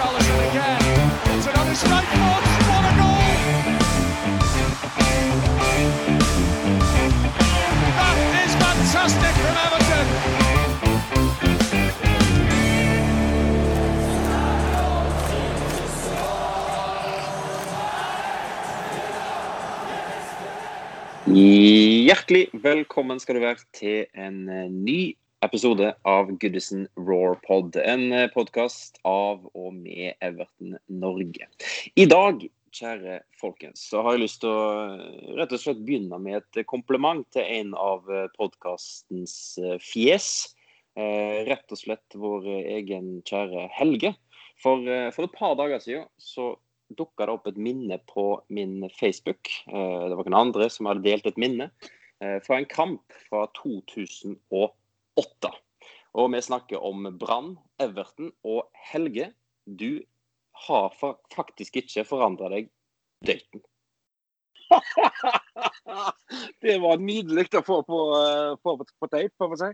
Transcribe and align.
Richarlison 0.00 0.48
again. 0.48 0.80
It's 1.36 1.46
another 1.46 1.74
strike 1.74 2.08
oh, 2.08 2.16
foot. 2.16 2.44
What 2.70 2.84
a 2.88 2.92
goal! 2.96 3.20
That 8.00 8.16
is 8.40 8.52
fantastic 8.64 9.34
from 9.42 9.56
Everton. 9.66 10.06
Hjertelig 22.06 22.48
velkommen 22.52 23.20
skal 23.20 23.34
du 23.34 23.40
være 23.40 23.56
til 23.76 24.06
en 24.14 24.48
eh, 24.48 24.70
ny 24.70 25.16
episode 25.40 25.94
av 26.02 26.30
Goodison 26.38 26.86
Raw 26.96 27.34
Pod. 27.46 27.76
En 27.76 28.12
eh, 28.12 28.28
podkast 28.32 29.00
av 29.08 29.46
og 29.54 29.74
med 29.74 30.14
Everton 30.20 30.76
Norge. 30.86 31.48
I 31.94 32.06
dag, 32.10 32.46
kjære 32.76 33.20
folkens, 33.40 33.82
så 33.90 34.04
har 34.06 34.16
jeg 34.16 34.24
lyst 34.24 34.40
til 34.44 34.54
å 34.54 34.64
eh, 34.94 35.34
rett 35.40 35.56
og 35.56 35.62
slett 35.64 35.84
begynne 35.86 36.20
med 36.22 36.40
et 36.40 36.62
kompliment 36.70 37.26
til 37.34 37.46
en 37.60 37.74
av 37.74 38.08
podkastens 38.36 39.36
fjes. 39.84 40.30
Rett 40.96 41.70
og 41.70 41.78
slett 41.78 42.18
vår 42.18 42.48
egen 42.58 43.20
kjære 43.24 43.68
Helge. 43.76 44.10
For, 44.60 44.82
for 45.14 45.24
et 45.24 45.38
par 45.38 45.54
dager 45.56 45.80
siden 45.80 46.08
så 46.20 46.50
dukka 46.98 47.26
det 47.26 47.34
opp 47.34 47.48
et 47.50 47.60
minne 47.60 47.98
på 48.10 48.24
min 48.52 48.82
Facebook. 48.98 49.50
Eh, 49.70 50.04
det 50.08 50.18
var 50.18 50.26
noen 50.26 50.40
andre 50.40 50.68
som 50.72 50.88
hadde 50.90 51.06
delt 51.06 51.28
et 51.28 51.40
minne 51.40 51.70
eh, 52.22 52.38
fra 52.44 52.58
en 52.58 52.68
kamp 52.70 53.18
fra 53.28 53.46
2008. 53.60 54.74
Og 56.12 56.32
vi 56.32 56.42
snakker 56.42 56.82
om 56.82 57.06
Brann, 57.18 57.54
Everton 57.78 58.32
og 58.46 58.66
Helge. 58.90 59.30
Du 59.64 60.02
har 60.66 60.94
faktisk 61.34 61.78
ikke 61.80 62.04
forandra 62.08 62.50
deg 62.52 62.70
døyten. 63.26 63.62
det 66.64 66.76
var 66.82 67.02
nydelig 67.02 67.48
å 67.58 67.64
få 67.66 67.80
på, 67.86 68.00
eh, 68.18 68.52
på, 68.62 68.76
på 68.82 69.10
tape, 69.10 69.32
får 69.38 69.52
vi 69.52 69.60
si. 69.62 69.70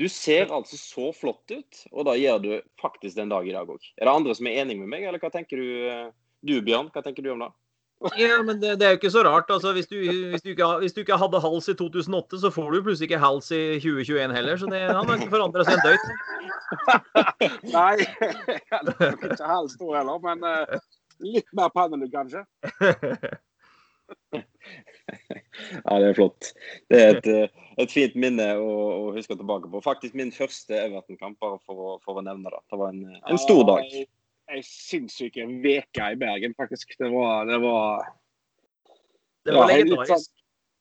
Du 0.00 0.06
ser 0.08 0.52
altså 0.54 0.78
så 0.80 1.10
flott 1.12 1.50
ut, 1.50 1.80
og 1.90 2.06
da 2.08 2.14
gjør 2.16 2.38
du 2.44 2.50
faktisk 2.80 3.18
den 3.18 3.32
dag 3.32 3.46
i 3.46 3.54
dag 3.54 3.68
òg. 3.68 3.82
Er 3.98 4.06
det 4.06 4.14
andre 4.14 4.36
som 4.38 4.48
er 4.48 4.62
enig 4.62 4.78
med 4.80 4.90
meg, 4.92 5.04
eller 5.04 5.22
hva 5.22 5.32
tenker 5.34 5.60
du? 5.60 6.12
Du 6.46 6.54
Bjørn, 6.64 6.88
hva 6.94 7.02
tenker 7.04 7.26
du 7.26 7.34
om 7.34 7.42
det? 7.42 7.50
Ja, 8.00 8.42
men 8.42 8.60
det, 8.60 8.78
det, 8.80 8.86
er 8.86 8.94
jo 8.94 8.98
ikke 8.98 9.10
så 9.12 9.22
rart. 9.26 9.50
Altså, 9.52 9.72
hvis, 9.76 9.86
du, 9.86 9.96
hvis, 10.30 10.42
du 10.42 10.48
ikke, 10.54 10.66
hvis, 10.80 10.92
du, 10.96 11.00
ikke, 11.02 11.18
hadde 11.20 11.40
hals 11.40 11.68
i 11.68 11.74
2008, 11.76 12.38
så 12.40 12.50
får 12.50 12.70
du 12.72 12.82
plutselig 12.86 13.10
ikke 13.10 13.20
hals 13.20 13.50
i 13.52 13.76
2021 13.76 14.36
heller. 14.36 14.56
Så 14.56 14.68
det, 14.72 14.80
han 14.88 15.04
har 15.04 15.18
ikke 15.18 15.34
forandra 15.34 15.66
seg 15.68 15.76
en 15.76 15.84
døyt. 15.84 16.06
Nei, 17.76 17.96
jeg 18.56 18.64
hadde 18.72 19.10
ikke 19.12 19.50
hals 19.50 19.76
nå 19.82 19.92
heller, 19.98 20.22
men 20.24 20.38
uh, 20.48 20.80
litt 21.20 21.52
mer 21.56 21.68
pannelugg 21.74 22.12
kanskje. 22.14 22.42
ja, 25.84 25.98
det 26.00 26.08
er 26.08 26.16
flott. 26.16 26.54
Det 26.88 27.02
er 27.02 27.18
et, 27.18 27.28
eh, 27.28 27.66
et 27.84 27.92
fint 27.92 28.16
minne 28.16 28.48
å, 28.56 28.70
å, 28.94 29.12
huske 29.18 29.36
tilbake 29.36 29.68
på. 29.68 29.84
Faktisk 29.84 30.16
min 30.16 30.32
første 30.32 30.72
Everton-kamp, 30.86 31.36
bare 31.42 31.60
for, 31.66 32.00
for, 32.06 32.22
å 32.22 32.24
nevne 32.24 32.48
det. 32.48 32.62
Det 32.72 32.80
var 32.80 32.94
en, 32.94 33.04
en 33.20 33.44
stor 33.44 33.62
dag 33.74 33.84
ei 34.50 34.62
sinnssyk 34.66 35.38
uke 35.38 36.10
i 36.10 36.18
Bergen, 36.20 36.54
faktisk. 36.58 36.96
Det 36.98 37.10
var 37.12 37.46
Det 37.46 37.58
var, 37.62 38.06
det 39.44 39.56
var 39.56 39.72
legendarisk. 39.72 40.12
Sånn, 40.12 40.28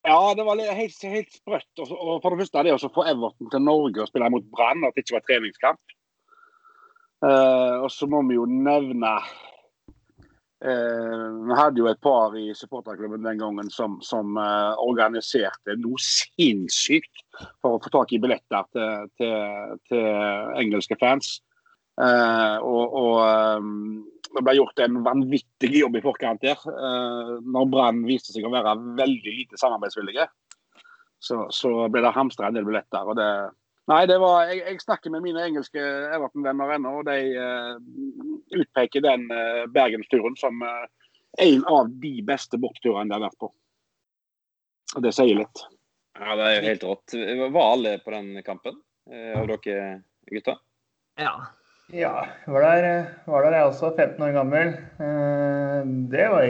ja, 0.08 0.34
det 0.36 0.46
var 0.48 0.62
helt, 0.80 1.04
helt 1.04 1.32
sprøtt. 1.36 1.82
Og 1.84 2.22
for 2.24 2.32
det 2.32 2.46
første 2.46 2.64
det 2.66 2.76
å 2.76 2.92
få 2.94 3.06
Everton 3.12 3.52
til 3.52 3.64
Norge 3.66 4.04
og 4.04 4.10
spille 4.10 4.32
mot 4.32 4.46
Brann, 4.54 4.86
at 4.88 4.96
det 4.96 5.04
ikke 5.04 5.18
var 5.18 5.28
treningskamp. 5.28 5.96
Uh, 7.20 7.84
og 7.84 7.90
så 7.92 8.08
må 8.08 8.22
vi 8.30 8.38
jo 8.38 8.46
nevne 8.48 9.10
uh, 10.64 11.26
Vi 11.44 11.58
hadde 11.58 11.82
jo 11.82 11.90
et 11.92 12.00
par 12.00 12.32
i 12.40 12.46
supporterklubben 12.56 13.26
den 13.28 13.42
gangen 13.42 13.68
som, 13.76 13.98
som 14.00 14.40
uh, 14.40 14.80
organiserte 14.80 15.76
noe 15.82 16.00
sinnssykt 16.00 17.26
for 17.60 17.76
å 17.76 17.82
få 17.84 17.92
tak 17.92 18.16
i 18.16 18.22
billetter 18.24 18.72
til, 18.72 19.12
til, 19.20 19.76
til 19.92 20.08
engelske 20.64 20.96
fans. 21.04 21.42
Uh, 22.00 22.58
og, 22.64 22.94
og 22.96 23.16
um, 23.60 23.72
det 24.30 24.44
ble 24.46 24.56
gjort 24.56 24.80
en 24.86 25.02
vanvittig 25.04 25.72
jobb 25.82 25.98
i 26.00 26.04
forkant 26.04 26.44
der. 26.44 26.60
Uh, 26.64 27.40
når 27.44 27.72
Brann 27.74 28.04
viste 28.08 28.32
seg 28.32 28.48
å 28.48 28.54
være 28.54 28.78
veldig 29.00 29.34
lite 29.42 29.60
samarbeidsvillige, 29.60 30.30
så, 31.20 31.42
så 31.52 31.90
ble 31.92 32.04
det 32.06 32.16
hamstra 32.16 32.48
en 32.48 32.56
del 32.56 32.68
billetter. 32.68 33.04
og 33.04 33.20
det 33.20 33.32
Nei, 33.90 34.04
det 34.06 34.20
var, 34.22 34.44
jeg, 34.46 34.60
jeg 34.62 34.84
snakker 34.84 35.10
med 35.10 35.24
mine 35.26 35.42
engelske 35.48 35.82
Everton-venner 35.82 36.76
ennå, 36.76 37.00
og 37.00 37.08
de 37.08 37.16
uh, 37.34 37.80
utpeker 38.54 39.02
den 39.02 39.26
uh, 39.34 39.66
bergensturen 39.74 40.38
som 40.38 40.62
uh, 40.62 40.86
en 41.42 41.66
av 41.66 41.90
de 42.04 42.12
beste 42.26 42.60
bortturene 42.62 43.10
de 43.10 43.18
har 43.18 43.26
vært 43.26 43.40
på. 43.42 43.50
Og 44.94 45.06
det 45.06 45.16
sier 45.18 45.42
litt. 45.42 45.64
Ja, 46.20 46.36
det 46.38 46.46
er 46.46 46.56
jo 46.56 46.68
helt 46.68 46.86
rått. 46.86 47.18
Var 47.42 47.66
alle 47.66 47.98
på 48.04 48.14
den 48.14 48.30
kampen 48.46 48.78
av 49.10 49.50
dere 49.50 49.84
gutter? 50.30 50.58
Ja, 51.22 51.34
ja, 51.92 52.28
var 52.46 52.62
der, 52.62 53.06
var 53.26 53.42
der 53.42 53.56
jeg 53.58 53.66
også, 53.66 53.94
15 53.98 54.22
år 54.22 54.32
gammel. 54.32 54.68
Eh, 55.02 55.88
det 56.12 56.28
var 56.30 56.46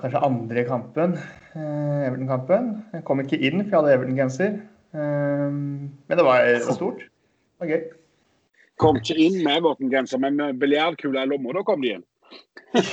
kanskje 0.00 0.24
andre 0.26 0.64
kampen, 0.64 1.14
eh, 1.54 2.06
Everton-kampen. 2.06 2.68
Jeg 2.92 3.04
kom 3.04 3.20
ikke 3.20 3.38
inn, 3.38 3.64
for 3.64 3.70
jeg 3.70 3.78
hadde 3.78 3.94
Everton-genser. 3.94 4.60
Eh, 4.92 5.48
men 5.52 6.20
det 6.20 6.26
var 6.26 6.44
stort. 6.68 7.00
Det 7.00 7.64
var 7.64 7.72
gøy. 7.72 7.82
Kom 8.80 9.00
ikke 9.00 9.16
inn 9.16 9.40
med 9.44 9.56
Everton-genser, 9.56 10.20
men 10.20 10.36
med 10.36 10.60
biljardkule 10.60 11.24
i 11.24 11.30
lomma, 11.30 11.56
da 11.56 11.64
kom 11.64 11.80
de 11.84 11.96
inn. 11.96 12.06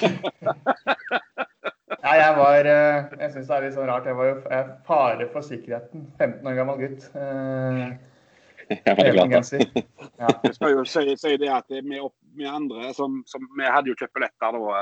Nei, 2.07 2.15
jeg 2.17 2.33
var 2.37 2.65
Jeg 2.65 3.31
syns 3.33 3.47
det 3.49 3.55
er 3.55 3.63
litt 3.65 3.75
sånn 3.75 3.89
rart. 3.89 4.07
Jeg 4.07 4.15
var 4.15 4.29
jo 4.29 4.37
fare 4.87 5.27
for 5.33 5.43
sikkerheten. 5.43 6.07
15 6.17 6.47
år 6.47 6.55
gammel 6.61 6.79
gutt. 6.85 7.11
Everton-genser. 8.89 9.63
Ja. 10.17 10.31
Jeg 10.41 10.55
skal 10.55 10.71
jo 10.73 10.83
si, 10.89 11.11
si 11.21 11.35
det 11.37 11.49
at 11.53 11.67
vi, 11.69 11.99
vi 12.33 12.45
andre 12.49 12.89
som, 12.97 13.19
som, 13.29 13.43
Vi 13.53 13.67
hadde 13.69 13.91
jo 13.91 13.97
kjøpt 13.99 14.15
billetter 14.17 14.55
da, 14.55 14.79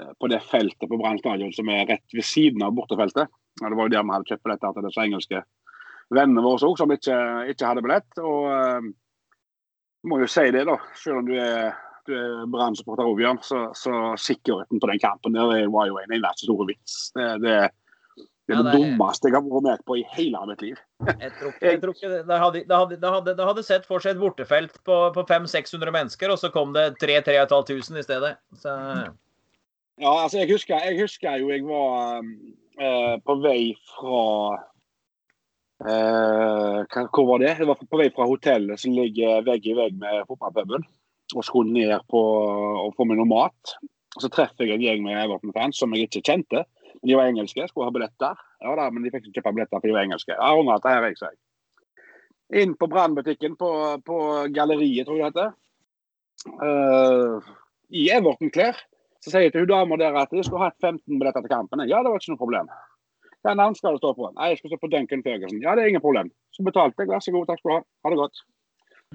eh, 0.00 0.08
på 0.18 0.30
det 0.32 0.40
feltet 0.48 0.88
på 0.90 0.98
Brann 0.98 1.20
stadion 1.20 1.52
som 1.54 1.70
er 1.70 1.84
rett 1.86 2.16
ved 2.16 2.26
siden 2.26 2.64
av 2.66 2.74
bortefeltet. 2.74 3.30
Og 3.62 3.68
det 3.68 3.78
var 3.78 3.86
jo 3.86 3.92
der 3.94 4.02
vi 4.02 4.14
hadde 4.16 4.32
kjøpt 4.32 4.42
billetter 4.48 4.74
til 4.74 4.88
disse 4.88 5.06
engelske 5.06 5.44
vennene 6.14 6.42
våre 6.44 6.68
òg, 6.68 6.76
som 6.80 6.92
ikke, 6.92 7.16
ikke, 7.52 7.68
hadde 7.68 7.84
billett. 7.84 8.20
Og 8.22 8.50
uh, 8.50 8.90
må 10.10 10.20
jo 10.22 10.28
si 10.30 10.48
det, 10.54 10.66
da. 10.68 10.76
Selv 10.98 11.22
om 11.22 11.30
du 11.30 11.34
er, 11.40 11.70
du 12.08 12.14
er 12.18 12.50
Brann-supporter 12.50 13.06
òg, 13.08 13.16
Bjørn, 13.20 13.40
så, 13.46 13.64
så, 13.78 13.94
sikkerheten 14.20 14.82
på 14.82 14.90
den 14.90 15.00
kampen 15.02 15.38
der 15.38 15.70
var 15.72 15.88
jo 15.90 16.00
en 16.02 16.18
eneste 16.18 16.48
stor 16.48 16.66
vits. 16.68 16.98
Det, 17.16 17.30
det, 17.44 17.58
det 18.44 18.52
er 18.52 18.58
ja, 18.58 18.62
det, 18.66 18.72
det 18.74 18.80
dummeste 18.82 19.30
jeg 19.30 19.34
har 19.38 19.44
vært 19.46 19.64
med 19.64 19.82
på 19.88 19.96
i 19.96 20.02
hele 20.12 20.40
mitt 20.50 20.62
liv. 20.64 20.80
jeg 21.08 21.30
tror, 21.38 21.52
jeg 21.64 21.78
tror 21.80 21.94
ikke 21.94 22.10
det 22.12 22.40
hadde, 22.42 22.60
det, 22.68 22.76
hadde, 22.76 22.98
det, 23.00 23.12
hadde, 23.14 23.34
det 23.38 23.46
hadde 23.48 23.64
sett 23.64 23.86
for 23.88 24.04
seg 24.04 24.12
et 24.12 24.20
bortefelt 24.20 24.76
på, 24.84 24.98
på 25.14 25.24
500-600 25.30 25.94
mennesker, 25.94 26.32
og 26.32 26.40
så 26.42 26.50
kom 26.52 26.74
det 26.76 26.90
3000-3500 27.00 28.02
i 28.02 28.04
stedet. 28.04 28.34
Så... 28.60 28.74
Ja, 30.02 30.12
altså 30.12 30.42
jeg 30.42 30.50
husker, 30.50 30.76
jeg 30.84 31.00
husker, 31.00 31.38
jo 31.40 31.48
jeg 31.54 31.64
var 31.64 32.20
uh, 32.20 33.16
på 33.24 33.38
vei 33.40 33.60
fra 33.94 34.20
uh, 35.86 36.78
Hvor 37.14 37.28
var 37.30 37.44
det? 37.46 37.54
Jeg 37.62 37.70
var 37.70 37.80
på 37.80 38.02
vei 38.02 38.10
fra 38.12 38.28
hotellet 38.28 38.82
som 38.82 38.92
ligger 38.92 39.46
vegg 39.46 39.70
i 39.70 39.78
vegg 39.78 39.96
med 40.02 40.26
fotballpuben, 40.28 40.84
og 41.32 41.48
skulle 41.48 41.72
ned 41.72 41.96
på 42.12 42.20
og 42.20 42.92
få 42.98 43.08
meg 43.08 43.22
noe 43.22 43.30
mat. 43.30 43.76
Og 44.18 44.22
Så 44.26 44.30
treffer 44.30 44.68
jeg 44.68 44.76
en 44.76 44.84
gjeng 44.84 45.06
med 45.06 45.16
Everton-fans 45.24 45.80
som 45.80 45.94
jeg 45.96 46.10
ikke 46.10 46.26
kjente. 46.28 46.66
De 47.04 47.16
var 47.16 47.28
engelske, 47.28 47.66
skulle 47.68 47.86
ha 47.88 47.94
billetter. 47.94 48.34
Ja 48.64 48.70
da, 48.78 48.84
men 48.92 49.02
de 49.04 49.10
fikk 49.12 49.24
ikke 49.28 49.40
kjøpe 49.40 49.54
billetter, 49.58 49.80
for 49.80 49.88
de 49.88 49.96
var 49.96 50.06
engelske. 50.06 50.34
Ja, 50.36 50.48
unger, 50.56 50.74
dette 50.78 50.94
her 50.94 51.02
jeg 51.08 51.16
seg. 51.20 51.34
Inn 52.60 52.72
på 52.80 52.86
brannbutikken 52.92 53.52
på, 53.60 53.70
på, 54.06 54.16
Galleriet, 54.54 55.04
tror 55.08 55.18
jeg 55.20 55.30
det 55.34 55.42
heter. 55.42 55.50
Uh, 56.60 57.34
I 57.92 57.94
Everton-klær. 58.16 58.76
Så 59.24 59.28
sier 59.32 59.44
jeg 59.46 59.52
til 59.54 59.64
hun 59.64 59.72
dama 59.72 59.94
der 60.00 60.12
at 60.20 60.30
jeg 60.36 60.44
skulle 60.44 60.66
hatt 60.66 60.78
15 60.80 61.18
billetter 61.20 61.42
til 61.44 61.52
kampen. 61.52 61.78
Ja, 61.88 61.98
det 62.04 62.10
var 62.12 62.18
ikke 62.20 62.34
noe 62.34 62.44
problem. 62.44 62.66
Hva 63.44 63.52
navn 63.56 63.76
skal 63.76 63.92
det 63.96 64.00
stå 64.00 64.10
på? 64.16 64.24
Nei, 64.36 64.46
jeg 64.52 64.58
skal 64.60 64.70
stå 64.72 64.78
på 64.80 64.92
Duncan 64.92 65.24
Ferguson. 65.24 65.64
Ja, 65.64 65.70
det 65.76 65.82
er 65.84 65.90
ingen 65.92 66.04
problem. 66.04 66.28
Så 66.56 66.60
betalte 66.64 66.98
jeg. 67.04 67.10
Vær 67.12 67.24
så 67.24 67.32
god, 67.32 67.46
takk 67.48 67.60
skal 67.60 67.70
du 67.70 67.76
ha. 67.76 67.80
Ha 68.04 68.08
det 68.12 68.20
godt. 68.20 68.36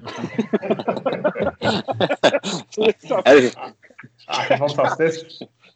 det 2.78 4.54
er 4.54 4.60
fantastisk. 4.62 5.24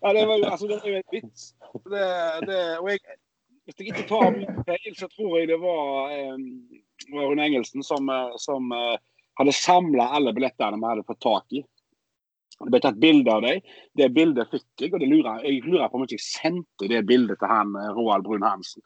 Ja, 0.05 0.13
det 0.13 0.25
var 0.29 0.37
altså, 0.53 0.67
det 0.71 0.77
er 0.85 0.97
en 0.97 1.03
vits. 1.13 1.43
Det, 1.83 2.41
det, 2.47 2.79
og 2.79 2.89
jeg, 2.93 3.01
hvis 3.65 3.81
jeg 3.81 3.91
ikke 3.91 4.07
tar 4.09 4.31
mye 4.35 4.65
feil, 4.69 4.95
så 4.97 5.09
tror 5.11 5.39
jeg 5.41 5.51
det 5.51 5.59
var, 5.63 6.13
um, 6.35 6.45
var 7.11 7.31
hun 7.33 7.43
Engelsen 7.43 7.83
som, 7.87 8.09
eh, 8.13 8.35
som 8.41 8.71
uh, 8.71 8.97
hadde 9.41 9.55
samla 9.57 10.11
alle 10.15 10.35
billettene 10.37 10.79
vi 10.79 10.91
hadde 10.93 11.07
fått 11.09 11.23
tak 11.25 11.57
i. 11.59 11.65
Det 12.55 12.71
ble 12.71 12.81
tatt 12.85 13.01
bilde 13.03 13.33
av 13.35 13.43
dem. 13.43 13.63
Det 13.99 14.09
bildet 14.15 14.53
fikk 14.53 14.85
jeg, 14.85 14.93
og 14.95 15.03
lurer, 15.03 15.43
jeg 15.43 15.65
lurer 15.67 15.89
på 15.91 15.99
om 15.99 16.05
jeg 16.05 16.15
ikke 16.15 16.27
sendte 16.29 16.91
det 16.93 17.03
bildet 17.09 17.41
til 17.41 17.51
han 17.51 17.75
Roald 17.97 18.27
Brun 18.29 18.47
Hansen. 18.47 18.85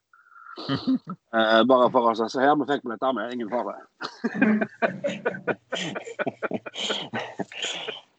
uh, 0.59 1.63
bare 1.71 1.91
for 1.93 2.09
å 2.09 2.15
si 2.17 2.31
Se 2.33 2.41
her, 2.41 2.57
vi 2.57 2.71
fikk 2.71 2.87
billetter 2.87 3.13
med, 3.19 3.35
ingen 3.35 3.53
fare. 3.53 3.77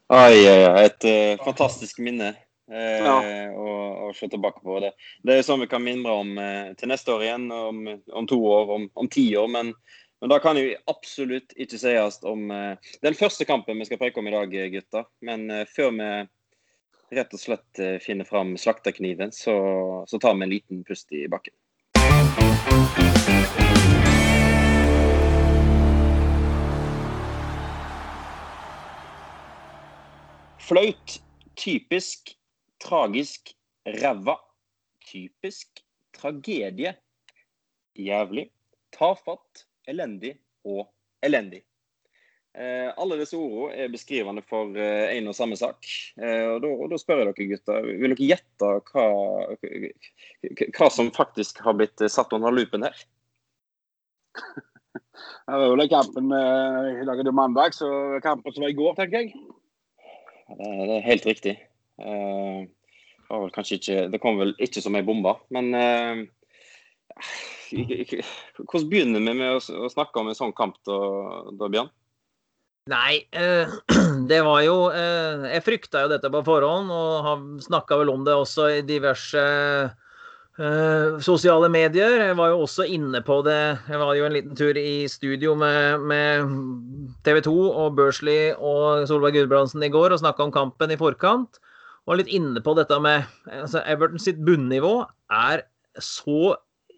Oi, 0.10 0.38
et 0.86 1.10
uh, 1.10 1.42
fantastisk 1.48 2.04
minne 2.04 2.36
eh, 2.72 3.06
ja. 3.06 3.16
og, 3.54 4.10
og, 4.10 4.16
se 4.16 4.30
tilbake 4.32 4.64
på 4.66 4.80
det. 4.84 4.94
Det 5.26 5.38
er 5.38 5.46
sånn 5.46 5.64
vi 5.64 5.70
kan 5.72 5.84
mimre 5.86 6.18
om 6.24 6.36
eh, 6.42 6.74
til 6.80 6.92
neste 6.92 7.14
år 7.16 7.26
igjen, 7.28 7.50
om, 7.54 7.86
om 8.14 8.30
to 8.30 8.40
år, 8.46 8.76
om, 8.78 8.90
om 8.94 9.10
ti 9.12 9.26
år. 9.38 9.50
Men, 9.52 9.74
men 10.22 10.34
da 10.34 10.40
kan 10.44 10.60
jo 10.60 10.74
absolutt 10.92 11.56
ikke 11.56 11.80
sies 11.82 12.20
om 12.28 12.50
eh, 12.52 12.92
den 13.06 13.18
første 13.18 13.48
kampen 13.50 13.80
vi 13.80 13.90
skal 13.90 14.02
preke 14.02 14.22
om 14.22 14.30
i 14.30 14.36
dag, 14.36 14.60
gutter. 14.74 15.08
Men 15.26 15.50
eh, 15.54 15.66
før 15.70 15.96
vi 15.98 16.12
rett 17.16 17.34
og 17.34 17.42
slett 17.42 17.82
eh, 17.82 17.98
finner 18.04 18.28
fram 18.28 18.56
slakterkniven, 18.58 19.32
så, 19.34 19.56
så 20.08 20.20
tar 20.22 20.38
vi 20.38 20.46
en 20.46 20.54
liten 20.54 20.84
pust 20.86 21.12
i 21.14 21.26
bakken. 21.32 21.56
Flaut. 30.70 31.22
Typisk. 31.60 32.39
Tragisk. 32.84 33.54
Ræva. 33.86 34.38
Typisk. 35.12 35.84
Tragedie. 36.16 36.96
Jævlig. 37.96 38.50
Tafatt. 38.96 39.66
Elendig. 39.88 40.38
Og 40.66 40.86
elendig. 41.24 41.64
Eh, 42.58 42.90
alle 42.98 43.20
disse 43.20 43.38
ordene 43.38 43.86
er 43.86 43.92
beskrivende 43.94 44.42
for 44.50 44.74
eh, 44.74 45.14
en 45.16 45.30
og 45.30 45.36
samme 45.38 45.58
sak. 45.60 45.86
Eh, 46.18 46.46
og, 46.50 46.58
da, 46.64 46.72
og 46.74 46.90
da 46.92 46.98
spør 46.98 47.22
jeg 47.22 47.30
dere 47.30 47.48
gutter, 47.52 47.90
vil 48.02 48.16
dere 48.16 48.30
gjette 48.32 48.72
hva, 48.90 49.06
hva 50.80 50.90
som 50.92 51.12
faktisk 51.14 51.62
har 51.64 51.78
blitt 51.78 52.04
satt 52.10 52.34
under 52.36 52.56
lupen 52.56 52.88
her? 52.88 53.06
Det 55.50 55.58
var 55.58 55.72
vel 55.74 55.90
kampen 55.90 56.30
i 56.32 57.06
dag 57.06 57.20
er 57.20 57.26
det 57.26 57.34
mandag, 57.36 57.74
så 57.76 57.88
kampen 58.24 58.54
som 58.54 58.64
var 58.64 58.72
i 58.72 58.78
går, 58.78 58.94
tenker 58.98 59.26
jeg. 59.26 59.34
Det, 60.48 60.70
det 60.70 60.96
er 60.96 61.06
helt 61.06 61.26
riktig. 61.28 61.54
Eh, 62.00 62.60
det, 62.66 63.30
var 63.30 63.46
vel 63.46 63.56
kanskje 63.56 63.80
ikke, 63.80 64.02
det 64.14 64.22
kom 64.24 64.40
vel 64.42 64.56
ikke 64.58 64.84
som 64.84 64.98
ei 64.98 65.06
bombe, 65.06 65.36
men 65.54 65.72
eh, 65.78 66.26
hvordan 67.70 68.90
begynner 68.90 69.22
vi 69.22 69.38
med 69.38 69.60
å, 69.60 69.90
snakke 69.92 70.22
om 70.22 70.32
en 70.32 70.38
sånn 70.38 70.56
kamp 70.58 70.80
da, 70.88 71.00
da 71.60 71.70
Bjørn? 71.70 71.92
Nei, 72.90 73.22
eh, 73.38 73.70
det 74.32 74.40
var 74.46 74.64
jo 74.66 74.78
eh, 74.90 75.46
Jeg 75.54 75.66
frykta 75.66 76.06
jo 76.06 76.12
dette 76.14 76.32
på 76.34 76.42
forhånd, 76.48 76.90
og 76.90 77.26
har 77.26 77.42
snakka 77.66 78.00
vel 78.02 78.14
om 78.14 78.24
det 78.26 78.34
også 78.34 78.70
i 78.80 78.86
diverse 78.88 79.44
eh, 80.58 81.20
sosiale 81.22 81.70
medier. 81.70 82.18
Jeg 82.32 82.38
var 82.40 82.54
jo 82.54 82.64
også 82.66 82.88
inne 82.90 83.22
på 83.26 83.42
det. 83.46 83.62
Jeg 83.92 84.02
var 84.02 84.16
jo 84.18 84.26
en 84.26 84.38
liten 84.40 84.58
tur 84.58 84.80
i 84.80 85.06
studio 85.12 85.54
med, 85.60 86.08
med 86.10 86.56
TV 87.28 87.44
2 87.46 87.56
og 87.70 87.98
Børsli 88.00 88.40
og 88.58 89.06
Solveig 89.12 89.38
Gudbrandsen 89.38 89.86
i 89.86 89.94
går 89.94 90.16
og 90.16 90.24
snakka 90.24 90.48
om 90.48 90.56
kampen 90.56 90.96
i 90.96 91.00
forkant. 91.00 91.62
Og 92.10 92.18
litt 92.18 92.32
inne 92.34 92.62
på 92.66 92.74
dette 92.78 92.98
med 93.04 93.28
altså 93.54 93.84
Everton 93.86 94.22
sitt 94.22 94.40
bunnivå 94.42 95.04
er 95.30 95.62
så 96.02 96.56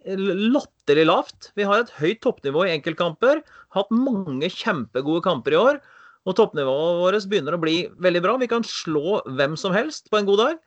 latterlig 0.07 1.03
lavt. 1.05 1.51
Vi 1.59 1.65
har 1.67 1.83
et 1.83 1.91
høyt 1.99 2.21
toppnivå 2.23 2.63
i 2.65 2.71
enkeltkamper. 2.77 3.43
Hatt 3.75 3.91
mange 3.93 4.47
kjempegode 4.49 5.23
kamper 5.25 5.55
i 5.55 5.59
år. 5.59 5.81
Og 6.29 6.37
toppnivået 6.37 7.01
vårt 7.01 7.27
begynner 7.29 7.57
å 7.57 7.61
bli 7.61 7.75
veldig 8.01 8.23
bra. 8.23 8.37
Vi 8.39 8.49
kan 8.49 8.65
slå 8.65 9.19
hvem 9.35 9.57
som 9.59 9.75
helst 9.75 10.09
på 10.09 10.21
en 10.21 10.29
god 10.29 10.41
dag. 10.45 10.57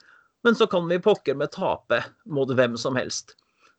Men 0.44 0.58
så 0.58 0.68
kan 0.68 0.86
vi 0.90 1.00
pokker 1.00 1.38
med 1.40 1.54
tape 1.54 2.02
mot 2.28 2.50
hvem 2.52 2.76
som 2.80 2.98
helst. 3.00 3.38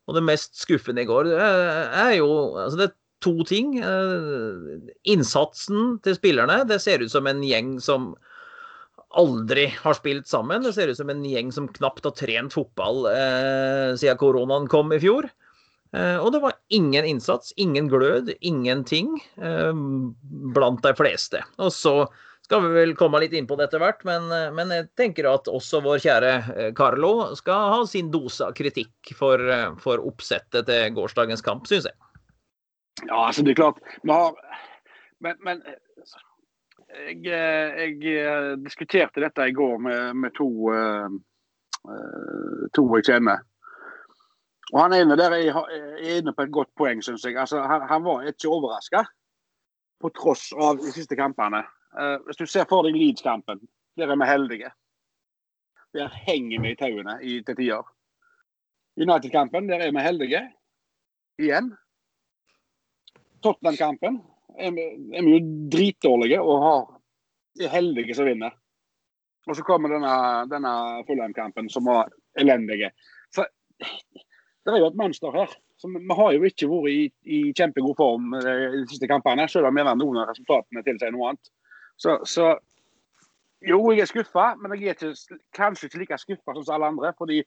Og 0.09 0.17
det 0.17 0.25
mest 0.25 0.57
skuffende 0.57 1.06
i 1.06 1.09
går 1.09 1.29
er 1.35 2.15
jo 2.17 2.29
altså 2.62 2.79
Det 2.79 2.89
er 2.89 2.95
to 3.25 3.35
ting. 3.47 3.77
Innsatsen 5.13 6.00
til 6.06 6.17
spillerne. 6.17 6.63
Det 6.65 6.81
ser 6.81 7.06
ut 7.06 7.13
som 7.13 7.29
en 7.29 7.45
gjeng 7.45 7.77
som 7.83 8.15
aldri 9.17 9.69
har 9.79 9.95
spilt 9.97 10.27
sammen. 10.27 10.63
Det 10.65 10.73
ser 10.75 10.91
ut 10.91 11.00
som 11.00 11.09
en 11.12 11.23
gjeng 11.25 11.51
som 11.56 11.69
knapt 11.71 12.06
har 12.07 12.15
trent 12.17 12.53
fotball 12.56 13.07
eh, 13.12 13.95
siden 14.00 14.19
koronaen 14.21 14.69
kom 14.71 14.94
i 14.95 15.01
fjor. 15.01 15.29
Eh, 15.95 16.17
og 16.19 16.31
det 16.33 16.41
var 16.44 16.57
ingen 16.73 17.06
innsats, 17.06 17.53
ingen 17.56 17.88
glød, 17.91 18.33
ingenting 18.41 19.15
eh, 19.41 19.73
blant 20.56 20.83
de 20.83 20.94
fleste. 20.97 21.44
Og 21.62 21.71
så 21.73 21.95
skal 22.45 22.62
vi 22.65 22.73
vel 22.75 22.95
komme 23.00 23.21
litt 23.23 23.33
inn 23.38 23.47
på 23.50 23.57
det 23.57 23.69
etter 23.69 23.81
hvert, 23.81 24.03
men, 24.07 24.27
eh, 24.33 24.50
men, 24.56 24.73
jeg 24.75 24.89
tenker 25.00 25.29
at 25.31 25.47
også 25.51 25.81
vår 25.85 26.01
kjære 26.03 26.33
Carlo 26.77 27.13
skal 27.39 27.71
ha 27.73 27.79
sin 27.89 28.12
dose 28.13 28.50
av 28.50 28.57
kritikk 28.57 29.15
for, 29.17 29.41
for 29.83 30.03
oppsettet 30.03 30.67
til 30.67 30.91
gårsdagens 30.97 31.45
kamp, 31.45 31.69
syns 31.69 31.88
jeg. 31.89 31.97
Ja, 33.06 33.25
altså 33.27 33.44
det 33.44 33.51
er 33.51 33.57
klart 33.59 33.81
Men, 34.07 35.35
men 35.44 35.59
jeg, 37.24 37.97
jeg, 38.03 38.57
diskuterte 38.63 39.24
dette 39.24 39.47
i 39.50 39.53
går 39.56 39.77
med, 39.81 40.15
med 40.24 40.33
to, 40.38 40.50
to 42.75 42.86
jeg 42.97 43.07
kjenner. 43.09 43.44
Og 44.74 44.80
Han 44.81 44.95
ene 44.97 45.18
der 45.19 45.36
er 45.36 46.18
inne 46.18 46.33
på 46.33 46.45
et 46.45 46.53
godt 46.53 46.71
poeng, 46.77 47.03
syns 47.03 47.25
jeg. 47.25 47.38
Altså, 47.38 47.62
han, 47.62 47.86
han, 47.89 48.03
var 48.03 48.25
ikke 48.25 48.50
overraska, 48.50 49.03
på 50.01 50.12
tross 50.18 50.50
av 50.53 50.81
de 50.81 50.92
siste 50.92 51.15
kampene. 51.15 51.62
Uh, 51.95 52.18
hvis 52.25 52.42
du 52.42 52.45
ser 52.50 52.65
for 52.69 52.83
deg 52.88 52.98
Leeds-kampen, 52.98 53.62
der 53.95 54.12
er 54.12 54.19
vi 54.19 54.27
heldige. 54.27 54.71
Der 55.95 56.12
henger 56.25 56.62
vi 56.62 56.74
i 56.74 56.80
tauene 56.80 57.19
i, 57.24 57.39
til 57.45 57.56
tider. 57.56 57.86
United-kampen, 59.00 59.69
der 59.69 59.86
er 59.86 59.94
vi 59.95 60.03
heldige. 60.03 60.41
Igjen. 61.39 61.71
Tottenham-kampen 63.44 64.19
er, 64.57 64.72
vi 64.75 65.34
jo 65.36 65.42
dritdårlige 65.72 66.42
og 66.42 66.63
har, 66.63 66.86
er 67.62 67.74
heldige 67.74 68.16
som 68.18 68.28
vinner. 68.30 68.56
Og 69.46 69.57
så 69.57 69.66
kommer 69.66 69.94
denne, 69.94 70.13
denne 70.50 70.74
Fulham-kampen 71.07 71.69
som 71.69 71.86
var 71.86 72.10
elendige. 72.40 72.92
Så 73.36 73.46
det 74.66 74.74
er 74.74 74.81
jo 74.81 74.90
et 74.90 75.00
mønster 75.00 75.36
her. 75.36 75.52
Så 75.78 75.92
vi 75.92 76.18
har 76.18 76.31
jo 76.34 76.48
ikke 76.48 76.69
vært 76.72 76.92
i, 76.92 77.02
i 77.36 77.40
kjempegod 77.54 77.98
form 78.00 78.34
eh, 78.40 78.80
de 78.80 78.86
siste 78.90 79.10
kampene, 79.12 79.48
selv 79.52 79.69
om 79.69 79.78
noen 79.78 80.22
av 80.22 80.31
resultatene 80.31 80.84
tilsier 80.86 81.13
noe 81.13 81.34
annet. 81.34 81.51
Så, 82.00 82.18
så, 82.28 82.54
jo, 83.63 83.80
jeg 83.92 84.06
er 84.06 84.10
skuffa, 84.10 84.54
men 84.60 84.74
jeg 84.80 84.96
er 84.96 84.98
ikke, 84.98 85.39
kanskje 85.56 85.89
ikke 85.89 86.01
like 86.03 86.20
skuffa 86.24 86.56
som 86.56 86.77
alle 86.77 86.94
andre. 86.94 87.13
fordi 87.18 87.44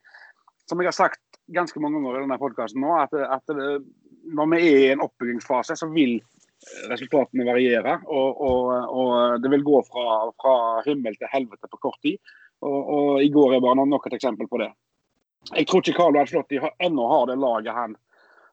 som 0.68 0.80
jeg 0.82 0.90
har 0.90 0.96
sagt 0.96 1.40
ganske 1.56 1.80
mange 1.80 1.96
ganger 1.96 2.18
i 2.18 2.24
denne 2.26 2.40
podkasten 2.40 2.82
nå, 2.84 2.92
at, 3.00 3.14
at, 3.16 3.54
eh, 3.54 3.80
når 4.36 4.50
vi 4.52 4.58
er 4.60 4.82
i 4.82 4.90
en 4.92 5.04
oppbyggingsfase, 5.06 5.76
så 5.80 5.88
vil 5.88 6.18
resultatene 6.90 7.46
varierer. 7.46 8.02
Og, 8.06 8.42
og, 8.48 8.72
og 9.00 9.42
det 9.42 9.52
vil 9.54 9.64
gå 9.66 9.80
fra, 9.88 10.18
fra, 10.40 10.56
himmel 10.86 11.16
til 11.18 11.30
helvete 11.32 11.70
på 11.70 11.80
kort 11.88 11.98
tid. 12.04 12.18
Og, 12.66 12.78
og 12.78 13.22
I 13.22 13.30
går 13.32 13.56
er 13.56 13.64
bare 13.64 13.86
nok 13.86 14.08
et 14.08 14.18
eksempel 14.18 14.50
på 14.50 14.60
det. 14.62 14.70
Jeg 15.54 15.68
tror 15.68 15.82
ikke 15.82 15.96
Carlo 15.96 16.20
Ancelotti 16.20 16.58
ennå 16.82 17.06
har 17.08 17.28
det 17.30 17.38
laget 17.38 17.76
han, 17.76 17.94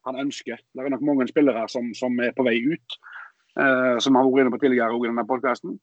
han, 0.06 0.20
ønsker. 0.22 0.62
Det 0.62 0.84
er 0.84 0.94
nok 0.94 1.08
mange 1.08 1.28
spillere 1.28 1.66
som, 1.72 1.90
som 1.98 2.20
er 2.22 2.36
på 2.38 2.46
vei 2.46 2.60
ut, 2.62 3.00
eh, 3.60 3.96
som 4.04 4.16
har 4.16 4.28
vært 4.28 4.46
inne 4.46 4.54
på 4.54 4.62
tidligere 4.62 5.00
i 5.00 5.10
denne 5.10 5.26
podkasten. 5.28 5.80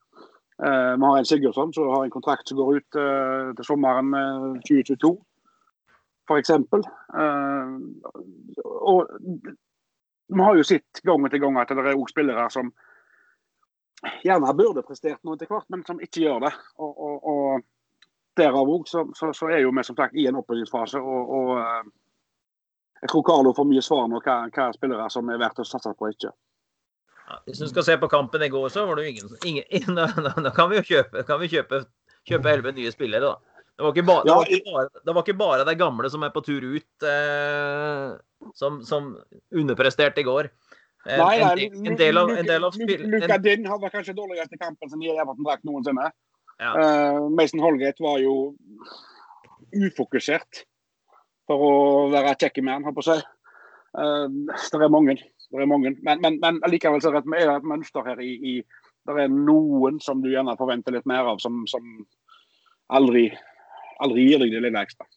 Eh, 0.63 0.93
vi 0.95 1.09
har 1.09 1.19
en 1.19 1.27
Sigurdsson 1.27 1.75
som 1.75 1.91
har 1.91 2.05
en 2.05 2.15
kontrakt 2.15 2.49
som 2.49 2.61
går 2.61 2.79
ut 2.79 3.01
eh, 3.03 3.51
til 3.59 3.67
sommeren 3.67 4.15
2022, 4.63 5.11
f.eks. 6.31 6.55
Eh, 6.55 7.75
og 8.63 9.11
vi 10.33 10.47
har 10.47 10.57
jo 10.59 10.65
sett 10.67 11.03
gang 11.05 11.27
etter 11.27 11.43
gang 11.43 11.59
at 11.61 11.71
det 11.73 11.85
er 11.85 11.95
også 11.95 12.15
spillere 12.15 12.49
som 12.53 12.73
gjerne 14.25 14.55
burde 14.59 14.83
prestert 14.87 15.21
noe 15.23 15.39
etter 15.39 15.51
hvert, 15.51 15.69
men 15.71 15.85
som 15.87 16.01
ikke 16.03 16.25
gjør 16.25 16.47
det. 16.47 16.53
Og, 16.83 16.93
og, 16.93 17.27
og 17.33 18.39
derav 18.39 18.71
òg 18.71 18.89
så, 18.91 19.05
så, 19.17 19.33
så, 19.37 19.51
er 19.53 19.63
jo 19.63 19.75
vi 19.77 19.85
som 19.87 19.99
sagt 19.99 20.17
i 20.19 20.27
en 20.29 20.39
oppbyggingsfase. 20.41 21.01
og, 21.01 21.35
og 21.39 21.53
eh, 21.61 21.91
jeg 23.03 23.11
tror 23.11 23.23
Carlo 23.27 23.53
får 23.55 23.67
mye 23.67 23.83
svar 23.83 24.09
nå 24.11 24.21
hva, 24.23 24.37
hva 24.55 24.69
spillere 24.77 25.09
som 25.11 25.31
er 25.31 25.41
verdt 25.43 25.63
å 25.63 25.67
satse 25.67 25.91
på 25.99 26.11
ikke. 26.13 26.31
Ja, 27.23 27.39
hvis 27.47 27.63
du 27.63 27.67
skal 27.71 27.87
se 27.87 27.97
på 27.99 28.11
kampen 28.11 28.43
i 28.47 28.51
går, 28.51 28.69
så 28.71 28.85
var 28.87 28.99
det 28.99 29.09
jo 29.09 29.15
ingen, 29.15 29.65
ingen 29.73 29.99
da, 30.47 30.53
kan 30.55 30.71
vi 30.71 30.79
jo 30.79 31.03
kan 31.27 31.41
vi 31.43 31.51
kjøpe, 31.51 31.85
kjøpe 32.29 32.55
11 32.59 32.77
nye 32.79 32.93
spillere, 32.95 33.33
da. 33.33 33.52
Det 33.83 34.03
var, 34.07 34.23
bare, 34.25 34.25
det, 34.25 34.61
var 34.63 34.75
bare, 34.75 35.03
det 35.05 35.15
var, 35.15 35.23
ikke 35.25 35.39
bare, 35.39 35.65
de 35.67 35.75
gamle 35.81 36.11
som 36.13 36.23
er 36.23 36.33
på 36.35 36.43
tur 36.47 36.65
ut, 36.65 37.07
eh, 37.09 38.13
som, 38.55 38.83
som, 38.87 39.13
underpresterte 39.51 40.23
i 40.23 40.27
går. 40.27 40.51
Eh, 41.07 41.19
nei, 41.19 41.39
nei, 41.43 41.67
en, 41.67 41.87
en 41.91 41.99
del 41.99 42.21
av, 42.21 42.31
en 42.31 42.47
del 42.47 42.69
av 42.69 42.77
spill... 42.77 43.07
Luka 43.11 43.39
Dinn 43.43 43.67
hadde 43.67 43.91
kanskje 43.91 44.15
dårligste 44.15 44.61
kampen 44.61 44.93
som 44.93 45.03
jeg 45.03 45.19
har 45.19 45.27
vært 45.27 45.65
noensinne. 45.67 46.11
Ja. 46.63 46.73
Uh, 46.79 47.29
Mason 47.35 47.63
Holgate 47.63 48.05
var 48.05 48.21
jo 48.23 48.55
ufokusert, 49.73 50.63
for 51.51 51.67
å 51.67 51.75
være 52.13 52.37
kjekk 52.39 52.63
han 52.69 52.87
holdt 52.87 53.01
på 53.01 53.03
å 53.03 53.09
si. 53.09 53.19
Uh, 53.99 54.29
det 54.47 54.79
er 54.79 54.93
mange. 54.93 55.19
Det 55.53 55.61
er 55.61 55.69
mange. 55.69 55.97
Men, 56.07 56.23
men, 56.23 56.39
men 56.43 56.61
likevel 56.71 57.03
så 57.03 57.11
er 57.11 57.19
det 57.19 57.43
et 57.43 57.67
mønster 57.67 58.07
her 58.07 58.23
i, 58.23 58.33
i 58.39 58.55
Det 59.03 59.25
er 59.25 59.33
noen 59.33 59.99
som 60.01 60.23
du 60.23 60.31
gjerne 60.31 60.55
forventer 60.61 60.95
litt 60.95 61.09
mer 61.11 61.27
av, 61.35 61.43
som, 61.43 61.65
som 61.69 61.83
aldri, 62.93 63.27
aldri 64.03 64.29
gir 64.29 64.43
deg 64.43 64.55
det 64.55 64.63
lille 64.65 64.85
ekstra. 64.85 65.09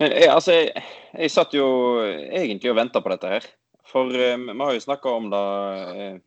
Men 0.00 0.12
jeg, 0.12 0.28
altså, 0.32 0.56
jeg, 0.56 0.84
jeg 1.16 1.32
satt 1.32 1.54
jo 1.56 1.66
egentlig 2.04 2.72
og 2.72 2.78
venta 2.78 3.02
på 3.02 3.12
dette 3.14 3.30
her. 3.32 3.46
For 3.90 4.12
uh, 4.12 4.42
vi 4.44 4.58
har 4.60 4.74
jo 4.76 4.82
snakka 4.84 5.14
om 5.16 5.30
det 5.32 5.44
uh, 5.96 6.18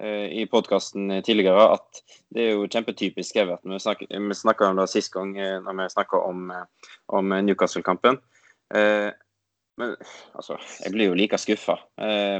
Eh, 0.00 0.26
i 0.40 0.46
podkasten 0.46 1.22
tidligere 1.24 1.70
at 1.72 2.02
det 2.28 2.42
er 2.42 2.50
jo 2.52 2.66
kjempetypisk 2.68 3.38
Everton. 3.40 3.72
Vi 3.72 3.80
snakka 3.80 4.18
snakket 4.36 4.66
om 4.68 4.80
det 4.80 4.90
sist 4.92 5.12
gang 5.14 5.30
eh, 5.40 5.56
når 5.64 5.78
vi 5.78 5.86
snakka 5.94 6.20
om, 6.20 6.50
eh, 6.52 6.90
om 7.16 7.32
Newcastle-kampen. 7.46 8.20
Men 9.76 9.94
altså, 10.34 10.56
jeg 10.84 10.92
blir 10.92 11.10
jo 11.10 11.16
like 11.16 11.38
skuffa. 11.38 11.76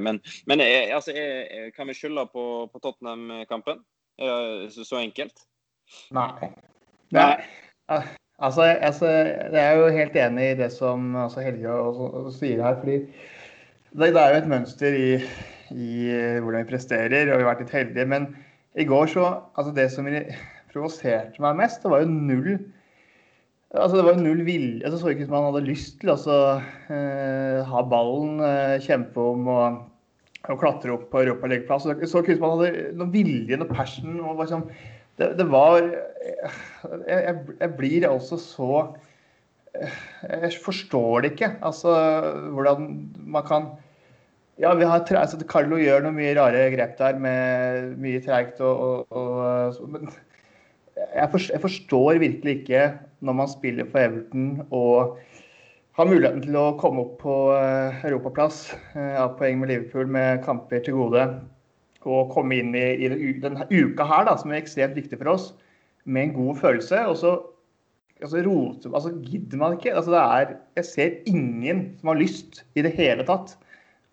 Men, 0.01 0.19
men 0.49 0.63
altså, 0.65 1.13
kan 1.77 1.89
vi 1.89 1.95
skylde 1.95 2.27
på, 2.33 2.45
på 2.73 2.81
Tottenham-kampen? 2.81 3.85
Så, 4.73 4.85
så 4.89 4.99
enkelt? 5.05 5.45
Nei. 6.17 6.53
Nei. 7.13 7.35
Altså, 8.37 8.63
altså, 8.63 9.09
jeg 9.09 9.63
er 9.63 9.79
jo 9.79 9.93
helt 9.97 10.17
enig 10.21 10.51
i 10.51 10.57
det 10.59 10.69
som 10.75 11.15
altså, 11.17 11.41
Helge 11.41 12.33
sier 12.37 12.61
her. 12.63 12.77
fordi 12.81 12.99
det, 13.97 14.11
det, 14.13 14.21
er 14.21 14.35
jo 14.35 14.41
et 14.43 14.51
mønster 14.51 14.97
i, 14.97 15.13
i, 15.73 15.93
hvordan 16.45 16.67
vi 16.67 16.71
presterer, 16.71 17.31
og 17.31 17.39
vi 17.39 17.45
har 17.47 17.49
vært 17.49 17.63
litt 17.65 17.77
heldige. 17.79 18.05
Men 18.13 18.29
i 18.77 18.85
går 18.85 19.07
så 19.09 19.25
Altså, 19.57 19.73
det 19.73 19.89
som 19.93 20.09
provoserte 20.73 21.41
meg 21.41 21.57
mest, 21.63 21.81
det 21.83 21.93
var 21.93 22.05
jo 22.05 22.13
null 22.13 22.59
Altså, 23.77 23.97
det 23.97 24.05
var 24.05 24.15
jo 24.15 24.23
null 24.23 24.45
vilje. 24.47 24.85
Altså, 24.85 24.99
så 25.01 25.11
ikke 25.11 25.25
ut 25.25 25.31
som 25.31 25.37
han 25.37 25.49
hadde 25.51 25.67
lyst 25.67 25.97
til 26.01 26.13
å 26.13 26.15
altså, 26.15 26.37
eh, 26.95 27.59
ha 27.67 27.83
ballen, 27.91 28.39
eh, 28.47 28.77
kjempe 28.85 29.21
om 29.21 29.49
og, 29.53 29.81
og 30.47 30.61
klatre 30.61 30.95
opp 30.95 31.09
på 31.11 31.25
europalegeplass. 31.25 31.89
Det 31.89 32.09
så 32.09 32.23
ikke 32.23 32.37
ut 32.37 32.39
som 32.39 32.47
han 32.47 32.61
hadde 32.61 32.85
noen 33.01 33.11
vilje, 33.13 33.59
noe 33.59 33.69
passion. 33.69 34.21
og 34.23 34.39
liksom, 34.41 34.69
det, 35.19 35.33
det 35.39 35.47
var 35.49 35.81
jeg, 35.81 37.37
jeg, 37.61 37.71
blir 37.79 38.09
altså 38.09 38.39
så 38.41 38.71
Jeg 39.77 40.53
forstår 40.65 41.21
det 41.25 41.33
ikke. 41.35 41.51
Altså 41.65 41.93
hvordan 42.57 42.87
man 43.17 43.47
kan 43.49 43.67
Ja, 44.59 44.75
vi 44.75 44.85
har 44.89 45.05
altså, 45.21 45.37
Carlo 45.45 45.77
gjør 45.77 46.07
noen 46.07 46.17
mye 46.17 46.37
rare 46.39 46.71
grep 46.73 46.95
der 46.97 47.19
med 47.21 47.91
mye 48.01 48.23
treigt 48.25 48.61
og, 48.65 49.05
og, 49.13 49.43
og 49.83 49.91
Men 49.93 50.09
jeg, 50.97 51.29
forstår, 51.31 51.53
jeg 51.53 51.61
forstår 51.61 52.23
virkelig 52.23 52.55
ikke 52.61 52.87
når 53.21 53.37
man 53.37 53.51
spiller 53.53 53.89
for 53.91 54.01
Everton 54.01 54.63
og 54.71 55.19
har 55.97 56.09
muligheten 56.09 56.43
til 56.45 56.57
å 56.61 56.75
komme 56.81 57.05
opp 57.05 57.19
på 57.23 57.35
eh, 57.57 58.01
europaplass 58.09 58.63
eh, 58.97 59.15
av 59.17 59.37
poeng 59.39 59.61
med 59.61 59.73
Liverpool 59.73 60.09
med 60.13 60.43
kamper 60.45 60.83
til 60.85 60.97
gode 60.99 61.25
og 62.07 62.33
komme 62.35 62.59
inn 62.61 62.75
i, 62.79 62.87
i 63.03 63.35
denne 63.43 63.67
uka 63.71 64.07
her, 64.07 64.27
da, 64.29 64.37
som 64.41 64.53
er 64.53 64.63
ekstremt 64.63 64.97
viktig 64.99 65.19
for 65.21 65.35
oss, 65.35 65.51
med 66.07 66.29
en 66.29 66.35
god 66.37 66.61
følelse. 66.63 67.03
Og 67.11 67.19
så 67.21 67.33
altså, 68.23 68.43
roter 68.47 68.95
altså, 68.95 69.15
gidder 69.27 69.63
man 69.63 69.79
ikke. 69.79 69.95
Altså, 69.95 70.15
det 70.15 70.25
er, 70.25 70.55
jeg 70.81 70.91
ser 70.91 71.17
ingen 71.33 71.87
som 72.01 72.13
har 72.13 72.21
lyst 72.21 72.63
i 72.75 72.85
det 72.87 72.95
hele 72.99 73.27
tatt. 73.29 73.57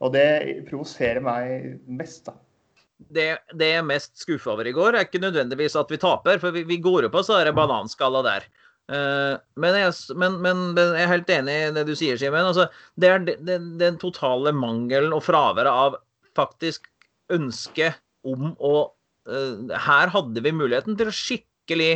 Og 0.03 0.11
det 0.15 0.65
provoserer 0.67 1.23
meg 1.23 1.77
mest, 1.87 2.25
da. 2.27 2.35
Det, 3.13 3.25
det 3.57 3.67
jeg 3.67 3.81
er 3.81 3.87
mest 3.87 4.13
skuffa 4.21 4.53
over 4.53 4.67
i 4.67 4.73
går, 4.75 4.95
er 4.95 5.07
ikke 5.07 5.21
nødvendigvis 5.21 5.75
at 5.79 5.89
vi 5.91 5.99
taper, 5.99 6.37
for 6.39 6.55
vi, 6.55 6.63
vi 6.67 6.79
går 6.83 7.07
jo 7.07 7.11
på 7.11 7.23
så 7.25 7.41
er 7.41 7.51
bananskala 7.55 8.21
der. 8.25 8.45
Uh, 8.91 9.39
men, 9.59 9.77
jeg, 9.79 9.93
men, 10.19 10.37
men, 10.43 10.63
jeg, 10.75 11.03
er 11.05 11.11
helt 11.11 11.29
enig 11.31 11.53
i 11.55 11.73
det 11.75 11.85
du 11.87 11.93
sier, 11.95 12.19
Simen. 12.19 12.47
Altså, 12.49 12.67
det 12.99 13.11
er 13.11 13.27
den 13.79 13.99
totale 14.01 14.51
mangelen 14.55 15.15
og 15.15 15.23
fraværet 15.23 15.71
av 15.71 15.99
faktisk 16.37 16.89
ønske 17.31 17.93
om 18.27 18.51
å 18.59 18.73
uh, 19.29 19.77
Her 19.85 20.11
hadde 20.13 20.43
vi 20.43 20.55
muligheten 20.55 20.97
til 20.99 21.11
å 21.11 21.15
skikkelig 21.15 21.93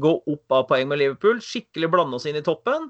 gå 0.00 0.14
opp 0.32 0.54
av 0.56 0.68
poeng 0.70 0.88
med 0.88 1.00
Liverpool, 1.02 1.42
skikkelig 1.44 1.90
blande 1.92 2.16
oss 2.16 2.28
inn 2.28 2.38
i 2.38 2.44
toppen. 2.46 2.88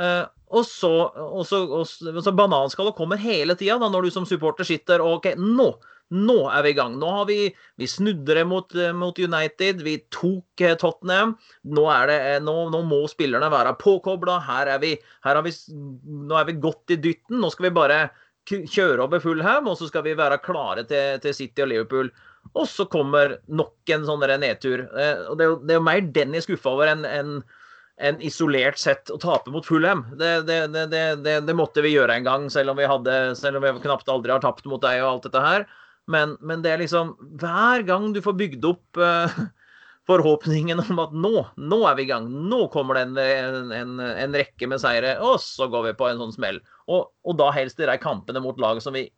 Uh, 0.00 0.24
og 0.52 0.64
så, 0.68 0.92
og 1.10 1.42
så, 1.48 1.60
så, 1.88 2.32
Bananskallet 2.36 2.96
kommer 2.98 3.18
hele 3.18 3.56
tida 3.58 3.80
når 3.80 4.06
du 4.06 4.14
som 4.14 4.26
supporter 4.28 4.66
sitter 4.68 5.02
og 5.02 5.18
OK, 5.18 5.30
nå, 5.40 5.70
nå 6.14 6.36
er 6.52 6.62
vi 6.62 6.70
i 6.70 6.76
gang. 6.78 6.98
Nå 7.00 7.08
har 7.10 7.24
vi, 7.26 7.38
vi 7.80 7.88
snudde 7.90 8.36
det 8.38 8.44
mot, 8.46 8.76
mot, 8.94 9.18
United, 9.18 9.82
vi 9.82 9.96
tok 10.14 10.62
eh, 10.62 10.76
Tottenham. 10.78 11.34
Nå, 11.66 11.86
det, 12.10 12.18
nå, 12.46 12.54
nå 12.70 12.82
må 12.86 13.00
spillerne 13.10 13.50
være 13.50 13.74
påkobla. 13.80 14.38
Her, 14.46 14.70
er 14.76 14.84
vi, 14.84 14.92
her 15.26 15.42
vi, 15.42 15.54
nå 15.72 16.38
er 16.38 16.46
vi 16.50 16.60
godt 16.62 16.94
i 16.94 17.00
dytten. 17.08 17.40
Nå 17.42 17.50
skal 17.54 17.70
vi 17.70 17.74
bare 17.80 18.00
kjøre 18.46 19.04
over 19.04 19.22
Fulham, 19.22 19.68
og 19.70 19.78
så 19.78 19.88
skal 19.90 20.04
vi 20.06 20.16
være 20.18 20.40
klare 20.44 20.86
til, 20.88 21.20
til 21.22 21.34
City 21.34 21.64
og 21.64 21.70
Liverpool. 21.72 22.10
Og 22.54 22.66
så 22.70 22.86
kommer 22.90 23.38
nok 23.48 23.92
en 23.92 24.06
sånn 24.06 24.22
nedtur. 24.40 24.86
Eh, 24.86 25.22
og 25.26 25.38
det 25.38 25.46
er, 25.46 25.50
jo, 25.50 25.60
det 25.62 25.74
er 25.74 25.80
jo 25.80 25.86
mer 25.88 26.10
den 26.18 26.36
jeg 26.36 26.44
er 26.44 26.46
skuffa 26.46 26.74
over 26.76 26.92
enn 26.92 27.06
en, 27.08 27.32
en 28.06 28.20
isolert 28.24 28.78
sett 28.78 29.10
å 29.10 29.18
tape 29.22 29.50
mot 29.50 29.66
Fulham. 29.66 30.04
Det, 30.20 30.46
det, 30.46 30.60
det, 31.26 31.56
måtte 31.58 31.82
vi 31.84 31.96
gjøre 31.96 32.20
en 32.20 32.28
gang, 32.28 32.46
selv 32.52 32.72
om 32.72 32.80
vi, 32.80 32.86
hadde, 32.86 33.18
selv 33.38 33.58
om 33.58 33.66
vi 33.66 33.74
knapt 33.82 34.12
aldri 34.12 34.34
har 34.36 34.44
tapt 34.44 34.68
mot 34.70 34.82
deg 34.84 35.02
og 35.02 35.10
alt 35.10 35.28
dette 35.28 35.42
her. 35.42 35.66
Men, 36.06 36.36
men 36.38 36.62
det 36.62 36.70
er 36.70 36.78
liksom 36.78 37.16
Hver 37.40 37.82
gang 37.82 38.12
du 38.14 38.20
får 38.22 38.36
bygd 38.38 38.66
opp 38.68 39.00
uh, 39.02 39.32
forhåpningen 40.06 40.80
om 40.80 41.00
at 41.02 41.14
nå, 41.14 41.34
nå 41.58 41.78
er 41.88 41.98
vi 41.98 42.06
i 42.06 42.10
gang. 42.10 42.28
Nå 42.50 42.66
kommer 42.74 42.98
det 42.98 43.06
en, 43.08 43.72
en, 43.74 44.00
en 44.00 44.36
rekke 44.38 44.68
med 44.70 44.80
seire, 44.82 45.16
og 45.22 45.40
så 45.42 45.66
går 45.70 45.88
vi 45.88 45.94
på 45.98 46.08
en 46.08 46.20
sånn 46.22 46.34
smell. 46.36 46.60
Og, 46.86 47.08
og 47.26 47.38
da 47.40 47.50
helst 47.54 47.80
de 47.80 47.98
kampene 48.02 48.42
mot 48.42 48.60
lag 48.62 48.82
som 48.84 48.96
vi 48.96 49.08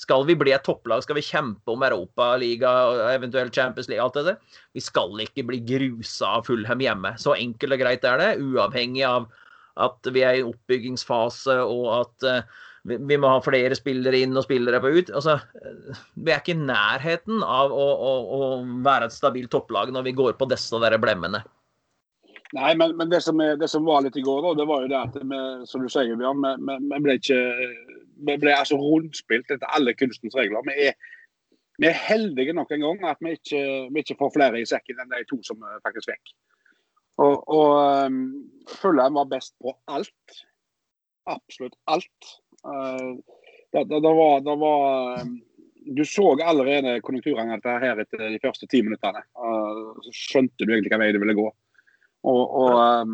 Skal 0.00 0.22
vi 0.24 0.32
bli 0.32 0.52
et 0.56 0.62
topplag, 0.64 1.02
skal 1.04 1.18
vi 1.18 1.26
kjempe 1.26 1.74
om 1.74 1.82
Europaliga, 1.84 2.70
eventuelt 3.12 3.52
Champions 3.52 3.88
League, 3.90 4.00
alt 4.00 4.14
det 4.16 4.22
der. 4.30 4.38
Vi 4.72 4.80
skal 4.80 5.20
ikke 5.20 5.44
bli 5.44 5.58
grusa 5.60 6.38
av 6.38 6.46
Fulham 6.46 6.80
hjemme. 6.80 7.10
Så 7.20 7.34
enkelt 7.36 7.76
og 7.76 7.82
greit 7.82 8.06
er 8.08 8.16
det. 8.16 8.30
Uavhengig 8.40 9.04
av 9.04 9.28
at 9.76 10.08
vi 10.14 10.22
er 10.24 10.38
i 10.38 10.46
oppbyggingsfase 10.46 11.58
og 11.60 11.84
at 11.98 12.24
uh, 12.24 12.64
vi 12.88 13.16
må 13.20 13.28
ha 13.28 13.40
flere 13.44 13.76
spillere 13.76 14.22
inn 14.24 14.36
og 14.36 14.46
spillere 14.46 14.80
på 14.80 14.92
ut. 14.94 15.12
Altså, 15.12 15.36
vi 16.16 16.32
er 16.32 16.40
ikke 16.40 16.56
i 16.56 16.60
nærheten 16.62 17.44
av 17.44 17.72
å, 17.74 17.86
å, 17.94 18.12
å 18.36 18.50
være 18.84 19.10
et 19.10 19.16
stabilt 19.16 19.52
topplag 19.52 19.92
når 19.92 20.08
vi 20.08 20.16
går 20.16 20.38
på 20.40 20.48
disse 20.50 20.80
der 20.82 20.96
blemmene. 21.02 21.42
Nei, 22.56 22.72
men, 22.74 22.96
men 22.98 23.10
det, 23.12 23.20
som 23.22 23.38
er, 23.42 23.54
det, 23.60 23.68
som 23.70 23.84
var 23.86 24.02
litt 24.02 24.16
i 24.18 24.24
går, 24.26 24.40
da, 24.42 24.56
det 24.58 24.66
var 24.66 24.82
jo 24.82 24.90
det 24.90 24.98
at 24.98 25.18
vi, 25.22 25.40
som 25.70 25.84
du 25.84 25.90
sier, 25.92 26.16
Bjørn, 26.18 26.42
vi, 26.42 26.98
ble 27.04 27.14
ikke 27.20 27.38
vi 28.26 28.36
ble 28.42 28.54
altså 28.56 28.78
rundspilt 28.80 29.52
etter 29.52 29.70
alle 29.76 29.94
kunstens 29.94 30.34
regler. 30.36 30.64
Vi 30.66 30.88
er, 30.88 30.96
vi 31.80 31.88
er, 31.88 32.02
heldige 32.08 32.54
nok 32.56 32.72
en 32.74 32.84
gang 32.84 33.04
at 33.12 33.22
vi 33.24 33.36
ikke, 33.38 33.62
vi 33.94 34.02
ikke 34.02 34.18
får 34.18 34.34
flere 34.34 34.60
i 34.60 34.68
sekken 34.68 34.98
enn 35.00 35.14
de 35.14 35.22
to 35.30 35.38
som 35.46 35.62
faktisk 35.86 36.10
fikk. 36.10 36.34
Og, 37.20 37.42
og 37.52 38.10
um, 38.10 39.16
var 39.16 39.30
best 39.30 39.54
på 39.60 39.74
alt. 39.92 40.40
Absolutt 41.30 41.76
alt. 41.86 42.30
Uh, 42.66 43.16
da, 43.72 43.84
det, 43.84 44.00
det, 44.02 44.12
var, 44.18 44.42
da 44.44 44.56
var 44.60 45.22
um, 45.22 45.36
Du 45.96 46.04
så 46.04 46.34
allerede 46.44 46.98
konjunkturene 47.06 47.56
her 47.64 48.02
etter 48.02 48.26
de 48.28 48.40
første 48.42 48.68
ti 48.70 48.82
minuttene. 48.84 49.24
Uh, 49.38 49.96
så 50.04 50.14
skjønte 50.14 50.64
du 50.64 50.68
egentlig 50.68 50.90
hvilken 50.90 51.04
vei 51.04 51.12
det 51.16 51.22
ville 51.22 51.38
gå. 51.38 51.48
Og, 52.20 52.40
og 52.60 53.12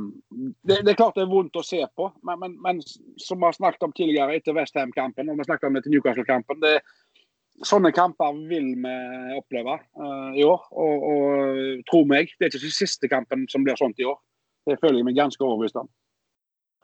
det, 0.66 0.80
det, 0.80 0.90
er 0.90 0.98
klart 0.98 1.14
det 1.14 1.22
er 1.22 1.30
vondt 1.30 1.54
å 1.54 1.62
se 1.62 1.78
på, 1.94 2.08
men, 2.26 2.40
men, 2.42 2.56
men 2.64 2.80
som 3.22 3.38
vi 3.38 3.46
har 3.46 3.54
snakket 3.54 3.84
om 3.86 3.92
tidligere 3.94 4.34
etter 4.34 4.56
Westham-kampen 4.56 5.30
og 5.30 5.38
vi 5.38 5.46
snakket 5.46 5.68
om 5.68 5.78
etter 5.78 5.94
Newcastle-kampen 5.94 6.64
Sånne 7.64 7.88
kamper 7.94 8.34
vil 8.50 8.74
vi 8.82 8.94
oppleve 9.38 9.78
uh, 9.96 10.32
i 10.36 10.44
år. 10.44 10.66
Og, 10.76 11.04
og 11.08 11.84
tro 11.88 12.02
meg, 12.08 12.34
det 12.36 12.50
er 12.50 12.58
ikke 12.58 12.72
siste 12.74 13.08
kampen 13.08 13.46
som 13.48 13.64
blir 13.64 13.78
sånt 13.80 14.00
i 14.02 14.04
år. 14.04 14.18
Det 14.68 14.76
føler 14.82 15.00
jeg 15.00 15.06
meg 15.08 15.16
ganske 15.16 15.40
overbevist 15.40 15.78
om. 15.80 15.88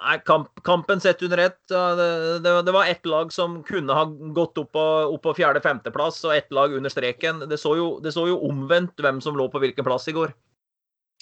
Nei, 0.02 0.18
kamp, 0.26 0.48
kampen 0.66 1.00
sett 1.00 1.22
under 1.22 1.38
ett. 1.38 1.58
Det, 1.68 2.38
det, 2.42 2.62
det, 2.62 2.72
var 2.72 2.86
ett 2.86 3.06
lag 3.06 3.32
som 3.32 3.62
kunne 3.62 3.92
ha 3.92 4.04
gått 4.34 4.58
opp 4.58 4.72
på, 4.72 4.86
opp 5.14 5.22
på 5.22 5.34
fjerde-femteplass, 5.38 6.24
og 6.24 6.36
ett 6.36 6.50
lag 6.52 6.74
under 6.74 6.90
streken. 6.90 7.44
Det 7.48 7.58
så, 7.58 7.76
jo, 7.78 7.88
det 8.02 8.12
så 8.12 8.26
jo 8.28 8.40
omvendt 8.48 8.98
hvem 9.02 9.20
som 9.22 9.38
lå 9.38 9.46
på 9.52 9.62
hvilken 9.62 9.86
plass 9.86 10.08
i 10.10 10.16
går. 10.16 10.34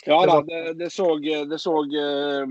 Ja 0.06 0.26
da, 0.26 0.38
det, 0.42 0.74
det 0.80 0.88
så, 0.92 1.18
det 1.20 1.58
så 1.60 1.74
uh, 1.84 2.48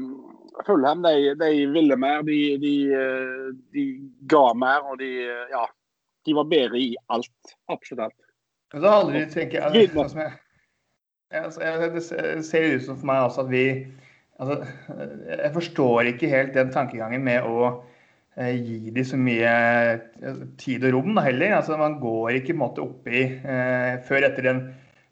Fulham 0.65 1.01
de, 1.01 1.33
de, 1.39 1.49
ville 1.73 1.97
mer. 1.97 2.21
De, 2.23 2.57
de, 2.61 2.73
eh, 2.93 3.47
de, 3.73 3.85
ga 4.29 4.53
mer, 4.53 4.85
og 4.85 5.01
de 5.01 5.13
Ja. 5.49 5.65
De 6.27 6.33
var 6.35 6.49
bedre 6.51 6.77
i 6.77 6.97
alt. 7.07 7.53
Absolutt 7.71 8.03
alt. 8.03 8.15
Men 8.73 8.81
så 8.83 9.11
vi, 9.11 9.21
tenker 9.31 9.63
jeg, 9.63 9.89
altså, 9.97 10.19
jeg, 10.19 11.43
altså, 11.43 11.61
jeg, 11.63 11.91
Det 11.93 12.45
ser 12.45 12.75
ut 12.75 12.83
som 12.85 12.97
for 12.99 13.07
meg 13.09 13.23
også 13.23 13.45
at 13.47 13.49
vi 13.53 13.63
altså, 14.39 14.59
Jeg 15.29 15.53
forstår 15.55 16.11
ikke 16.13 16.31
helt 16.31 16.55
den 16.57 16.71
tankegangen 16.73 17.23
med 17.25 17.45
å 17.47 17.71
eh, 18.39 18.55
gi 18.55 18.93
de 18.95 19.05
så 19.05 19.19
mye 19.19 19.49
eh, 19.49 20.45
tid 20.61 20.85
og 20.87 20.95
rom 20.97 21.17
da 21.17 21.25
heller. 21.27 21.57
Altså, 21.59 21.77
man 21.79 21.99
går 22.01 22.39
ikke 22.39 22.57
måte, 22.57 22.85
oppi 22.85 23.25
eh, 23.27 23.99
før 24.07 24.29
etter 24.29 24.49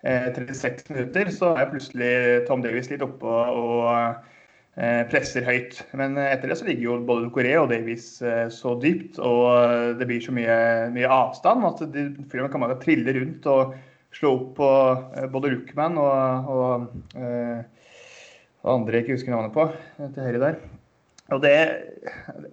36 0.08 0.64
eh, 0.64 0.96
minutter 0.96 1.34
så 1.34 1.54
er 1.58 1.70
plutselig 1.72 2.14
Tom 2.48 2.64
Davies 2.66 2.90
litt 2.92 3.04
oppe 3.06 3.28
og 3.28 3.90
eh, 3.92 5.04
presser 5.12 5.48
høyt. 5.48 5.82
Men 5.98 6.18
etter 6.22 6.52
det 6.52 6.60
så 6.60 6.70
ligger 6.70 6.88
jo 6.88 7.02
både 7.08 7.32
Coré 7.36 7.56
og 7.60 7.72
Davies 7.74 8.16
eh, 8.22 8.48
så 8.54 8.78
dypt, 8.82 9.20
og 9.20 10.00
det 10.00 10.08
blir 10.10 10.24
så 10.24 10.36
mye, 10.36 10.58
mye 10.96 11.12
avstand 11.12 11.68
at 11.68 11.84
de, 11.94 12.10
filmen 12.32 12.54
kan 12.54 12.64
bare 12.64 12.80
trille 12.84 13.16
rundt 13.20 13.50
og 13.52 13.76
slå 14.16 14.38
opp 14.38 14.54
på 14.58 14.70
både 15.34 15.50
Rookman 15.52 15.98
og, 16.00 16.48
og, 16.50 16.86
og 18.68 18.74
andre 18.74 19.00
jeg 19.00 19.06
ikke 19.06 19.16
husker 19.16 19.34
navnet 19.34 19.56
på, 19.56 19.66
til 19.98 20.28
høyre 20.28 20.42
der. 20.44 20.58
Og 21.36 21.42
det, 21.44 21.54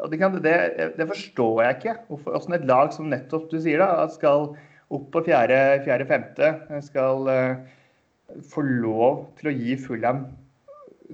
og 0.01 0.11
det, 0.11 0.19
kan, 0.19 0.35
det, 0.43 0.55
det, 0.99 1.07
forstår 1.07 1.63
jeg 1.63 1.77
ikke. 1.77 1.95
Hvordan 2.09 2.57
et 2.57 2.65
lag 2.71 2.91
som 2.95 3.11
nettopp 3.11 3.47
du 3.53 3.61
sier 3.63 3.83
da, 3.83 4.07
skal 4.11 4.49
opp 4.95 5.05
på 5.15 5.23
fjerde-femte 5.27 6.51
skal 6.87 7.31
uh, 7.31 8.41
få 8.51 8.65
lov 8.67 9.29
til 9.39 9.51
å 9.51 9.55
gi 9.55 9.77
Fulham 9.79 10.25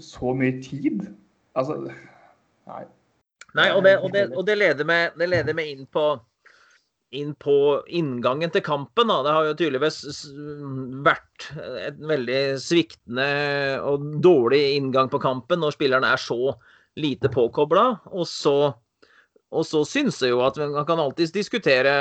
så 0.00 0.32
mye 0.36 0.56
tid. 0.64 1.04
Altså 1.58 1.82
Nei. 1.84 2.84
Nei, 3.58 3.70
og 3.74 3.82
og 3.82 4.14
og 4.38 4.44
det 4.46 4.56
leder, 4.60 4.86
meg, 4.86 5.16
det 5.18 5.26
leder 5.26 5.56
meg 5.58 5.72
inn 5.72 5.86
på 5.90 6.04
inn 7.10 7.32
på 7.34 7.54
inngangen 7.90 8.52
til 8.54 8.62
kampen. 8.64 9.10
Da. 9.10 9.20
Det 9.26 9.34
har 9.34 9.48
jo 9.48 9.56
tydeligvis 9.58 9.98
vært 11.06 11.48
et 11.88 11.98
veldig 12.10 12.42
sviktende 12.62 13.30
og 13.86 14.04
dårlig 14.22 14.62
inngang 14.76 15.10
på 15.10 15.22
kampen 15.22 15.62
når 15.62 15.74
spillerne 15.76 16.12
er 16.14 16.22
så 16.22 16.54
lite 17.00 17.30
påkobla. 17.32 17.86
Og 18.14 18.28
så, 18.30 18.56
og 19.50 19.66
så 19.66 19.82
syns 19.88 20.20
jeg 20.22 20.34
jo 20.34 20.44
at 20.46 20.58
man 20.62 20.86
kan 20.88 21.02
alltids 21.02 21.34
diskutere 21.34 21.92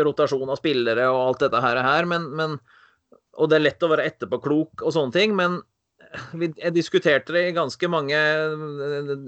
rotasjon 0.00 0.48
av 0.48 0.60
spillere 0.60 1.08
og 1.12 1.22
alt 1.22 1.46
dette 1.46 1.62
her, 1.62 2.08
men, 2.08 2.28
men, 2.36 2.58
og 3.36 3.50
det 3.50 3.60
er 3.60 3.66
lett 3.68 3.84
å 3.84 3.92
være 3.92 4.08
etterpåklok 4.12 4.84
og 4.84 4.94
sånne 4.96 5.16
ting, 5.16 5.36
men 5.36 5.60
jeg 6.56 6.72
diskuterte 6.72 7.34
det 7.34 7.48
i 7.48 7.56
ganske 7.56 7.88
mange 7.90 8.16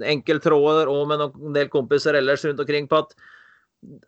enkelttråder 0.09 0.89
og 0.89 1.09
med 1.11 1.25
en 1.27 1.53
del 1.53 1.69
kompiser 1.69 2.17
ellers 2.17 2.45
rundt 2.47 2.61
omkring 2.63 2.87
på 2.89 3.03
at 3.03 3.13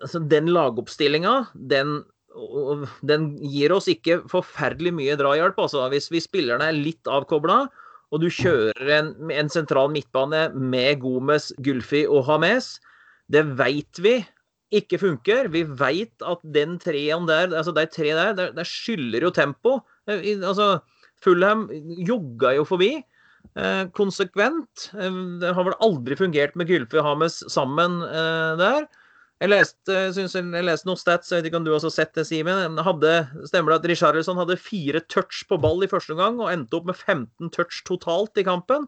altså, 0.02 0.22
den 0.32 0.50
lagoppstillinga, 0.52 1.36
den, 1.72 2.02
den, 3.08 3.32
gir 3.54 3.74
oss 3.76 3.90
ikke 3.92 4.22
forferdelig 4.32 4.94
mye 4.98 5.18
drahjelp. 5.20 5.60
Altså, 5.62 5.86
hvis, 5.94 6.12
vi 6.14 6.24
spillerne 6.24 6.70
er 6.70 6.78
litt 6.78 7.10
avkobla, 7.10 7.64
og 8.12 8.24
du 8.24 8.28
kjører 8.34 8.92
en, 8.98 9.14
en, 9.32 9.50
sentral 9.52 9.92
midtbane 9.94 10.50
med 10.56 11.00
Gomez, 11.04 11.52
Gulfi 11.64 12.04
og 12.08 12.26
Hames, 12.28 12.76
det 13.32 13.46
veit 13.60 14.02
vi 14.04 14.18
ikke 14.76 15.00
funker. 15.00 15.48
Vi 15.52 15.64
veit 15.80 16.26
at 16.28 16.44
den 16.56 16.78
treen 16.80 17.28
der, 17.28 17.54
altså 17.56 17.72
de 17.76 17.86
tre 17.92 18.12
der, 18.12 18.34
der, 18.36 18.52
der 18.56 18.68
skylder 18.68 19.28
jo 19.28 19.32
tempo. 19.36 19.80
Altså, 20.08 20.74
Fulham 21.24 21.70
jogga 22.04 22.56
jo 22.58 22.68
forbi. 22.68 22.98
Eh, 23.58 23.86
konsekvent. 23.98 24.92
Eh, 24.96 25.22
det 25.42 25.54
har 25.56 25.68
vel 25.68 25.78
aldri 25.84 26.16
fungert 26.20 26.56
med 26.60 26.70
Gylfi 26.72 27.00
og 27.02 27.08
Hames 27.08 27.42
sammen 27.52 28.00
eh, 28.08 28.54
der. 28.60 28.88
Jeg 29.42 29.50
leste, 29.50 29.96
jeg 30.14 30.66
leste 30.68 30.86
noen 30.86 31.00
stats, 31.02 31.32
jeg 31.32 31.42
vet 31.42 31.48
ikke 31.50 31.58
om 31.58 31.64
du 31.66 31.72
også 31.74 31.90
har 31.90 31.96
sett 31.96 32.12
det, 32.14 32.28
Simen. 32.30 32.78
Stemmer 33.50 33.74
det 33.74 33.78
at 33.80 33.88
Richarlison 33.90 34.38
hadde 34.38 34.60
fire 34.62 35.02
touch 35.10 35.40
på 35.50 35.58
ball 35.64 35.82
i 35.82 35.90
første 35.90 36.14
gang 36.20 36.38
og 36.38 36.52
endte 36.52 36.78
opp 36.78 36.92
med 36.92 37.00
15 37.00 37.50
touch 37.56 37.80
totalt 37.88 38.38
i 38.38 38.46
kampen? 38.46 38.86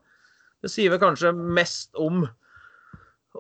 Det 0.61 0.69
sier 0.69 0.93
vel 0.93 1.01
kanskje 1.01 1.33
mest 1.33 1.97
om, 1.97 2.27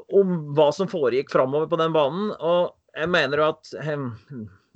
om 0.09 0.33
hva 0.57 0.71
som 0.73 0.89
foregikk 0.89 1.29
framover 1.35 1.69
på 1.69 1.79
den 1.83 1.93
banen. 1.93 2.33
Og 2.33 2.73
jeg 2.97 3.13
mener 3.13 3.43
jo 3.43 3.51
at 3.51 3.75
eh, 3.83 4.09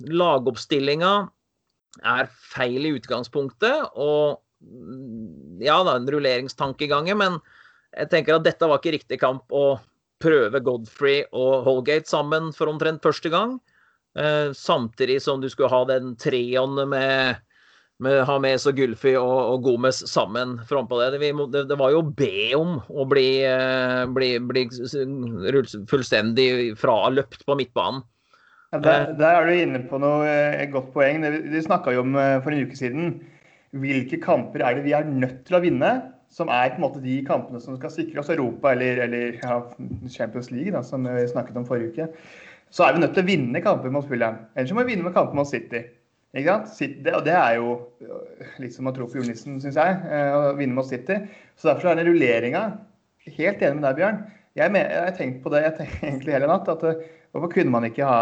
lagoppstillinga 0.06 1.12
er 2.06 2.30
feil 2.54 2.86
i 2.86 2.94
utgangspunktet. 3.00 3.98
Og 3.98 4.38
ja 5.66 5.82
da, 5.82 5.98
en 5.98 6.06
rulleringstankegang, 6.14 7.10
men 7.18 7.42
jeg 7.98 8.14
tenker 8.14 8.38
at 8.38 8.46
dette 8.46 8.70
var 8.70 8.78
ikke 8.78 8.94
riktig 9.00 9.18
kamp. 9.26 9.50
og 9.50 9.82
prøve 10.22 10.60
Godfrey 10.64 11.22
og 11.32 11.64
Holgate 11.66 12.10
sammen 12.10 12.52
for 12.56 12.70
omtrent 12.70 13.04
første 13.04 13.30
gang. 13.32 13.58
Eh, 14.18 14.50
samtidig 14.56 15.20
som 15.22 15.42
du 15.42 15.48
skulle 15.50 15.70
ha 15.70 15.84
den 15.88 16.14
treon 16.18 16.74
med, 16.90 17.38
med 18.02 18.20
Hames 18.26 18.66
og 18.66 18.78
Gulfi 18.78 19.14
og, 19.20 19.38
og 19.52 19.62
Gomez 19.66 20.02
sammen 20.10 20.56
frampå 20.68 20.98
det. 21.02 21.20
det. 21.20 21.64
Det, 21.70 21.78
var 21.78 21.94
jo 21.94 22.02
å 22.02 22.10
be 22.10 22.50
om 22.58 22.78
å 22.88 23.06
bli, 23.08 23.28
eh, 23.46 24.04
bli, 24.14 24.34
bli 24.42 24.66
fullstendig 25.90 26.50
fraløpt 26.80 27.46
på 27.46 27.58
midtbanen. 27.58 28.04
Ja, 28.68 28.82
der, 28.84 29.12
der, 29.16 29.38
er 29.38 29.46
du 29.48 29.54
inne 29.56 29.78
på 29.88 29.96
noe 30.02 30.28
et 30.28 30.68
godt 30.74 30.90
poeng. 30.92 31.22
Det 31.24 31.38
Vi 31.54 31.64
snakka 31.64 31.94
jo 31.94 32.02
om 32.02 32.18
for 32.44 32.52
en 32.52 32.66
uke 32.66 32.76
siden. 32.76 33.14
Hvilke 33.80 34.18
kamper 34.20 34.60
er 34.64 34.76
det 34.76 34.84
vi 34.84 34.92
er 34.96 35.08
nødt 35.08 35.46
til 35.48 35.56
å 35.56 35.62
vinne 35.64 35.92
som 36.32 36.50
er 36.52 36.74
på 36.74 36.78
en 36.78 36.84
måte 36.84 37.02
de 37.02 37.18
kampene 37.26 37.60
som 37.62 37.76
skal 37.78 37.92
sikre 37.92 38.20
oss 38.22 38.30
Europa 38.32 38.72
eller, 38.74 39.00
eller 39.06 39.38
ja, 39.40 39.60
Champions 40.12 40.50
League, 40.52 40.72
da, 40.74 40.82
som 40.84 41.06
vi 41.08 41.24
snakket 41.30 41.56
om 41.56 41.66
forrige 41.68 41.94
uke, 41.94 42.08
så 42.74 42.84
er 42.84 42.94
vi 42.94 43.02
nødt 43.02 43.14
til 43.16 43.24
å 43.24 43.30
vinne 43.30 43.62
kamper 43.64 43.92
mot 43.92 44.06
Fulham. 44.08 44.42
Ellers 44.54 44.74
må 44.76 44.84
vi 44.84 44.92
vinne 44.92 45.06
med 45.06 45.16
kamper 45.16 45.38
mot 45.38 45.48
City. 45.48 45.86
Ikke 46.36 46.52
sant? 46.52 46.72
City, 46.76 47.04
og 47.16 47.22
det 47.24 47.36
er 47.38 47.54
jo 47.56 47.78
litt 48.60 48.74
som 48.76 48.90
å 48.90 48.92
tro 48.96 49.08
på 49.08 49.20
julenissen, 49.20 49.56
syns 49.62 49.78
jeg, 49.80 50.00
eh, 50.12 50.32
å 50.36 50.52
vinne 50.58 50.76
mot 50.76 50.88
City. 50.88 51.16
Så 51.56 51.70
derfor 51.70 51.92
er 51.92 52.00
den 52.00 52.12
rulleringa 52.12 52.66
Helt 53.28 53.60
enig 53.60 53.76
med 53.76 53.82
deg, 53.84 53.98
Bjørn. 53.98 54.20
Jeg, 54.56 54.72
har 54.72 55.10
tenkt 55.12 55.42
på 55.44 55.50
det 55.52 55.58
jeg 55.60 55.88
egentlig 56.06 56.32
hele 56.32 56.46
natt. 56.48 56.68
at 56.72 56.84
eh, 56.88 57.02
Hvorfor 57.34 57.50
kunne 57.52 57.72
man 57.74 57.84
ikke 57.84 58.06
ha 58.08 58.20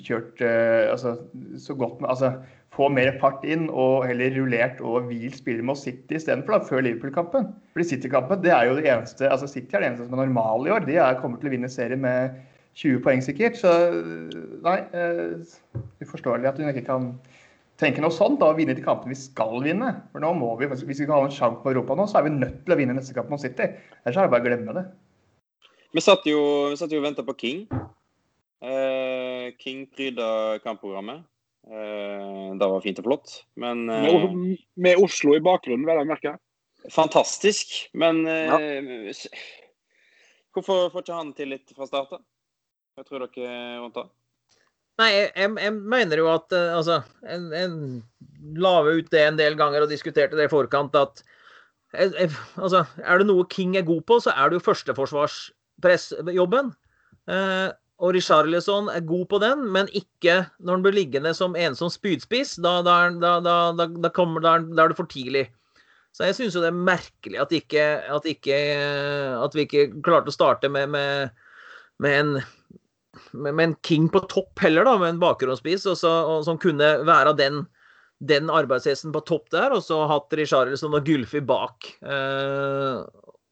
kjørt 0.00 0.40
altså, 0.40 1.10
så 1.60 1.74
godt 1.76 1.98
med 2.00 2.08
altså, 2.08 2.30
få 2.74 2.86
mer 2.92 3.10
fart 3.18 3.42
inn 3.42 3.66
og 3.68 4.04
heller 4.06 4.30
rullert 4.36 4.78
og 4.84 5.08
hvilt 5.08 5.40
spiller 5.40 5.64
med 5.66 5.78
City 5.80 6.16
istedenfor, 6.16 6.62
før 6.68 6.84
Liverpool-kampen. 6.86 7.48
Fordi 7.74 7.88
City-kampen 7.88 8.44
det 8.44 8.52
er 8.54 8.68
jo 8.68 8.76
det 8.78 8.86
eneste 8.86 9.26
altså 9.30 9.48
City 9.50 9.74
er 9.74 9.82
det 9.82 9.90
eneste 9.90 10.06
som 10.06 10.14
er 10.14 10.22
normal 10.28 10.68
i 10.68 10.74
år. 10.76 10.86
De 10.86 10.96
er, 10.96 11.18
kommer 11.18 11.40
til 11.40 11.50
å 11.50 11.54
vinne 11.56 11.70
serien 11.72 12.02
med 12.04 12.38
20 12.78 13.02
poeng 13.04 13.22
sikkert. 13.26 13.58
Så 13.58 13.72
nei, 14.62 14.78
eh, 14.94 15.58
uforståelig 16.04 16.50
at 16.50 16.62
hun 16.62 16.70
ikke 16.70 16.86
kan 16.86 17.10
tenke 17.80 18.02
noe 18.04 18.14
sånt 18.14 18.38
da, 18.40 18.52
og 18.52 18.60
vinne 18.60 18.76
de 18.76 18.84
kampene 18.84 19.14
vi 19.14 19.18
skal 19.18 19.58
vinne. 19.64 19.92
For 20.12 20.22
nå 20.22 20.32
må 20.38 20.52
vi, 20.60 20.68
Hvis 20.70 20.86
vi 20.86 21.00
skal 21.00 21.16
ha 21.16 21.28
en 21.28 21.34
sjanse 21.34 21.62
på 21.64 21.72
Europa 21.72 21.96
nå, 21.98 22.06
så 22.06 22.20
er 22.20 22.28
vi 22.28 22.36
nødt 22.36 22.62
til 22.64 22.76
å 22.76 22.78
vinne 22.78 22.94
neste 22.94 23.16
kamp 23.16 23.32
mot 23.32 23.42
City. 23.42 23.66
Ellers 24.04 24.16
er 24.16 24.28
det 24.28 24.34
bare 24.34 24.44
å 24.44 24.48
glemme 24.48 24.76
det. 24.76 24.86
Vi 25.90 26.04
satt 26.04 26.22
jo, 26.28 26.40
vi 26.70 26.78
satt 26.78 26.92
jo 26.94 27.00
og 27.02 27.08
venta 27.08 27.26
på 27.26 27.34
King. 27.34 27.66
Eh, 28.62 29.50
King 29.58 29.88
pryda 29.90 30.60
kampprogrammet. 30.62 31.24
Eh, 31.68 32.56
det 32.56 32.68
var 32.72 32.80
fint 32.84 33.00
og 33.02 33.06
flott, 33.06 33.34
men 33.60 33.84
Med, 33.86 34.08
eh, 34.08 34.56
med 34.80 35.02
Oslo 35.02 35.34
i 35.36 35.42
bakgrunnen, 35.44 35.86
vel 35.86 36.00
å 36.00 36.06
merke. 36.08 36.38
Fantastisk, 36.90 37.90
men 37.92 38.24
ja. 38.24 38.56
Eh, 38.56 39.14
hvorfor 40.54 40.88
får 40.90 41.02
ikke 41.04 41.18
han 41.18 41.34
tillit 41.36 41.74
fra 41.76 41.86
start, 41.86 42.10
da? 42.16 42.18
Hva 42.96 43.02
tror 43.06 43.18
dere 43.26 43.90
det? 43.94 44.06
Nei, 45.00 45.10
jeg, 45.14 45.28
jeg, 45.36 45.72
mener 45.72 46.16
jo 46.20 46.26
at 46.28 46.52
altså 46.52 47.02
En, 47.22 47.52
en 47.56 48.02
la 48.58 48.82
ut 48.84 49.08
det 49.12 49.22
en 49.24 49.38
del 49.38 49.54
ganger 49.56 49.82
og 49.86 49.92
diskuterte 49.92 50.36
det 50.36 50.44
i 50.48 50.52
forkant 50.52 50.94
at 50.98 51.22
jeg, 51.94 52.12
jeg, 52.18 52.30
altså, 52.60 52.84
Er 53.04 53.18
det 53.20 53.26
noe 53.30 53.46
King 53.50 53.76
er 53.78 53.86
god 53.86 54.02
på, 54.08 54.20
så 54.20 54.30
er 54.34 54.44
det 54.50 54.56
jo 54.58 54.66
førsteforsvarsjobben. 54.68 56.66
Eh, 57.30 57.68
og 58.00 58.14
Richarlison 58.16 58.88
er 58.88 59.04
god 59.04 59.26
på 59.28 59.38
den, 59.42 59.66
men 59.74 59.90
ikke 59.96 60.38
når 60.58 60.76
han 60.76 60.84
blir 60.86 60.96
liggende 60.96 61.32
som 61.36 61.56
ensom 61.58 61.90
spydspiss. 61.92 62.54
Da, 62.64 62.78
da, 62.86 63.10
da, 63.20 63.56
da, 63.76 64.12
kommer, 64.16 64.46
er 64.46 64.64
det 64.64 64.96
for 64.96 65.10
tidlig. 65.10 65.50
Så 66.16 66.26
jeg 66.26 66.38
syns 66.38 66.56
jo 66.56 66.62
det 66.64 66.70
er 66.72 66.86
merkelig 66.88 67.38
at, 67.42 67.52
ikke, 67.54 67.84
at, 68.08 68.24
ikke, 68.26 68.56
at, 69.36 69.54
vi 69.54 69.66
ikke 69.66 69.84
klarte 70.06 70.32
å 70.32 70.34
starte 70.34 70.70
med, 70.72 70.88
med, 70.96 71.44
med, 72.02 72.16
en, 72.16 72.32
med 73.36 73.62
en, 73.66 73.76
king 73.86 74.08
på 74.10 74.24
topp 74.32 74.64
heller, 74.64 74.88
da, 74.88 74.96
med 74.98 75.14
en 75.14 75.22
bakgrunnsspiss, 75.22 75.84
som 76.00 76.62
kunne 76.62 76.90
være 77.06 77.36
den, 77.38 77.62
den 78.32 78.50
arbeidshesten 78.50 79.12
på 79.14 79.22
topp 79.28 79.52
der, 79.54 79.76
og 79.76 79.84
så 79.86 80.02
hatt 80.10 80.34
Richarlison 80.40 80.96
og 80.96 81.04
Gulfi 81.06 81.44
bak. 81.44 81.92
Eh, 82.00 83.04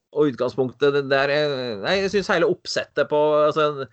og 0.09 0.31
utgangspunktet 0.33 1.03
der 1.05 1.31
Nei, 1.83 1.99
jeg 2.01 2.15
syns 2.15 2.31
hele 2.33 2.49
oppsettet 2.49 3.07
på 3.11 3.19
altså, 3.45 3.85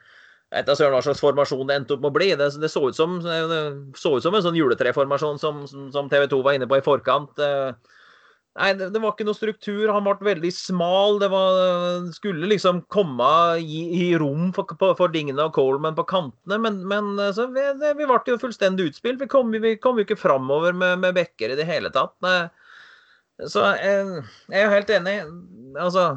jeg 0.55 0.67
da 0.67 0.77
søren 0.79 0.95
hva 0.95 1.03
slags 1.03 1.23
formasjon 1.23 1.67
det 1.67 1.77
endte 1.81 1.97
opp 1.97 2.05
med 2.05 2.13
å 2.13 2.17
bli. 2.17 2.31
Det, 2.39 2.49
det, 2.63 2.71
så, 2.71 2.85
ut 2.87 2.97
som, 2.97 3.19
det 3.25 3.99
så 3.99 4.17
ut 4.17 4.25
som 4.25 4.37
en 4.37 4.45
sånn 4.45 4.59
juletreformasjon 4.59 5.41
som, 5.43 5.65
som 5.67 6.11
TV 6.13 6.29
2 6.31 6.41
var 6.47 6.57
inne 6.57 6.69
på 6.71 6.79
i 6.79 6.85
forkant. 6.87 7.35
Eh, 7.43 7.97
nei, 8.61 8.69
det, 8.79 8.93
det, 8.95 9.03
var 9.03 9.17
ikke 9.17 9.27
noe 9.27 9.39
struktur. 9.39 9.91
Han 9.91 10.07
ble 10.07 10.29
veldig 10.29 10.53
smal. 10.55 11.19
Det 11.23 11.33
var, 11.33 12.07
skulle 12.15 12.53
liksom 12.53 12.85
komme 12.95 13.33
i, 13.59 13.83
i 14.07 14.07
rom 14.23 14.53
for, 14.55 14.71
for 14.79 15.11
Digne 15.11 15.35
og 15.49 15.57
Coleman 15.59 15.99
på 15.99 16.07
kantene, 16.13 16.61
men, 16.63 16.79
men 16.87 17.17
altså, 17.19 17.49
vi, 17.51 17.67
vi, 17.83 18.07
ble 18.07 18.23
jo 18.31 18.39
fullstendig 18.47 18.93
utspilt. 18.93 19.19
Vi 19.25 19.31
kom, 19.33 19.51
vi 19.51 19.75
kom 19.83 19.99
jo 19.99 20.07
ikke 20.07 20.21
framover 20.21 20.79
med, 20.79 21.03
med 21.03 21.19
bekker 21.19 21.57
i 21.57 21.59
det 21.59 21.67
hele 21.67 21.91
tatt. 21.95 22.15
Nei. 22.27 22.39
Så 23.51 23.67
jeg, 23.83 24.23
jeg 24.49 24.63
er 24.63 24.73
helt 24.73 24.95
enig. 24.95 25.19
Altså, 25.77 26.13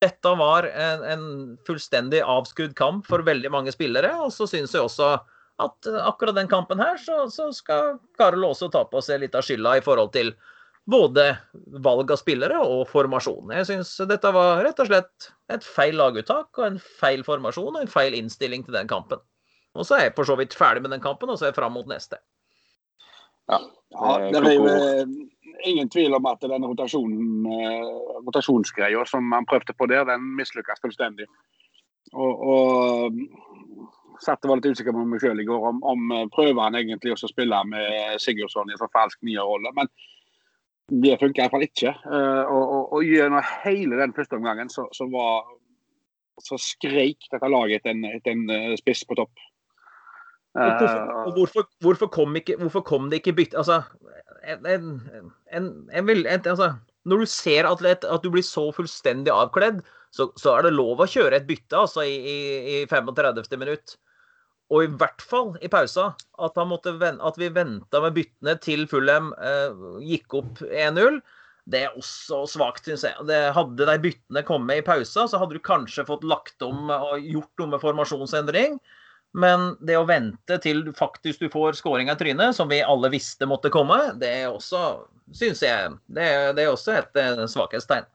dette 0.00 0.32
var 0.40 0.66
en, 0.68 1.02
en, 1.04 1.24
fullstendig 1.66 2.22
avskudd 2.24 2.72
kamp 2.78 3.08
for 3.08 3.24
veldig 3.26 3.50
mange 3.52 3.74
spillere. 3.74 4.12
Og 4.24 4.32
så 4.34 4.48
syns 4.48 4.74
jeg 4.74 4.84
også 4.84 5.12
at 5.60 5.90
akkurat 6.08 6.38
den 6.38 6.48
kampen 6.48 6.80
her, 6.80 6.96
så, 7.00 7.26
så 7.32 7.50
skal 7.52 7.98
Karel 8.18 8.46
også 8.48 8.70
ta 8.72 8.86
på 8.88 9.02
seg 9.04 9.20
litt 9.20 9.36
av 9.36 9.44
skylda 9.44 9.76
i 9.76 9.84
forhold 9.84 10.14
til 10.16 10.32
både 10.90 11.26
valg 11.84 12.10
av 12.10 12.18
spillere 12.18 12.62
og 12.64 12.86
formasjon. 12.90 13.52
Jeg 13.54 13.68
syns 13.68 13.92
dette 14.08 14.32
var 14.34 14.62
rett 14.64 14.80
og 14.80 14.88
slett 14.88 15.30
et 15.52 15.66
feil 15.66 15.98
laguttak 16.00 16.48
og 16.56 16.66
en 16.66 16.80
feil 16.80 17.22
formasjon 17.26 17.74
og 17.74 17.82
en 17.82 17.92
feil 17.92 18.16
innstilling 18.16 18.64
til 18.66 18.78
den 18.78 18.88
kampen. 18.90 19.20
Og 19.76 19.86
så 19.86 19.98
er 19.98 20.08
jeg 20.08 20.16
for 20.16 20.26
så 20.26 20.34
vidt 20.40 20.56
ferdig 20.56 20.82
med 20.82 20.94
den 20.96 21.04
kampen, 21.04 21.30
og 21.30 21.38
så 21.38 21.46
er 21.46 21.52
jeg 21.52 21.60
fram 21.60 21.76
mot 21.76 21.86
neste. 21.90 22.18
Ja, 23.50 23.60
ja 23.94 24.16
det 24.40 24.54
jo 24.56 24.64
ingen 25.68 25.88
tvil 25.92 26.14
om 26.16 26.26
at 26.30 26.42
den 26.42 26.66
rotasjonen, 26.66 27.46
eh, 27.46 27.88
rotasjonsgreia 28.26 29.04
som 29.08 29.32
han 29.32 29.48
prøvde 29.48 29.76
på 29.76 29.88
der, 29.90 30.04
den 30.08 30.24
mislykkes 30.38 30.82
fullstendig. 30.82 31.26
Og, 32.12 32.46
og 32.52 33.18
satt 34.20 34.44
og 34.44 34.52
var 34.52 34.60
litt 34.60 34.74
usikker 34.74 34.94
på 34.94 35.04
meg 35.08 35.22
sjøl 35.22 35.42
i 35.42 35.46
går 35.48 35.66
om, 35.72 35.82
om 35.86 36.16
eh, 36.16 36.26
prøver 36.34 36.62
han 36.62 36.78
egentlig 36.78 37.14
også 37.14 37.30
å 37.30 37.34
spille 37.34 37.60
med 37.68 38.20
Sigurdsson 38.22 38.72
i 38.72 38.76
en 38.76 38.92
falsk 38.92 39.20
nierrolle. 39.26 39.72
Men 39.76 39.90
det 40.90 41.20
funker 41.20 41.44
iallfall 41.44 41.68
ikke. 41.68 41.94
Uh, 42.02 42.44
og, 42.50 42.62
og, 42.62 42.84
og, 42.96 43.04
gjennom 43.06 43.44
hele 43.62 44.00
den 44.00 44.14
første 44.16 44.40
omgangen 44.40 44.72
så, 44.72 44.88
så, 44.96 45.06
var, 45.12 45.46
så 46.42 46.58
skreik 46.58 47.28
dette 47.30 47.50
laget 47.52 47.78
etter 47.78 47.94
en, 47.94 48.08
et 48.10 48.32
en 48.32 48.74
spiss 48.80 49.04
på 49.06 49.14
topp. 49.20 49.46
Hvorfor, 50.50 51.30
hvorfor, 51.36 51.66
hvorfor, 51.78 52.06
kom 52.10 52.36
ikke, 52.36 52.56
hvorfor, 52.58 52.82
kom 52.82 53.04
det 53.10 53.20
ikke 53.20 53.36
bytte 53.38 53.58
Altså, 53.60 53.82
en, 54.50 54.92
en, 55.50 55.70
en, 55.90 56.12
altså 56.36 56.74
Når 57.08 57.22
du 57.22 57.30
ser 57.30 57.68
at, 57.68 57.82
at, 57.86 58.22
du 58.22 58.30
blir 58.30 58.44
så 58.46 58.68
fullstendig 58.76 59.32
avkledd, 59.32 59.80
så, 60.10 60.28
så, 60.36 60.56
er 60.56 60.66
det 60.66 60.76
lov 60.76 61.00
å 61.00 61.08
kjøre 61.08 61.38
et 61.38 61.48
bytte 61.48 61.78
altså, 61.78 62.04
i, 62.04 62.16
i, 62.18 62.38
i 62.82 62.86
35. 62.90 63.44
minutt. 63.60 63.96
Og 64.70 64.84
i 64.86 64.90
hvert 65.00 65.22
fall 65.26 65.54
i 65.62 65.70
pausa. 65.70 66.12
At, 66.38 66.58
at 66.58 67.38
vi 67.40 67.50
venta 67.54 68.02
med 68.04 68.16
byttene 68.18 68.56
til 68.62 68.86
Fulham 68.90 69.32
eh, 69.42 69.84
gikk 70.06 70.36
opp 70.42 70.62
1-0. 70.68 71.20
Det 71.70 71.84
er 71.86 71.98
også 71.98 72.44
svakt, 72.50 72.86
syns 72.86 73.04
jeg. 73.06 73.26
Det, 73.28 73.38
hadde 73.56 73.86
de 73.86 73.96
byttene 74.02 74.44
kommet 74.46 74.80
i 74.80 74.86
pausa, 74.86 75.26
så 75.28 75.40
hadde 75.40 75.58
du 75.58 75.64
kanskje 75.64 76.06
fått 76.08 76.26
lagt 76.26 76.62
om 76.66 76.90
og 76.90 77.20
gjort 77.22 77.62
noe 77.62 77.74
med 77.74 77.82
formasjonsendring. 77.82 78.78
Men 79.32 79.76
det 79.86 79.94
å 79.94 80.06
vente 80.08 80.56
til 80.62 80.82
faktisk 80.96 81.44
du 81.44 81.50
får 81.52 81.78
scoring 81.78 82.10
av 82.10 82.18
trynet, 82.18 82.56
som 82.56 82.70
vi 82.70 82.80
alle 82.82 83.12
visste 83.12 83.46
måtte 83.46 83.70
komme, 83.70 83.98
det 84.18 84.30
er 84.40 84.48
også, 84.50 85.04
syns 85.30 85.62
jeg, 85.62 85.92
det 86.10 86.24
er, 86.26 86.48
det 86.56 86.64
er 86.64 86.72
også 86.72 86.96
et 86.98 87.20
eh, 87.20 87.44
svakhetstegn. 87.50 88.08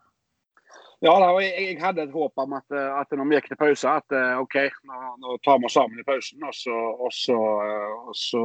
Ja, 1.04 1.14
jeg, 1.42 1.52
jeg, 1.60 1.80
hadde 1.84 2.06
et 2.06 2.14
håp 2.16 2.40
om 2.40 2.56
at, 2.56 2.66
at 2.72 3.12
når 3.14 3.28
vi 3.30 3.38
gikk 3.38 3.50
til 3.52 3.60
pause, 3.60 3.96
at 4.00 4.16
eh, 4.16 4.40
OK, 4.42 4.56
nå, 4.88 5.02
nå 5.22 5.36
tar 5.46 5.60
vi 5.60 5.68
oss 5.68 5.76
sammen 5.78 6.00
i 6.02 6.06
pausen, 6.08 6.44
og 6.44 6.56
så, 6.56 6.76
og 6.76 7.12
så, 7.14 7.40
og 8.10 8.16
så 8.18 8.44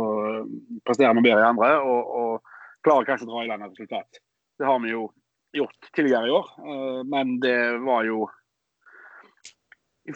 presterer 0.86 1.16
vi 1.18 1.24
bedre 1.28 1.44
i 1.44 1.50
andre. 1.50 1.70
Og, 1.80 2.16
og, 2.22 2.56
klarer 2.84 3.04
kanskje 3.04 3.26
å 3.26 3.32
dra 3.34 3.44
i 3.44 3.48
land 3.50 3.64
et 3.66 3.74
resultat. 3.74 4.20
Det 4.56 4.64
har 4.64 4.78
vi 4.80 4.94
jo 4.94 5.02
gjort 5.56 5.88
tidligere 5.96 6.30
i 6.30 6.34
år, 6.36 6.52
eh, 6.64 7.00
men 7.12 7.34
det 7.42 7.58
var 7.84 8.06
jo 8.08 8.26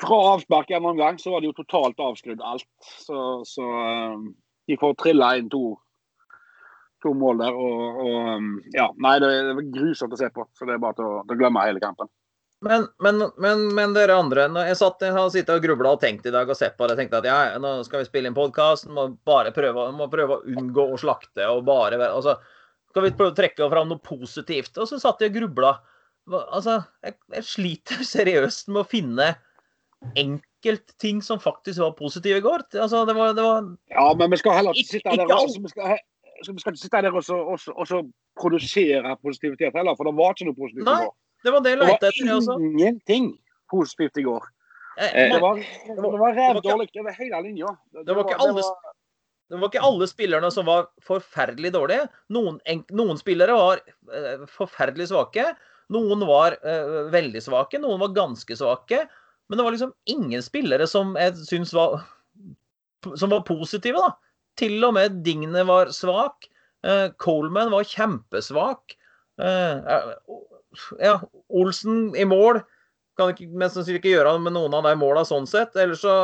fra 0.01 0.19
avspark 0.35 0.71
en 0.71 0.97
gang 0.97 1.19
så 1.19 1.31
var 1.35 1.41
det 1.43 1.51
jo 1.51 1.61
totalt 1.61 2.01
avskrudd 2.01 2.43
alt. 2.43 2.69
Så, 2.81 3.45
så 3.47 3.65
um, 3.65 4.35
de 4.67 4.79
får 4.81 4.97
trilla 5.01 5.35
inn 5.39 5.51
to, 5.53 5.77
to 7.05 7.15
mål 7.15 7.43
der. 7.45 7.55
Og, 7.55 8.03
og 8.05 8.35
um, 8.35 8.51
ja, 8.75 8.89
nei, 8.97 9.19
det, 9.23 9.31
var 9.53 9.73
grusomt 9.77 10.17
å 10.17 10.21
se 10.21 10.31
på. 10.35 10.47
Så 10.57 10.69
det 10.69 10.77
er 10.77 10.83
bare 10.85 10.99
til 10.99 11.11
å, 11.11 11.23
glemme 11.37 11.67
hele 11.67 11.83
kampen. 11.85 12.11
Men, 12.65 12.87
men, 13.05 13.21
men, 13.37 13.67
men, 13.77 13.93
dere 13.93 14.17
andre, 14.17 14.47
når 14.49 14.71
jeg 14.71 14.81
satt 14.81 15.03
jeg 15.05 15.13
har 15.13 15.33
sittet 15.33 15.53
og 15.53 15.65
grubla 15.67 15.97
og 15.97 16.01
tenkt 16.01 16.25
i 16.25 16.33
dag 16.33 16.49
og 16.49 16.57
sett 16.57 16.79
på 16.79 16.87
det, 16.89 16.97
tenkte 16.97 17.21
at 17.21 17.27
ja, 17.29 17.39
nå 17.61 17.77
skal 17.85 18.01
vi 18.01 18.09
spille 18.09 18.31
inn 18.31 18.37
podkast, 18.37 18.87
må 18.89 19.11
bare 19.29 19.53
prøve, 19.53 19.91
må 19.93 20.07
prøve 20.09 20.39
å 20.39 20.47
unngå 20.49 20.87
å 20.95 21.01
slakte 21.01 21.51
og 21.51 21.67
bare 21.69 22.01
altså, 22.09 22.39
Skal 22.89 23.05
vi 23.05 23.17
prøve 23.19 23.35
å 23.35 23.37
trekke 23.37 23.69
fram 23.69 23.91
noe 23.91 24.01
positivt? 24.01 24.79
Og 24.81 24.89
så 24.89 24.97
satt 25.03 25.21
jeg 25.21 25.35
og 25.35 25.43
grubla. 25.43 25.75
Altså, 26.55 26.79
jeg, 27.05 27.19
jeg 27.37 27.47
sliter 27.51 28.07
seriøst 28.15 28.73
med 28.73 28.81
å 28.81 28.89
finne 28.89 29.35
enkeltting 30.21 31.23
som 31.23 31.41
faktisk 31.41 31.81
var 31.83 31.95
positive 31.99 32.41
i 32.41 32.45
går. 32.45 32.67
Altså, 32.73 33.05
det 33.09 33.15
var, 33.17 33.35
det 33.37 33.45
var... 33.45 33.71
Ja, 33.93 34.09
men 34.19 34.31
vi 34.31 34.41
skal 34.41 34.59
heller 34.59 34.77
ikke 34.79 34.97
sitte 34.97 35.17
der, 35.19 35.35
også, 35.35 35.61
vi 35.63 35.73
skal, 35.73 35.99
vi 36.51 36.61
skal 36.63 36.75
ikke 36.75 36.83
sitte 36.83 37.03
der 37.07 37.15
og, 37.15 37.25
og, 37.31 37.59
og 37.75 37.89
så 37.91 38.03
produsere 38.41 39.17
positivitet 39.23 39.77
heller, 39.77 39.97
for 39.97 40.09
det 40.09 40.17
var 40.19 40.35
ikke 40.35 40.51
noe 40.51 40.59
positivt 40.59 40.89
Nei, 40.89 40.99
i 40.99 41.07
går. 41.07 41.15
Det 41.45 41.53
var 41.55 41.65
det 41.65 41.75
jeg 41.75 41.81
lette 41.83 42.11
etter, 42.11 42.29
det 42.29 42.37
var 42.49 42.69
ingenting 42.69 43.33
positivt 43.71 44.21
i 44.21 44.27
går. 44.27 44.51
Eh, 44.97 45.33
det 45.35 45.41
var, 45.43 45.59
det 45.89 46.21
var 46.23 46.37
rævdårlig 46.39 47.01
over 47.03 47.17
hele 47.19 47.43
linja. 47.43 47.77
Det, 47.93 48.05
det, 48.07 48.15
var 48.17 48.29
ikke 48.29 48.41
alle, 48.47 48.65
det 49.51 49.61
var 49.61 49.73
ikke 49.73 49.87
alle 49.89 50.09
spillerne 50.11 50.51
som 50.55 50.69
var 50.69 50.89
forferdelig 51.05 51.75
dårlige. 51.75 52.07
Noen, 52.35 52.61
en, 52.71 52.85
noen 52.95 53.21
spillere 53.21 53.57
var 53.59 53.83
eh, 54.15 54.45
forferdelig 54.51 55.11
svake. 55.11 55.49
Noen 55.95 56.25
var 56.29 56.57
eh, 56.63 56.97
veldig 57.13 57.43
svake, 57.45 57.81
noen 57.83 58.01
var 58.01 58.15
ganske 58.17 58.57
svake. 58.59 59.05
Men 59.49 59.59
det 59.59 59.65
var 59.67 59.75
liksom 59.75 59.93
ingen 60.09 60.43
spillere 60.43 60.87
som 60.89 61.15
jeg 61.21 61.37
syns 61.45 61.75
var, 61.77 62.03
som 63.17 63.33
var 63.33 63.45
positive, 63.49 64.01
da. 64.01 64.15
Til 64.59 64.79
og 64.87 64.95
med 64.97 65.21
Digne 65.27 65.65
var 65.69 65.91
svak. 65.95 66.47
Uh, 66.87 67.11
Coleman 67.21 67.73
var 67.73 67.89
kjempesvak. 67.89 68.95
Uh, 69.41 70.15
ja, 71.03 71.19
Olsen 71.49 72.15
i 72.17 72.25
mål. 72.29 72.63
Kan 73.19 73.35
ikke, 73.35 73.51
mest 73.55 73.77
sannsynlig 73.77 74.01
ikke 74.01 74.15
gjøre 74.17 74.37
med 74.43 74.57
noen 74.57 74.75
av 74.75 74.87
de 74.87 74.95
måla 74.99 75.25
sånn 75.27 75.47
sett. 75.51 75.77
Ellers 75.79 76.03
så 76.03 76.15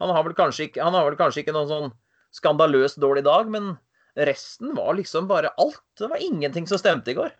Han 0.00 0.12
har 0.16 0.24
vel 0.24 0.32
kanskje 0.32 0.70
ikke, 0.70 0.80
han 0.80 0.94
har 0.96 1.04
vel 1.04 1.16
kanskje 1.18 1.42
ikke 1.42 1.52
noen 1.52 1.68
sånn 1.68 1.90
skandaløst 2.32 2.96
dårlig 3.02 3.20
dag, 3.26 3.50
men 3.52 3.74
resten 4.16 4.72
var 4.72 4.94
liksom 4.96 5.26
bare 5.28 5.50
alt. 5.60 5.82
Det 5.98 6.08
var 6.08 6.22
ingenting 6.24 6.64
som 6.70 6.80
stemte 6.80 7.12
i 7.12 7.18
går. 7.18 7.34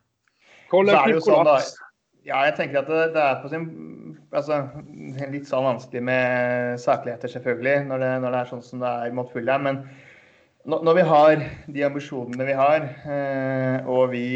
Kollektiv 0.68 1.22
kollaps. 1.24 1.78
Ja, 2.26 2.42
jeg 2.44 2.56
tenker 2.58 2.82
at 2.82 2.90
det, 2.90 3.00
det 3.14 3.22
er 3.22 3.38
på 3.40 3.48
sin 3.48 3.66
altså, 4.36 4.60
Litt 5.32 5.48
sånn 5.48 5.66
vanskelig 5.66 6.02
med 6.04 6.80
sakligheter, 6.82 7.32
selvfølgelig, 7.32 7.86
når 7.88 8.02
det, 8.02 8.10
når 8.24 8.34
det 8.34 8.40
er 8.40 8.50
sånn 8.50 8.64
som 8.66 8.82
det 8.84 8.90
er 8.90 9.14
mot 9.16 9.30
Fulham. 9.32 9.66
Men 9.66 9.80
når 10.68 10.98
vi 10.98 11.06
har 11.08 11.44
de 11.72 11.86
ambisjonene 11.86 12.46
vi 12.48 12.56
har, 12.58 12.84
eh, 13.08 13.88
og 13.88 14.10
vi, 14.12 14.26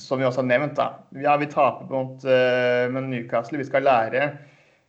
som 0.00 0.20
vi 0.20 0.26
også 0.28 0.42
har 0.42 0.50
nevnt, 0.50 0.76
da 0.76 0.90
Ja, 1.24 1.38
vi 1.40 1.48
taper 1.48 1.88
mot 1.88 2.24
uh, 2.28 3.00
Newcastle, 3.00 3.60
vi 3.60 3.68
skal 3.68 3.86
lære. 3.88 4.28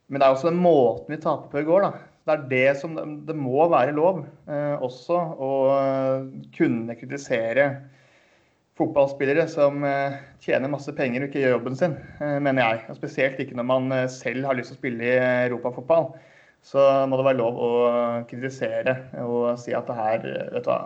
Men 0.10 0.20
det 0.20 0.28
er 0.28 0.36
også 0.36 0.50
den 0.50 0.60
måten 0.60 1.16
vi 1.16 1.22
taper 1.22 1.48
på 1.52 1.62
i 1.62 1.68
går, 1.68 1.86
da. 1.86 2.06
Det 2.28 2.36
er 2.36 2.50
det 2.50 2.82
som 2.82 2.98
Det 3.26 3.36
må 3.38 3.64
være 3.72 3.96
lov 3.96 4.20
eh, 4.50 4.76
også 4.86 5.16
å 5.18 5.54
kunne 6.54 6.98
kritisere 7.00 7.70
fotballspillere 8.80 9.46
som 9.52 9.84
eh, 9.84 10.18
tjener 10.44 10.72
masse 10.72 10.94
penger 10.96 11.24
og 11.24 11.30
ikke 11.30 11.44
gjør 11.44 11.56
jobben 11.58 11.78
sin, 11.80 11.98
eh, 12.24 12.38
mener 12.40 12.64
jeg. 12.64 12.86
Og 12.92 13.00
spesielt 13.00 13.42
ikke 13.44 13.58
når 13.60 13.68
man 13.68 13.92
eh, 13.96 14.08
selv 14.12 14.48
har 14.48 14.58
lyst 14.58 14.72
til 14.74 14.78
å 14.78 14.82
spille 14.82 15.08
i 15.08 15.18
europafotball. 15.50 16.14
Så 16.66 16.86
må 17.08 17.20
det 17.20 17.26
være 17.30 17.40
lov 17.40 17.60
å 17.64 17.70
kritisere 18.28 18.98
og 19.24 19.54
si 19.62 19.72
at 19.76 19.88
det 19.88 19.96
her 19.96 20.26
vet 20.26 20.66
du 20.66 20.68
hva, 20.68 20.80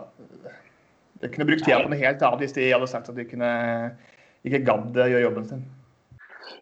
Det 1.22 1.30
kunne 1.32 1.48
brukt 1.48 1.64
tida 1.66 1.80
på 1.82 1.90
noe 1.90 1.98
helt 1.98 2.22
annet 2.22 2.44
hvis 2.44 2.54
de 2.54 2.68
hadde 2.70 2.90
sagt 2.90 3.10
at 3.10 3.18
de 3.18 3.24
kunne 3.26 3.48
ikke 4.46 4.62
gadd 4.68 4.94
å 4.94 5.08
gjøre 5.10 5.24
jobben 5.24 5.48
sin. 5.48 5.64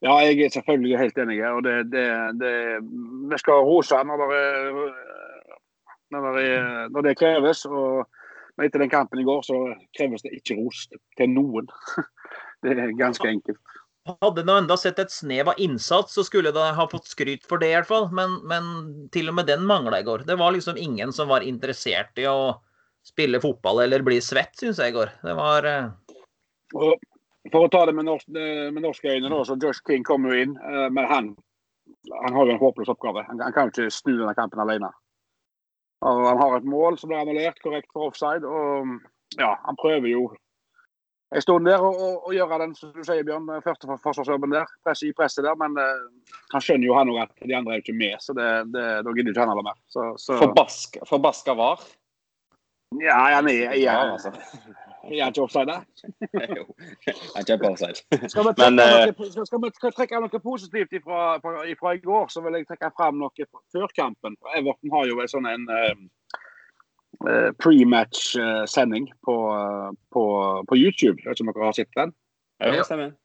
Ja, 0.01 0.17
jeg 0.25 0.41
er 0.41 0.55
selvfølgelig 0.55 0.99
helt 0.99 1.19
enig. 1.19 1.39
og 1.45 1.61
det, 1.67 1.77
det, 1.93 2.07
det 2.41 2.55
Vi 2.81 3.39
skal 3.43 3.67
rose 3.67 4.01
når 4.07 4.25
det, 4.33 4.43
når 6.95 7.03
det, 7.09 7.17
kreves. 7.19 7.67
og 7.67 8.07
men 8.57 8.67
etter 8.67 8.83
den 8.83 8.93
kampen 8.93 9.21
i 9.21 9.27
går 9.27 9.45
så 9.47 9.61
kreves 9.97 10.25
det 10.25 10.35
ikke 10.37 10.59
ros 10.61 10.87
til 11.19 11.31
noen. 11.33 11.71
Det 12.63 12.77
er 12.79 12.93
ganske 12.95 13.27
enkelt. 13.27 13.59
Hadde 14.07 14.43
det 14.47 14.55
enda 14.55 14.77
sett 14.79 15.01
et 15.03 15.11
snev 15.11 15.49
av 15.51 15.59
innsats, 15.63 16.15
så 16.15 16.23
skulle 16.27 16.53
det 16.55 16.63
ha 16.77 16.85
fått 16.91 17.11
skryt 17.11 17.43
for 17.47 17.59
det, 17.59 17.73
i 17.73 17.75
hvert 17.75 17.89
fall. 17.89 18.07
Men, 18.15 18.37
men 18.47 18.69
til 19.15 19.31
og 19.31 19.35
med 19.39 19.49
den 19.51 19.65
mangla 19.67 19.99
i 19.99 20.07
går. 20.07 20.23
Det 20.29 20.37
var 20.39 20.55
liksom 20.55 20.79
ingen 20.79 21.11
som 21.15 21.31
var 21.31 21.43
interessert 21.47 22.19
i 22.23 22.29
å 22.31 22.55
spille 23.07 23.43
fotball 23.43 23.83
eller 23.83 24.07
bli 24.07 24.21
svett, 24.23 24.55
syns 24.59 24.79
jeg 24.79 24.95
i 24.95 24.97
går. 24.97 25.11
Det 25.27 25.35
var 25.39 25.69
og 26.79 27.03
For 27.51 27.67
å 27.67 27.71
ta 27.71 27.83
det 27.89 27.95
med, 27.99 28.07
norsk, 28.07 28.29
med 28.31 28.83
norske 28.85 29.11
øyne, 29.11 29.31
da, 29.31 29.41
så 29.45 29.57
Josh 29.59 29.83
King 29.89 30.05
kom 30.07 30.29
jo 30.31 30.37
inn. 30.39 30.55
Uh, 30.63 30.87
men 30.95 31.09
han, 31.11 31.31
han 32.23 32.37
har 32.37 32.47
jo 32.47 32.55
en 32.55 32.61
håpløs 32.61 32.93
oppgave. 32.93 33.25
Han, 33.27 33.43
han 33.43 33.55
kan 33.55 33.67
jo 33.69 33.75
ikke 33.75 33.95
snu 33.95 34.15
denne 34.15 34.35
kampen 34.39 34.63
alene. 34.63 34.93
Han 36.03 36.41
har 36.41 36.57
et 36.57 36.69
mål 36.69 36.99
som 36.99 37.13
ble 37.13 37.21
annullert 37.23 37.61
korrekt 37.63 37.91
for 37.95 38.11
offside. 38.11 38.47
og 38.47 38.99
ja, 39.39 39.55
Han 39.67 39.79
prøver 39.79 40.11
jo 40.11 40.25
en 41.33 41.41
stund 41.41 41.65
der 41.65 41.81
å 41.81 42.33
gjøre 42.35 42.59
den 42.61 42.75
som 42.77 42.91
du 42.93 43.01
sier, 43.07 43.25
Bjørn, 43.25 43.49
første 43.65 43.89
forsvarsjobben 44.03 44.53
der. 44.53 44.69
Presse 44.85 45.09
i 45.09 45.15
presset 45.17 45.47
der, 45.47 45.57
men 45.57 45.79
eh, 45.81 46.35
han 46.53 46.65
skjønner 46.65 46.91
jo 46.91 46.97
han 46.99 47.13
òg 47.13 47.23
at 47.23 47.33
de 47.41 47.57
andre 47.57 47.73
er 47.73 47.81
jo 47.81 47.87
ikke 47.87 47.97
med, 47.97 48.19
så 48.21 48.37
det, 48.37 48.49
det, 48.75 48.85
da 49.07 49.15
gidder 49.17 49.33
ikke 49.33 49.47
han 49.47 49.53
heller 49.55 49.69
mer. 49.71 49.79
Så, 49.95 50.11
så... 50.21 50.37
Forbaska, 50.43 51.07
forbaska 51.09 51.57
var? 51.57 51.87
Ja, 53.01 53.17
han 53.39 53.49
er, 53.49 53.73
jeg, 53.73 53.89
er, 53.89 54.92
Er 55.05 55.27
ikke 55.29 55.43
offside 55.43 55.67
der? 55.67 55.81
jo, 56.59 56.65
jeg 57.07 57.15
er 57.37 57.45
kjempeoffside. 57.47 57.91
offside. 57.91 58.29
Skal 58.31 58.45
vi, 58.47 58.53
Men, 58.59 58.77
noe, 58.79 59.47
skal 59.47 59.63
vi 59.63 59.71
trekke 59.97 60.21
noe 60.23 60.41
positivt 60.45 60.93
ifra, 60.95 61.23
ifra, 61.67 61.95
i 61.97 62.03
går, 62.03 62.29
så 62.31 62.43
vil 62.45 62.59
jeg 62.59 62.69
trekke 62.69 62.93
fram 62.97 63.19
noe 63.19 63.47
før 63.75 63.91
kampen. 63.97 64.37
Everton 64.57 64.95
har 64.95 65.09
jo 65.11 65.19
en 65.19 65.33
sånn 65.33 65.49
en 65.51 65.67
uh, 65.73 67.51
pre-match-sending 67.59 69.11
på, 69.27 69.37
på, 70.15 70.25
på, 70.69 70.79
YouTube. 70.79 71.19
Jeg 71.19 71.33
vet 71.33 71.41
ikke 71.41 71.49
om 71.49 71.53
dere 71.53 71.67
har 71.67 71.79
sett 71.81 71.99
den? 71.99 72.15
Ja, 72.63 72.87
stemmer. 72.87 73.17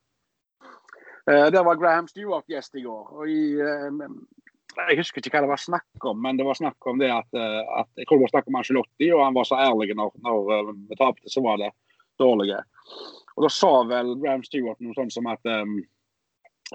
Uh, 1.29 1.47
der 1.53 1.61
var 1.67 1.77
Graham 1.77 2.09
Stewart 2.09 2.49
gjest 2.49 2.75
i 2.79 2.87
går. 2.87 3.13
og 3.13 3.29
i, 3.29 3.53
uh, 3.61 4.09
jeg 4.77 4.97
husker 4.99 5.21
ikke 5.21 5.33
hva 5.33 5.43
det 5.45 5.51
var 5.51 5.61
snakk 5.61 6.05
om, 6.09 6.19
men 6.21 6.37
det 6.37 6.45
var 6.45 6.57
snakk 6.57 6.87
om 6.89 6.99
det 7.01 7.09
at, 7.13 7.29
eh, 7.37 7.61
at 7.81 7.89
jeg 7.97 8.05
tror 8.07 8.17
det 8.19 8.25
var 8.27 8.33
snakk 8.35 8.49
om 8.49 8.57
Angelotti, 8.59 9.07
og 9.13 9.23
han 9.25 9.37
var 9.37 9.45
så 9.49 9.55
ærlig 9.61 9.95
når, 9.97 10.11
når 10.25 10.39
eh, 10.53 10.73
vi 10.89 10.95
tapte, 10.99 11.31
så 11.33 11.39
var 11.45 11.55
det 11.61 11.71
dårlige. 12.21 12.59
Og 13.37 13.41
Da 13.45 13.49
sa 13.53 13.71
vel 13.89 14.07
Graham 14.21 14.43
Stewart 14.45 14.79
noe 14.81 14.97
sånt 14.97 15.13
som 15.13 15.25
at 15.29 15.43
um, 15.45 15.75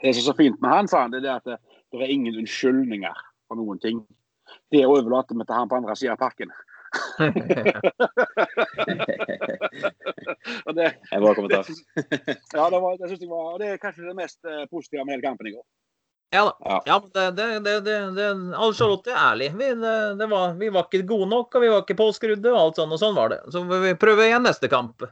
det 0.00 0.12
som 0.14 0.20
er 0.20 0.28
så 0.28 0.38
fint 0.38 0.58
med 0.62 0.70
han, 0.70 0.88
sa 0.88 0.96
han, 1.04 1.12
det 1.14 1.24
er 1.26 1.36
at 1.40 1.48
det, 1.48 1.58
det 1.90 1.98
er 2.00 2.14
ingen 2.14 2.38
unnskyldninger 2.38 3.16
for 3.50 3.54
noen 3.58 3.78
ting. 3.82 3.98
Det 4.72 4.86
overlater 4.86 5.34
vi 5.34 5.44
til 5.44 5.58
han 5.58 5.68
på 5.70 5.78
andre 5.80 5.96
sida 5.98 6.14
av 6.14 6.22
parken. 6.22 6.50
det, 10.78 10.88
en 11.10 11.22
bra 11.24 11.34
kommentar. 11.34 11.66
ja, 12.56 12.64
det, 12.70 12.78
var, 12.78 12.96
det, 13.00 13.10
jeg 13.10 13.30
var, 13.30 13.58
det 13.58 13.66
er 13.72 13.82
kanskje 13.82 14.06
det 14.06 14.16
mest 14.22 14.40
positive 14.70 15.04
med 15.04 15.14
hele 15.16 15.26
kampen 15.26 15.50
i 15.50 15.54
går. 15.56 15.66
Ja 16.32 16.44
da. 16.48 16.52
Ja. 16.64 16.76
Ja, 16.88 16.98
det, 17.14 17.24
det, 17.36 17.46
det, 17.60 17.96
det, 18.16 18.28
Charlotte 18.74 19.12
er 19.12 19.18
ærlig. 19.20 19.50
Vi, 19.58 19.66
det, 20.18 20.28
var, 20.30 20.54
vi 20.56 20.70
var 20.72 20.86
ikke 20.88 21.04
gode 21.08 21.28
nok, 21.28 21.54
og 21.54 21.64
vi 21.64 21.68
var 21.68 21.82
ikke 21.84 21.98
påskrudde, 21.98 22.54
og 22.54 22.60
alt 22.60 22.80
sånn, 22.80 22.94
og 22.94 23.00
sånn 23.02 23.18
var 23.18 23.34
det. 23.34 23.42
Så 23.52 23.60
vi 23.68 23.92
prøver 24.00 24.30
igjen 24.30 24.46
neste 24.48 24.70
kamp. 24.72 25.04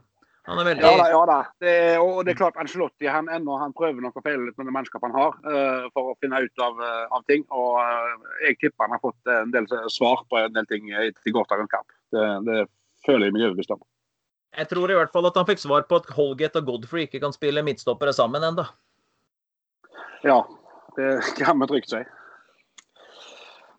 Han 0.49 0.63
er 0.63 0.67
veldig 0.71 0.83
Ja 0.87 0.93
da, 0.97 1.09
ja 1.13 1.21
da. 1.29 1.39
Det, 1.61 1.75
og 2.01 2.23
det 2.25 2.33
er 2.33 2.39
klart 2.41 2.57
Angelotti 2.59 3.11
han, 3.13 3.29
ennå, 3.29 3.59
han 3.61 3.75
prøver 3.77 4.01
nok 4.03 4.17
å 4.17 4.23
feile 4.25 4.47
litt 4.47 4.57
med 4.59 4.71
det 4.71 4.75
mannskapet 4.75 5.11
han 5.11 5.19
har, 5.19 5.37
uh, 5.45 5.91
for 5.93 6.11
å 6.11 6.17
finne 6.25 6.41
ut 6.41 6.65
av, 6.65 6.81
eh, 6.87 7.05
av 7.13 7.27
ting. 7.29 7.45
Og 7.53 7.77
uh, 7.79 8.31
jeg 8.47 8.57
tipper 8.63 8.87
han 8.87 8.97
har 8.97 9.03
fått 9.05 9.31
en 9.31 9.53
del 9.53 9.69
svar 9.93 10.25
på 10.25 10.41
en 10.41 10.57
del 10.57 10.69
ting 10.71 10.89
etter 11.05 11.37
gårsdagens 11.37 11.71
kamp. 11.71 11.93
Det, 12.17 12.27
det 12.49 12.63
føler 13.05 13.29
jeg 13.29 13.37
meg 13.37 13.47
overbevist 13.51 13.77
om. 13.77 13.85
Jeg 14.57 14.67
tror 14.73 14.91
i 14.91 14.97
hvert 14.99 15.13
fall 15.13 15.29
at 15.29 15.37
han 15.39 15.47
fikk 15.47 15.61
svar 15.63 15.85
på 15.87 16.01
at 16.01 16.09
Holgate 16.17 16.65
og 16.65 16.73
Godfrey 16.73 17.07
ikke 17.07 17.21
kan 17.23 17.37
spille 17.37 17.63
midtstoppere 17.67 18.17
sammen 18.17 18.43
ennå. 18.49 18.65
Ja, 20.27 20.41
det 20.97 21.11
kan 21.39 21.61
vi 21.61 21.69
trygt 21.71 21.93
si. 21.93 22.01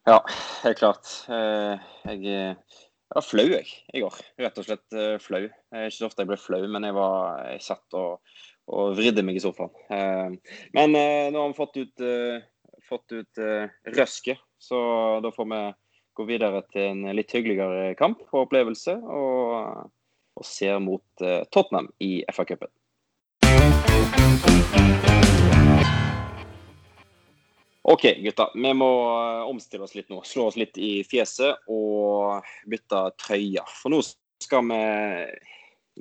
Ja, 0.07 0.19
helt 0.63 0.79
klart. 0.79 1.09
Eh, 1.29 1.77
Jeg, 2.09 2.23
eh, 2.25 2.79
var 3.13 3.25
flau, 3.27 3.45
jeg, 3.51 3.67
i 3.93 4.01
går. 4.01 4.15
Rett 4.41 4.57
og 4.57 4.65
slett 4.65 4.95
eh, 4.97 5.17
flau. 5.21 5.43
Er 5.75 5.89
ikke 5.89 5.97
så 5.99 6.07
ofte 6.07 6.23
jeg 6.23 6.31
ble 6.31 6.39
flau, 6.41 6.63
men 6.71 6.87
jeg, 6.87 6.95
var, 6.95 7.43
jeg 7.51 7.61
satt 7.65 7.97
og, 7.99 8.21
og 8.71 8.95
vridde 8.97 9.23
meg 9.27 9.37
i 9.37 9.43
sofaen. 9.43 9.73
Eh, 9.93 10.57
Men 10.73 10.97
eh, 10.97 11.27
nå 11.33 11.43
har 11.43 11.51
vi 11.53 11.59
fått 11.59 11.77
ut, 11.77 12.03
eh, 12.07 12.41
fått 12.89 13.13
ut 13.13 13.43
eh, 13.43 13.69
røsket, 13.97 14.41
så 14.61 14.81
da 15.23 15.31
får 15.35 15.49
vi 15.53 15.61
gå 16.17 16.27
videre 16.27 16.63
til 16.73 16.89
en 16.89 17.15
litt 17.15 17.31
hyggeligere 17.31 17.93
kamp 17.99 18.23
og 18.31 18.47
opplevelse, 18.47 18.97
og, 19.05 19.85
og 20.39 20.47
ser 20.47 20.81
mot 20.83 21.23
eh, 21.23 21.43
Tottenham 21.53 21.91
i 22.03 22.23
FA-cupen. 22.33 22.71
OK, 27.83 28.03
gutta. 28.23 28.51
Vi 28.53 28.73
må 28.77 28.89
eh, 29.09 29.43
omstille 29.49 29.87
oss 29.87 29.95
litt 29.97 30.11
nå. 30.13 30.21
Slå 30.27 30.49
oss 30.51 30.57
litt 30.59 30.77
i 30.77 31.01
fjeset 31.07 31.65
og 31.71 32.45
bytte 32.69 33.07
trøye. 33.23 33.63
For 33.81 33.93
nå 33.93 34.01
skal 34.05 34.67
vi 34.69 34.81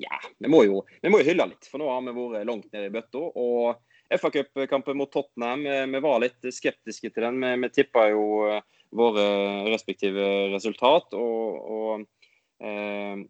Ja, 0.00 0.18
vi 0.38 0.48
må 0.48 0.62
jo, 0.64 0.84
vi 1.02 1.10
må 1.12 1.22
jo 1.22 1.28
hylle 1.30 1.48
litt. 1.50 1.68
For 1.70 1.80
nå 1.80 1.88
har 1.88 2.04
vi 2.04 2.14
vært 2.16 2.48
langt 2.48 2.68
nede 2.74 2.90
i 2.90 2.92
bøtta. 2.94 3.22
Og 3.40 3.80
FA-cupkampen 4.10 4.98
mot 4.98 5.10
Tottenham, 5.12 5.64
vi, 5.64 5.78
vi 5.94 6.02
var 6.04 6.20
litt 6.22 6.50
skeptiske 6.52 7.12
til 7.14 7.26
den. 7.26 7.40
Vi, 7.42 7.54
vi 7.64 7.72
tippa 7.74 8.10
jo 8.12 8.26
eh, 8.50 8.60
våre 8.96 9.26
respektive 9.70 10.50
resultat. 10.52 11.16
Og, 11.16 11.72
og 11.76 12.66
eh, 12.66 13.24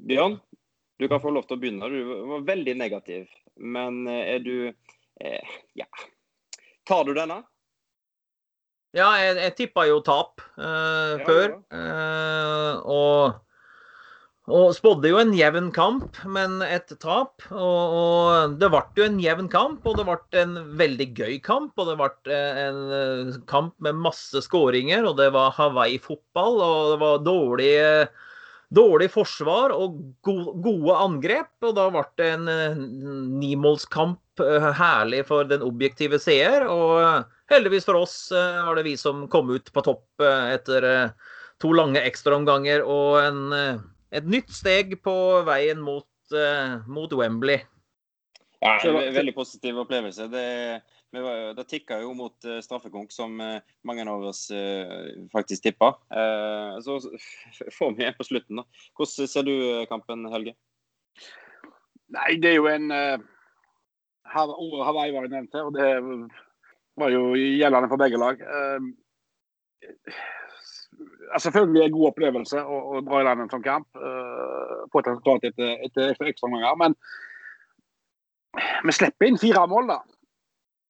Bjørn, 0.00 0.40
du 1.00 1.08
kan 1.08 1.20
få 1.20 1.34
lov 1.36 1.46
til 1.48 1.58
å 1.58 1.60
begynne. 1.60 1.92
Du 1.92 2.26
var 2.32 2.48
veldig 2.48 2.78
negativ. 2.80 3.28
Men 3.60 4.06
eh, 4.08 4.36
er 4.36 4.44
du 4.44 4.54
eh, 4.68 5.56
Ja. 5.76 5.88
Tar 6.88 7.04
du 7.04 7.12
denne? 7.14 7.42
Ja, 8.96 9.12
jeg, 9.22 9.36
jeg 9.38 9.54
tippa 9.58 9.84
jo 9.86 10.00
tap 10.02 10.40
uh, 10.58 11.14
Ja, 11.20 11.22
før. 11.22 11.52
eh, 11.70 12.80
og, 12.90 13.36
og 14.50 14.72
spådde 14.74 15.12
jo 15.12 15.20
en 15.20 15.30
jevn 15.38 15.68
kamp, 15.76 16.18
men 16.26 16.56
et 16.66 16.90
tap. 16.98 17.44
Og, 17.54 17.94
og 18.00 18.56
det 18.58 18.70
ble 18.72 18.82
jo 18.98 19.06
en 19.06 19.20
jevn 19.22 19.46
kamp, 19.52 19.86
og 19.86 20.00
det 20.00 20.08
ble 20.08 20.42
en 20.42 20.58
veldig 20.80 21.08
gøy 21.20 21.38
kamp. 21.46 21.78
Og 21.78 21.92
det 21.92 21.96
ble 22.02 22.40
en 22.64 22.82
eh, 22.98 23.38
kamp 23.50 23.76
med 23.78 24.02
masse 24.02 24.42
skåringer, 24.48 25.06
og 25.06 25.20
det 25.22 25.30
var 25.38 25.54
Hawaii-fotball, 25.60 26.58
og 26.58 26.90
det 26.90 27.00
var 27.06 27.24
dårlig, 27.30 27.72
dårlig 28.74 29.10
forsvar 29.14 29.70
og 29.78 30.02
go 30.26 30.40
gode 30.66 30.98
angrep. 31.06 31.54
Og 31.62 31.78
da 31.78 31.86
ble 31.94 32.08
det 32.18 32.32
en 32.40 32.50
nimålskamp 33.38 34.18
herlig 34.82 35.28
for 35.30 35.46
den 35.46 35.62
objektive 35.62 36.18
seer. 36.18 36.66
og 36.66 37.28
Heldigvis 37.50 37.84
for 37.88 37.98
oss 37.98 38.14
eh, 38.32 38.60
var 38.66 38.78
det 38.78 38.86
vi 38.86 38.96
som 38.96 39.24
kom 39.28 39.50
ut 39.50 39.72
på 39.74 39.82
topp 39.82 40.22
eh, 40.22 40.52
etter 40.54 40.86
eh, 40.86 41.32
to 41.60 41.72
lange 41.74 41.98
ekstraomganger 42.06 42.84
og 42.86 43.18
en, 43.20 43.40
et 44.14 44.28
nytt 44.30 44.52
steg 44.54 44.94
på 45.04 45.14
veien 45.44 45.82
mot, 45.82 46.06
mot 46.88 47.12
Wembley. 47.12 47.58
Ja, 48.62 48.78
en 48.80 48.96
veldig 49.12 49.34
positiv 49.36 49.76
opplevelse. 49.82 50.24
Det, 50.32 50.46
var- 51.12 51.52
det 51.58 51.66
tikka 51.68 51.98
jo 52.00 52.14
mot 52.16 52.48
straffekonk, 52.64 53.12
som 53.12 53.36
mange 53.36 54.06
av 54.08 54.24
oss 54.30 54.46
faktisk 55.34 55.66
tippa. 55.66 55.92
Eh, 56.16 56.80
så 56.80 56.96
får 57.78 57.92
vi 57.98 58.08
en 58.08 58.16
på 58.16 58.24
slutten, 58.30 58.62
da. 58.62 58.84
Hvordan 58.96 59.28
ser 59.34 59.44
du 59.44 59.54
kampen, 59.92 60.24
Helge? 60.32 60.56
Nei, 62.16 62.38
det 62.40 62.54
er 62.54 62.56
jo 62.56 62.70
en 62.72 62.88
uh, 62.88 63.20
Hawaii 64.32 65.12
var 65.12 65.26
jo 65.28 65.34
nevnt 65.34 65.52
her, 65.58 65.68
og 65.68 65.76
det 65.76 65.90
var 67.00 67.14
jo 67.14 67.22
gjeldende 67.34 67.90
for 67.90 68.00
begge 68.00 68.20
lag. 68.20 68.36
Eh, 68.40 68.80
selvfølgelig 71.38 71.82
en 71.84 71.96
god 71.96 72.08
opplevelse 72.10 72.62
å, 72.62 72.78
å 72.94 73.02
dra 73.06 73.20
i 73.20 73.26
land 73.26 73.44
en 73.44 73.52
sånn 73.52 73.64
kamp. 73.64 73.88
Uh, 73.96 74.86
få 74.92 75.02
et 75.02 75.10
resultat 75.12 75.50
etter, 75.50 75.74
etter 75.86 76.12
ekstra 76.12 76.30
ekstraomganger. 76.30 76.78
Men 76.80 76.96
vi 78.86 78.96
slipper 78.96 79.28
inn 79.28 79.38
fire 79.40 79.66
mål, 79.70 79.92
da. 79.92 80.00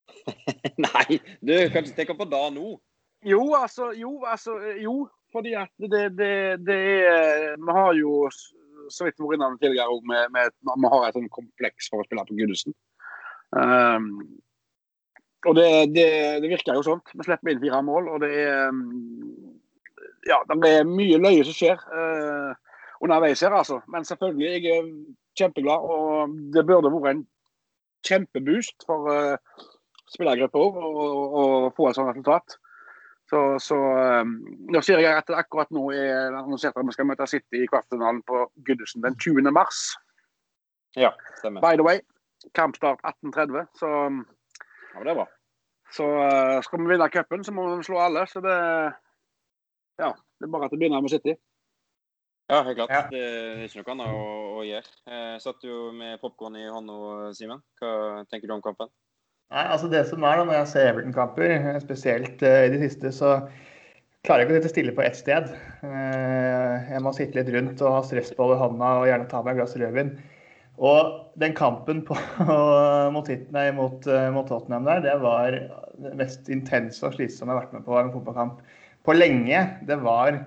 Nei, 0.87 1.21
du 1.45 1.55
kan 1.73 1.85
ikke 1.85 1.99
tenke 1.99 2.17
på 2.19 2.29
det 2.31 2.45
nå. 2.57 2.75
Jo, 3.29 3.43
altså, 3.59 3.91
jo, 3.97 4.15
altså, 4.25 4.57
jo. 4.81 5.03
Fordi 5.31 5.53
at 5.55 5.71
det, 5.79 6.17
det, 6.19 6.33
det 6.67 6.77
er 7.07 7.53
Vi 7.55 7.75
har 7.77 7.93
jo, 7.95 8.25
så 8.91 9.07
vidt 9.07 9.21
vært 9.23 9.37
innom 9.37 9.59
tidligere, 9.61 10.01
med, 10.11 10.57
vi 10.67 10.91
har 10.91 11.05
et 11.07 11.15
sånn 11.15 11.29
kompleks 11.31 11.91
for 11.93 12.03
å 12.03 12.07
spille 12.09 12.25
på 12.27 12.39
Gudesen. 12.41 12.75
Um, 13.55 14.25
og 15.49 15.57
det, 15.57 15.69
det, 15.95 16.07
det 16.43 16.51
virker 16.53 16.77
jo 16.77 16.85
sånn. 16.85 17.03
Vi 17.15 17.25
slipper 17.25 17.53
inn 17.53 17.63
fire 17.63 17.81
mål, 17.87 18.11
og 18.13 18.25
det 18.25 18.31
er 18.43 18.69
um, 18.69 18.83
Ja, 20.29 20.43
det 20.49 20.59
er 20.69 20.89
mye 20.89 21.21
løye 21.21 21.45
som 21.49 21.57
skjer 21.57 21.81
uh, 21.95 22.53
underveis 23.01 23.41
her, 23.45 23.57
altså. 23.57 23.81
Men 23.89 24.05
selvfølgelig, 24.05 24.51
jeg 24.51 24.81
er 24.81 24.91
kjempeglad, 25.41 25.87
og 25.95 26.35
det 26.55 26.67
burde 26.69 26.93
vært 26.93 27.15
en 27.15 27.23
kjempeboost 28.07 28.85
for 28.89 29.09
uh, 29.09 29.69
spillergruppa 30.11 30.61
å 30.61 31.71
få 31.77 31.89
et 31.89 31.97
sånt 31.97 32.11
resultat. 32.13 32.59
Så, 33.31 33.41
så 33.63 33.77
um, 33.79 34.35
Nå 34.75 34.83
sier 34.83 35.01
jeg 35.05 35.15
at 35.15 35.29
det 35.31 35.39
akkurat 35.39 35.71
nå 35.75 35.85
er 35.95 36.35
annonsert 36.35 36.77
at 36.77 36.87
vi 36.87 36.95
skal 36.97 37.07
møte 37.07 37.29
City 37.31 37.63
i 37.63 37.69
kvartfinalen 37.71 38.25
på 38.27 38.43
Goodison 38.67 39.05
den 39.05 39.17
20. 39.23 39.53
mars. 39.55 39.85
Ja, 40.99 41.13
stemmer. 41.39 41.63
By 41.63 41.79
the 41.79 41.87
way, 41.87 42.03
kampstart 42.59 42.99
18.30. 43.07 43.69
Så, 43.79 43.91
um, 44.11 44.25
Ja, 44.91 44.99
men 44.99 45.07
det 45.07 45.13
er 45.13 45.21
bra. 45.21 45.29
så 45.95 46.07
uh, 46.07 46.57
skal 46.63 46.83
vi 46.83 46.91
vinne 46.91 47.11
cupen, 47.11 47.45
så 47.47 47.55
må 47.55 47.69
vi 47.77 47.87
slå 47.87 48.01
alle. 48.03 48.27
Så 48.31 48.43
det 48.45 48.57
Ja, 50.01 50.11
det 50.13 50.47
er 50.47 50.53
bare 50.53 50.67
at 50.69 50.75
det 50.75 50.81
begynner 50.81 51.03
med 51.05 51.13
City. 51.13 51.37
Ja, 52.51 52.63
helt 52.67 52.77
klart. 52.77 52.91
Ja. 52.91 53.03
Det 53.11 53.21
er 53.23 53.61
ikke 53.67 53.85
noe 53.85 53.95
annet 53.95 54.15
å, 54.17 54.23
å 54.59 54.63
gjøre. 54.67 54.95
Jeg 55.07 55.43
satt 55.45 55.67
jo 55.67 55.91
med 55.95 56.19
popkorn 56.23 56.57
i 56.59 56.67
hånda, 56.67 57.31
Simen. 57.37 57.61
Hva 57.79 58.25
tenker 58.31 58.51
du 58.51 58.57
om 58.57 58.65
kampen? 58.65 58.91
Nei, 59.51 59.67
altså 59.67 59.91
Det 59.91 60.03
som 60.09 60.25
er 60.27 60.39
da, 60.39 60.47
når 60.47 60.57
jeg 60.61 60.71
ser 60.73 60.89
Everton-kamper, 60.93 61.55
spesielt 61.83 62.43
uh, 62.43 62.65
i 62.67 62.73
de 62.73 62.81
siste, 62.83 63.13
så 63.15 63.37
klarer 64.27 64.43
jeg 64.43 64.49
ikke 64.49 64.57
å 64.57 64.59
sitte 64.59 64.73
stille 64.75 64.97
på 64.97 65.05
ett 65.05 65.19
sted. 65.19 65.47
Uh, 65.85 66.91
jeg 66.91 67.05
må 67.05 67.15
sitte 67.15 67.39
litt 67.39 67.51
rundt 67.55 67.83
og 67.85 67.97
ha 67.99 68.03
stressball 68.07 68.57
i 68.57 68.61
hånda 68.61 68.93
og 68.99 69.09
gjerne 69.11 69.31
ta 69.31 69.45
meg 69.47 69.55
et 69.55 69.63
glass 69.63 69.79
rødvin. 69.79 70.15
Og 70.81 71.35
den 71.41 71.53
kampen 71.57 72.01
på, 72.09 72.17
mot, 73.15 73.29
nei, 73.57 73.67
mot, 73.77 74.07
eh, 74.09 74.29
mot 74.33 74.49
Tottenham 74.49 74.89
der, 74.89 75.03
det 75.05 75.17
var 75.21 75.57
det 76.01 76.15
mest 76.17 76.49
intense 76.53 77.05
og 77.05 77.19
slitsomme 77.19 77.53
jeg 77.53 77.59
har 77.59 77.67
vært 77.67 77.77
med 77.77 77.85
på 77.89 77.99
en 78.01 78.15
fotballkamp 78.15 78.63
på 79.05 79.17
lenge. 79.17 79.61
Det 79.89 80.01
var 80.01 80.41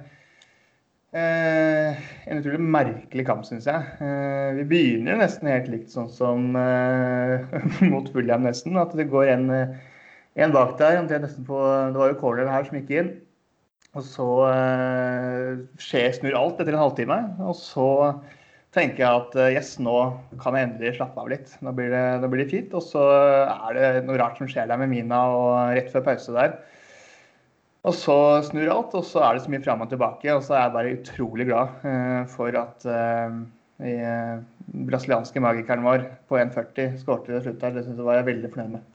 Eh, 1.14 1.98
en 2.26 2.40
utrolig 2.40 2.58
merkelig 2.74 3.24
kamp, 3.28 3.44
syns 3.46 3.68
jeg. 3.70 3.90
Eh, 4.02 4.56
vi 4.58 4.64
begynner 4.72 5.20
nesten 5.20 5.52
helt 5.52 5.68
likt 5.70 5.92
sånn 5.94 6.08
som 6.10 6.56
eh, 6.58 7.44
mot 7.94 8.10
Fulham, 8.10 8.48
nesten. 8.48 8.80
At 8.82 8.96
det 8.98 9.12
går 9.12 9.30
en, 9.36 9.46
eh, 9.54 9.76
en 10.42 10.56
bak 10.56 10.74
der. 10.80 11.04
på, 11.06 11.60
det 11.94 12.02
var 12.02 12.10
jo 12.10 12.18
corner 12.18 12.50
her 12.50 12.66
som 12.66 12.80
gikk 12.80 12.90
inn. 12.98 13.12
Og 13.94 14.08
så 14.08 14.28
eh, 14.48 15.52
skjer 15.78 16.18
snur 16.18 16.40
alt 16.40 16.64
etter 16.64 16.74
en 16.74 16.82
halvtime. 16.82 17.20
Og 17.46 17.54
så 17.62 17.88
tenker 18.74 19.04
jeg 19.04 19.22
at 19.22 19.36
eh, 19.40 19.56
yes, 19.58 19.76
nå 19.82 19.96
kan 20.42 20.58
jeg 20.58 20.70
endelig 20.70 20.96
slappe 20.98 21.22
av 21.22 21.30
litt. 21.32 21.52
Nå 21.66 21.74
blir 21.78 21.92
det, 21.94 22.04
nå 22.22 22.30
blir 22.32 22.44
det 22.44 22.52
fint. 22.52 22.74
Og 22.78 22.86
så 22.86 23.04
er 23.46 23.78
det 23.78 23.90
noe 24.08 24.20
rart 24.22 24.40
som 24.42 24.50
skjer 24.50 24.70
der 24.70 24.82
med 24.82 24.92
Mina 24.94 25.24
og 25.34 25.76
rett 25.78 25.92
før 25.94 26.06
pause 26.10 26.36
der. 26.36 26.58
Og 27.84 27.96
så 28.00 28.16
snur 28.48 28.70
alt, 28.72 28.94
og 28.96 29.04
så 29.04 29.20
er 29.26 29.36
det 29.36 29.44
så 29.44 29.52
mye 29.52 29.64
fram 29.64 29.84
og 29.84 29.92
tilbake. 29.92 30.32
Og 30.32 30.44
så 30.46 30.56
er 30.56 30.66
jeg 30.66 30.76
bare 30.78 30.96
utrolig 30.98 31.50
glad 31.50 31.86
eh, 31.90 32.22
for 32.32 32.56
at 32.60 32.88
eh, 32.88 33.38
i, 33.84 33.98
eh, 34.00 34.38
brasilianske 34.88 35.44
magikeren 35.44 35.86
vår 35.86 36.08
på 36.32 36.40
1,40 36.40 36.98
skårte 37.02 37.34
til 37.34 37.44
slutt 37.44 37.62
der. 37.62 37.76
Det 37.76 37.86
syns 37.86 38.00
jeg 38.00 38.08
var 38.08 38.22
jeg 38.22 38.30
veldig 38.32 38.54
fornøyd 38.54 38.78
med. 38.78 38.93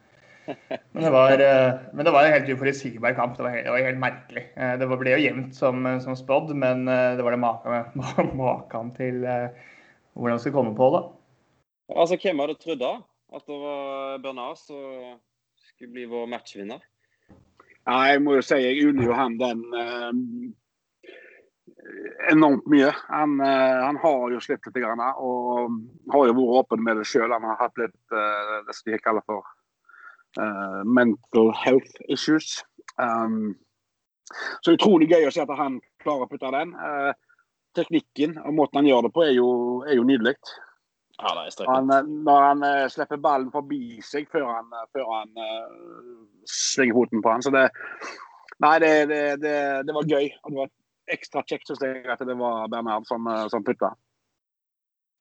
Men 0.93 1.05
det 1.05 1.11
var, 1.11 1.33
eh, 1.45 1.75
men 1.93 2.05
det 2.05 2.13
var 2.15 2.25
en 2.25 2.33
helt 2.33 2.49
uforutsigbar 2.49 3.15
kamp. 3.19 3.37
Det 3.37 3.45
var 3.45 3.55
helt, 3.55 3.67
det 3.67 3.75
var 3.75 3.85
helt 3.87 4.03
merkelig. 4.03 4.45
Eh, 4.57 4.75
det 4.81 4.89
ble 4.91 5.15
jo 5.15 5.21
jevnt 5.23 5.57
som, 5.57 5.89
som 6.05 6.17
spådd, 6.17 6.55
men 6.57 6.89
eh, 6.89 7.15
det 7.19 7.27
var 7.27 7.37
det 7.37 7.43
maken 7.43 8.37
maken 8.43 8.93
til 8.97 9.25
eh, 9.29 9.49
hvordan 10.15 10.39
det 10.39 10.45
skulle 10.45 10.59
komme 10.59 10.77
på, 10.79 10.91
da. 10.97 11.03
Altså, 11.97 12.19
Hvem 12.21 12.45
hadde 12.45 12.59
trodd 12.61 12.83
da? 12.83 12.95
At 13.35 13.45
det 13.49 13.59
var 13.61 14.23
Bernard 14.25 14.57
som 14.61 15.19
skulle 15.69 15.93
bli 15.93 16.07
vår 16.09 16.27
matchvinner? 16.33 16.81
Ja, 17.89 18.01
jeg 18.13 18.23
må 18.25 18.37
jo 18.37 18.45
si 18.45 18.59
jeg 18.61 18.89
unner 18.89 19.07
jo 19.09 19.17
han 19.17 19.37
den 19.41 19.63
eh, 19.77 20.09
enormt 22.33 22.67
mye. 22.69 22.91
Han, 23.09 23.39
eh, 23.41 23.79
han, 23.85 24.01
har 24.03 24.35
jo 24.35 24.41
slitt 24.45 24.67
litt, 24.67 24.81
grann, 24.83 25.01
og 25.01 25.79
har 26.13 26.29
jo 26.29 26.37
vært 26.37 26.59
åpen 26.63 26.85
med 26.85 27.01
det 27.01 27.07
sjøl. 27.09 27.33
Han 27.33 27.47
har 27.49 27.61
hatt 27.63 27.81
litt 27.81 27.97
eh, 28.13 28.59
det 28.67 28.77
som 28.77 28.93
de 28.93 29.01
kaller 29.05 29.25
for 29.29 29.47
uh, 30.37 30.85
mental 30.85 31.53
health 31.57 32.03
issues. 32.09 32.65
Um, 33.01 33.57
så 34.61 34.75
utrolig 34.77 35.09
gøy 35.11 35.29
å 35.29 35.33
se 35.33 35.43
at 35.45 35.53
han 35.57 35.81
klarer 36.03 36.27
å 36.27 36.31
putte 36.31 36.51
den. 36.53 36.75
Uh, 36.77 37.13
teknikken 37.79 38.37
og 38.43 38.57
måten 38.57 38.81
han 38.81 38.89
gjør 38.89 39.07
det 39.07 39.13
på, 39.15 39.25
er 39.25 39.37
jo, 39.37 39.51
er 39.87 39.99
jo 39.99 40.07
nydelig. 40.09 40.35
Ja, 41.19 41.33
han, 41.67 41.91
når 42.25 42.43
han 42.45 42.65
uh, 42.67 42.87
slipper 42.93 43.19
ballen 43.23 43.51
forbi 43.55 43.99
seg 44.07 44.29
før 44.31 44.47
han, 44.53 44.75
før 44.95 45.09
han 45.17 45.33
uh, 45.41 46.19
svinger 46.47 46.99
foten 46.99 47.25
på 47.25 47.33
han. 47.33 47.45
Så 47.45 47.55
det, 47.55 47.65
nei, 48.63 48.75
det, 48.85 48.93
det, 49.11 49.23
det, 49.43 49.57
det 49.89 49.97
var 49.97 50.13
gøy. 50.13 50.29
Og 50.45 50.53
det 50.53 50.61
var 50.61 50.75
ekstra 51.15 51.43
kjekt 51.49 51.71
syns 51.71 51.83
jeg 51.83 52.05
at 52.13 52.23
det 52.29 52.37
var 52.39 52.69
Bernhard 52.71 53.09
som, 53.09 53.27
som 53.51 53.65
putta. 53.67 53.95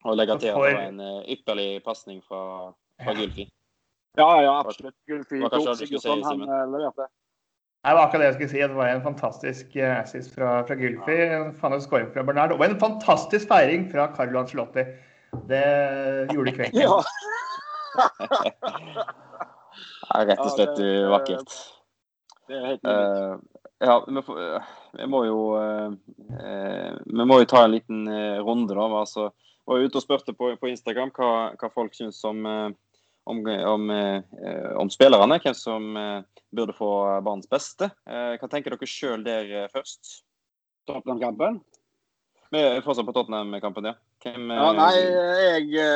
Og 0.05 0.17
legge 0.19 0.35
til 0.37 0.51
at 0.51 0.59
det 0.59 0.75
var 0.75 0.81
en 0.83 0.99
ypperlig 1.33 1.69
pasning 1.85 2.19
fra, 2.27 2.41
fra 3.01 3.15
Gylfi. 3.17 3.47
Ja, 4.17 4.29
ja, 4.41 4.53
absolutt. 4.59 4.95
Gylfi 5.09 5.41
tok 5.45 5.69
Sigurdsson, 5.77 6.23
han 6.25 6.45
leverte. 6.73 7.09
Det 7.87 7.93
var 7.95 8.07
akkurat 8.07 8.23
det 8.23 8.27
jeg 8.27 8.37
skulle 8.37 8.51
si. 8.51 8.63
Det 8.63 8.75
var 8.75 8.89
en 8.91 9.03
fantastisk 9.05 9.75
assist 9.85 10.33
fra, 10.35 10.55
fra 10.67 10.75
Gylfi. 10.75 11.19
En 11.37 11.53
fantastisk 11.55 12.13
fra 12.15 12.23
Bernard. 12.25 12.55
Og 12.57 12.63
en 12.65 12.79
fantastisk 12.81 13.47
feiring 13.47 13.85
fra 13.91 14.09
Carlo 14.17 14.41
Ancelotti. 14.41 14.83
Det 15.47 15.63
gjorde 16.33 16.57
kvelden. 16.57 16.81
Ja. 16.87 16.97
er 20.15 20.27
rett 20.31 20.43
og 20.43 20.53
slett 20.53 20.75
ja, 20.75 20.83
det, 20.83 21.09
vakkert. 21.11 21.55
Det 22.47 22.57
er 22.57 22.67
helt 22.71 22.87
uh, 22.87 23.37
ja, 23.83 23.97
vi, 24.07 24.23
får, 24.25 24.41
vi, 24.97 25.07
må 25.11 25.23
jo 25.27 25.39
uh, 25.59 25.91
Vi 27.05 27.27
må 27.29 27.41
jo 27.41 27.49
ta 27.49 27.65
en 27.65 27.75
liten 27.75 28.07
uh, 28.09 28.39
runde, 28.45 28.73
da. 28.73 28.87
Altså, 29.01 29.29
jeg 29.67 29.73
var 29.73 29.85
ute 29.85 29.99
og 29.99 30.05
spurte 30.05 30.35
på, 30.37 30.53
på 30.61 30.71
Instagram 30.71 31.11
hva, 31.17 31.31
hva, 31.59 31.71
folk 31.73 31.95
syns 31.97 32.21
om, 32.27 32.45
om, 33.27 33.41
om, 33.73 33.89
om, 34.79 34.91
spillerne. 34.93 35.39
Hvem 35.43 35.55
som 35.57 35.89
burde 36.55 36.75
få 36.77 36.91
banens 37.25 37.49
beste. 37.51 37.89
hva 38.07 38.49
tenker 38.51 38.75
dere 38.75 38.89
sjøl 38.89 39.25
der 39.25 39.67
først? 39.73 40.21
Tottenham-kampen? 40.87 41.59
Vi 42.51 42.61
er 42.63 42.83
fortsatt 42.85 43.07
på 43.07 43.15
Tottenham-kampen, 43.15 43.89
ja. 43.89 43.97
Hvem, 44.23 44.51
ja. 44.55 44.69
Nei, 44.77 44.93
jeg 45.67 45.89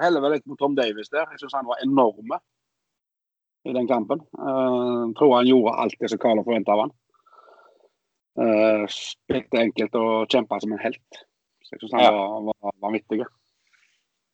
heller 0.00 0.24
vel 0.24 0.38
litt 0.38 0.48
mot 0.48 0.58
Tom 0.60 0.76
Davis 0.78 1.12
der. 1.12 1.28
Jeg 1.34 1.42
syns 1.42 1.58
han 1.58 1.68
var 1.68 1.82
enorme 1.84 2.40
i 3.68 3.74
den 3.76 3.88
kampen. 3.88 4.22
Jeg 4.32 5.12
tror 5.18 5.36
han 5.36 5.48
gjorde 5.48 5.76
alt 5.82 6.00
det 6.00 6.10
som 6.12 6.22
Carlo 6.22 6.44
forventa 6.46 6.74
av 6.74 6.86
han. 6.86 6.94
Spilte 8.94 9.60
enkelt 9.60 9.98
og 10.00 10.32
kjempa 10.32 10.60
som 10.62 10.72
en 10.72 10.82
helt. 10.82 11.20
Så 11.66 11.76
jeg 11.76 11.84
syns 11.84 11.96
han 11.98 12.06
ja. 12.06 12.14
var, 12.16 12.54
var 12.64 12.78
vanvittig. 12.86 13.20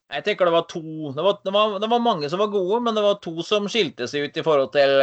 Jeg 0.07 0.23
tenker 0.23 0.47
det 0.47 0.55
var 0.55 0.67
to 0.71 0.81
det 1.17 1.23
var, 1.25 1.39
det, 1.43 1.51
var, 1.51 1.79
det 1.83 1.89
var, 1.91 2.03
mange 2.03 2.29
som 2.31 2.39
var 2.39 2.53
gode, 2.53 2.79
men 2.85 2.95
det 2.95 3.03
var 3.03 3.19
to 3.25 3.43
som 3.43 3.67
skilte 3.71 4.07
seg 4.07 4.29
ut 4.29 4.37
i 4.39 4.45
forhold 4.47 4.71
til 4.77 5.03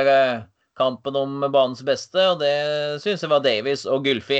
kampen 0.79 1.17
om 1.17 1.43
banens 1.51 1.83
beste, 1.85 2.19
og 2.31 2.39
det 2.41 2.53
syns 3.03 3.23
jeg 3.23 3.31
var 3.31 3.43
Davies 3.45 3.85
og 3.89 4.07
Gylfi. 4.07 4.39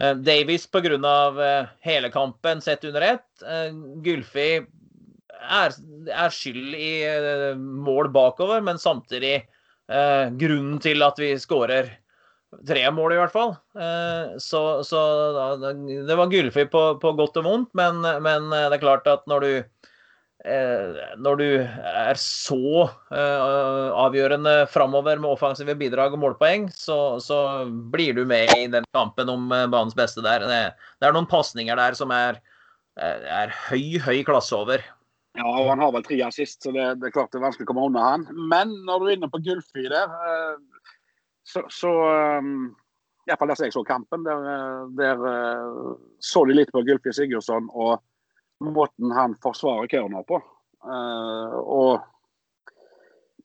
Uh, 0.00 0.14
Davies 0.24 0.64
pga. 0.70 0.96
Uh, 1.36 1.72
hele 1.84 2.12
kampen 2.12 2.62
sett 2.64 2.84
under 2.88 3.04
ett. 3.12 3.26
Gylfi 4.04 4.48
er, 5.42 5.74
er, 6.06 6.30
skyld 6.30 6.76
i 6.78 6.92
mål 7.58 8.12
bakover, 8.14 8.62
men 8.62 8.78
samtidig 8.78 9.42
grunnen 10.38 10.78
til 10.80 11.02
at 11.04 11.18
vi 11.18 11.34
skårer 11.36 11.88
tre 12.68 12.84
mål, 12.94 13.12
i 13.12 13.18
hvert 13.18 13.32
fall. 13.34 13.50
så, 14.40 14.60
så 14.86 15.00
det 15.58 16.16
var 16.16 16.30
Gulfi 16.30 16.64
på, 16.70 16.82
på, 17.02 17.12
godt 17.18 17.40
og 17.42 17.44
vondt, 17.44 17.72
men, 17.76 17.98
men 18.22 18.46
det 18.54 18.78
er 18.78 18.84
klart 18.84 19.10
at 19.10 19.26
når 19.28 19.44
du 19.44 19.50
Eh, 19.52 19.71
når 20.42 21.36
du 21.38 21.46
er 21.62 22.18
så 22.18 22.88
eh, 23.14 23.90
avgjørende 23.94 24.54
framover 24.72 25.20
med 25.22 25.30
offensive 25.30 25.76
bidrag 25.78 26.16
og 26.16 26.22
målpoeng, 26.24 26.66
så, 26.74 27.20
så, 27.22 27.68
blir 27.94 28.16
du 28.16 28.24
med 28.26 28.50
i 28.56 28.66
den 28.72 28.86
kampen 28.96 29.30
om 29.30 29.46
eh, 29.54 29.68
banens 29.70 29.94
beste 29.94 30.24
der. 30.24 30.42
Det, 30.42 30.58
det 30.98 31.08
er 31.08 31.14
noen 31.14 31.30
pasninger 31.30 31.78
der 31.78 31.94
som 31.98 32.10
er, 32.16 32.42
er, 32.98 33.54
høy, 33.68 34.00
høy 34.02 34.24
klasse 34.26 34.58
over. 34.58 34.82
Ja, 35.38 35.46
og 35.46 35.70
han 35.70 35.80
har 35.80 35.94
vel 35.94 36.04
tre 36.04 36.18
assist, 36.26 36.58
så 36.64 36.74
det, 36.74 36.90
det, 37.00 37.08
er 37.08 37.14
klart 37.14 37.30
det 37.32 37.38
er 37.38 37.46
vanskelig 37.46 37.68
å 37.68 37.70
komme 37.70 37.86
unna 37.86 38.10
han. 38.10 38.26
Men 38.50 38.74
når 38.88 38.98
du 38.98 39.06
er 39.08 39.18
inne 39.20 39.30
på 39.32 39.40
Gulfi 39.46 39.86
der, 39.86 40.10
så, 41.46 41.62
så 41.72 41.92
Iallfall 43.30 43.54
der 43.54 43.62
jeg 43.62 43.72
så 43.78 43.86
kampen, 43.86 44.26
der, 44.26 44.90
der 44.98 45.22
så 46.20 46.42
de 46.50 46.58
litt 46.58 46.74
på 46.74 46.82
Gulfi 46.84 47.14
Sigurdsson. 47.14 47.70
og 47.70 48.02
måten 48.70 49.12
han 49.14 49.34
forsvarer 49.42 49.90
Kerner 49.90 50.24
på. 50.28 50.40
Uh, 50.86 51.58
og 51.62 52.08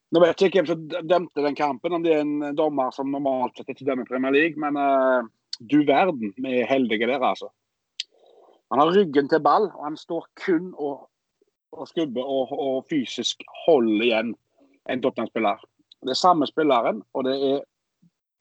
Nå 0.08 0.22
vet 0.24 0.40
jeg 0.40 0.48
ikke 0.48 0.62
hvem 0.62 0.68
som 0.70 1.08
dømte 1.10 1.44
den 1.44 1.56
kampen, 1.58 1.92
om 1.98 2.04
det 2.06 2.14
er 2.16 2.22
en 2.24 2.56
dommer 2.56 2.94
som 2.96 3.10
normalt 3.12 3.58
sett 3.58 3.74
ikke 3.74 3.90
dømmer 3.90 4.08
Premier 4.08 4.32
League, 4.32 4.56
men 4.56 4.78
uh, 4.80 5.28
du 5.60 5.82
verden, 5.84 6.32
vi 6.38 6.62
er 6.62 6.70
heldige 6.70 7.10
der, 7.10 7.20
altså. 7.20 7.50
Han 8.72 8.80
har 8.80 8.92
ryggen 8.96 9.30
til 9.30 9.44
ball, 9.44 9.70
og 9.76 9.84
han 9.84 9.98
står 10.00 10.28
kun 10.46 10.74
og, 10.76 11.08
og 11.72 11.88
skubber 11.88 12.24
og, 12.24 12.52
og, 12.52 12.86
fysisk 12.90 13.44
holder 13.66 14.06
igjen 14.06 14.34
en 14.92 15.04
Tottenham-spiller. 15.04 15.64
Det 16.04 16.14
er 16.14 16.20
samme 16.20 16.48
spilleren, 16.48 17.02
og 17.14 17.28
det 17.28 17.36
er 17.50 17.62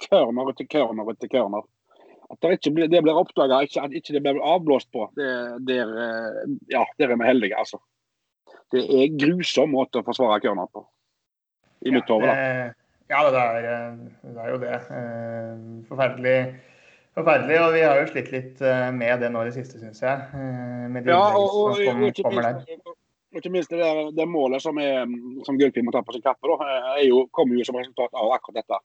corner 0.06 0.50
etter 0.52 0.68
corner 0.70 1.12
etter 1.12 1.30
corner. 1.30 1.66
At 2.26 2.40
det, 2.42 2.56
ikke 2.58 2.72
blir, 2.74 2.88
det 2.90 3.02
blir 3.06 3.18
oppdaga, 3.18 3.60
at 3.62 3.94
ikke 3.94 4.16
det 4.16 4.22
blir 4.24 4.40
avblåst 4.42 4.88
på, 4.94 5.06
det, 5.18 5.28
der, 5.68 5.92
eh, 6.02 6.56
ja, 6.72 6.82
der 6.98 7.12
er 7.14 7.20
vi 7.20 7.28
heldige, 7.28 7.58
altså. 7.58 7.78
Det 8.74 8.82
er 8.82 9.14
grusom 9.14 9.70
måte 9.76 10.02
å 10.02 10.06
forsvare 10.06 10.40
Kørner 10.42 10.66
på. 10.74 10.82
I 11.86 11.92
mitt 11.94 12.10
hode, 12.10 12.26
da. 12.26 12.72
Ja, 13.06 13.20
det 13.30 13.38
er, 13.38 13.66
det 14.26 14.32
er, 14.42 14.48
jo 14.50 14.58
det. 14.58 14.74
Eh, 14.74 15.60
forferdelig. 15.86 16.36
Forferdelig, 17.14 17.60
og 17.62 17.74
vi 17.76 17.84
har 17.86 18.00
jo 18.00 18.08
slitt 18.10 18.32
litt 18.34 18.62
eh, 18.64 18.88
med 18.96 19.22
det 19.22 19.30
nå 19.30 19.44
i 19.44 19.52
det 19.52 19.54
siste, 19.54 19.78
syns 19.78 20.02
jeg. 20.02 20.42
Med 20.90 21.06
de 21.06 21.14
ja, 21.14 21.22
og, 21.30 21.46
og, 21.46 21.78
som 21.78 22.02
kom, 22.02 22.08
ikke 22.10 22.32
minst. 22.34 22.90
Og 23.30 23.38
ikke 23.38 23.52
minst 23.54 23.70
det, 23.70 23.92
det 24.16 24.26
målet 24.26 24.64
som, 24.64 24.78
er, 24.82 25.06
som 25.46 25.58
Gulfi 25.60 25.84
må 25.86 25.94
ta 25.94 26.02
på 26.02 26.16
sin 26.16 26.24
kappe, 26.26 26.50
da, 26.50 26.98
jo, 27.06 27.22
kommer 27.36 27.60
jo 27.60 27.68
som 27.68 27.78
resultat 27.78 28.18
av 28.18 28.34
akkurat 28.34 28.64
dette. 28.64 28.82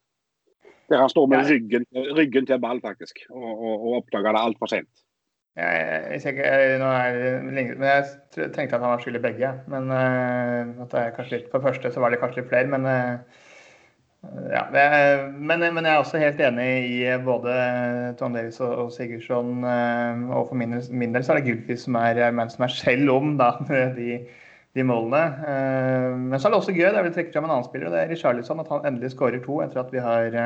Der 0.92 1.00
han 1.00 1.12
står 1.12 1.30
med 1.32 1.48
ryggen, 1.48 1.86
ryggen 2.18 2.50
til 2.50 2.60
ball, 2.60 2.82
faktisk, 2.84 3.24
og, 3.30 3.48
og, 3.48 3.74
og 3.76 4.02
oppdager 4.02 4.36
det 4.36 4.44
altfor 4.44 4.72
sent. 4.74 4.92
Jeg, 5.60 6.20
jeg, 6.24 6.36
jeg, 6.40 6.76
nå 6.80 6.88
er 6.96 7.16
lenge, 7.52 7.74
men 7.76 7.88
jeg 7.90 8.52
tenkte 8.56 8.78
at 8.78 8.84
han 8.86 8.94
var 8.94 9.02
skyld 9.04 9.20
i 9.20 9.24
begge. 9.26 9.50
Men 9.72 9.90
uh, 9.92 10.84
at 10.86 10.94
det 10.94 11.00
er 11.02 11.16
kanskje 11.18 11.38
litt, 11.38 11.50
For 11.52 11.64
første 11.64 11.92
så 11.92 12.04
var 12.04 12.14
det 12.14 12.22
kanskje 12.22 12.40
litt 12.40 12.52
flere, 12.54 12.70
men 12.72 12.88
uh, 12.88 13.42
ja, 14.54 14.62
men, 14.72 15.66
men, 15.66 15.84
jeg 15.84 15.92
er 15.92 16.00
også 16.00 16.22
helt 16.22 16.40
enig 16.46 16.68
i 16.88 17.02
både 17.26 17.56
Tom 18.20 18.38
Davis 18.38 18.62
og, 18.64 18.86
og 18.86 18.94
Sigurdsson. 18.96 19.66
Uh, 19.66 20.32
og 20.38 20.54
for 20.54 20.60
min, 20.62 20.78
min, 20.88 21.12
del 21.12 21.26
så 21.26 21.36
er 21.36 21.42
det 21.42 21.50
Gylfi 21.50 21.76
som 21.84 22.00
er, 22.00 22.22
er 22.30 22.54
som 22.54 22.68
er 22.68 22.76
selv 22.78 23.12
om 23.18 23.36
da, 23.42 23.52
de, 24.00 24.22
de 24.78 24.86
målene. 24.88 25.26
men 26.16 26.40
så 26.40 26.48
er 26.48 26.54
det 26.54 26.62
også 26.62 26.78
gøy, 26.78 26.86
det 26.86 26.96
er 26.96 27.04
vel 27.10 27.18
trekke 27.18 27.36
fram 27.36 27.50
en 27.50 27.58
annen 27.58 27.68
spiller, 27.68 27.90
og 27.90 27.98
det 27.98 28.06
er 28.06 28.14
Richarlison. 28.14 28.64
At 28.64 28.72
han 28.72 28.88
endelig 28.88 29.12
skårer 29.18 29.44
to 29.44 29.60
etter 29.66 29.84
at 29.84 29.92
vi 29.92 30.00
har 30.00 30.40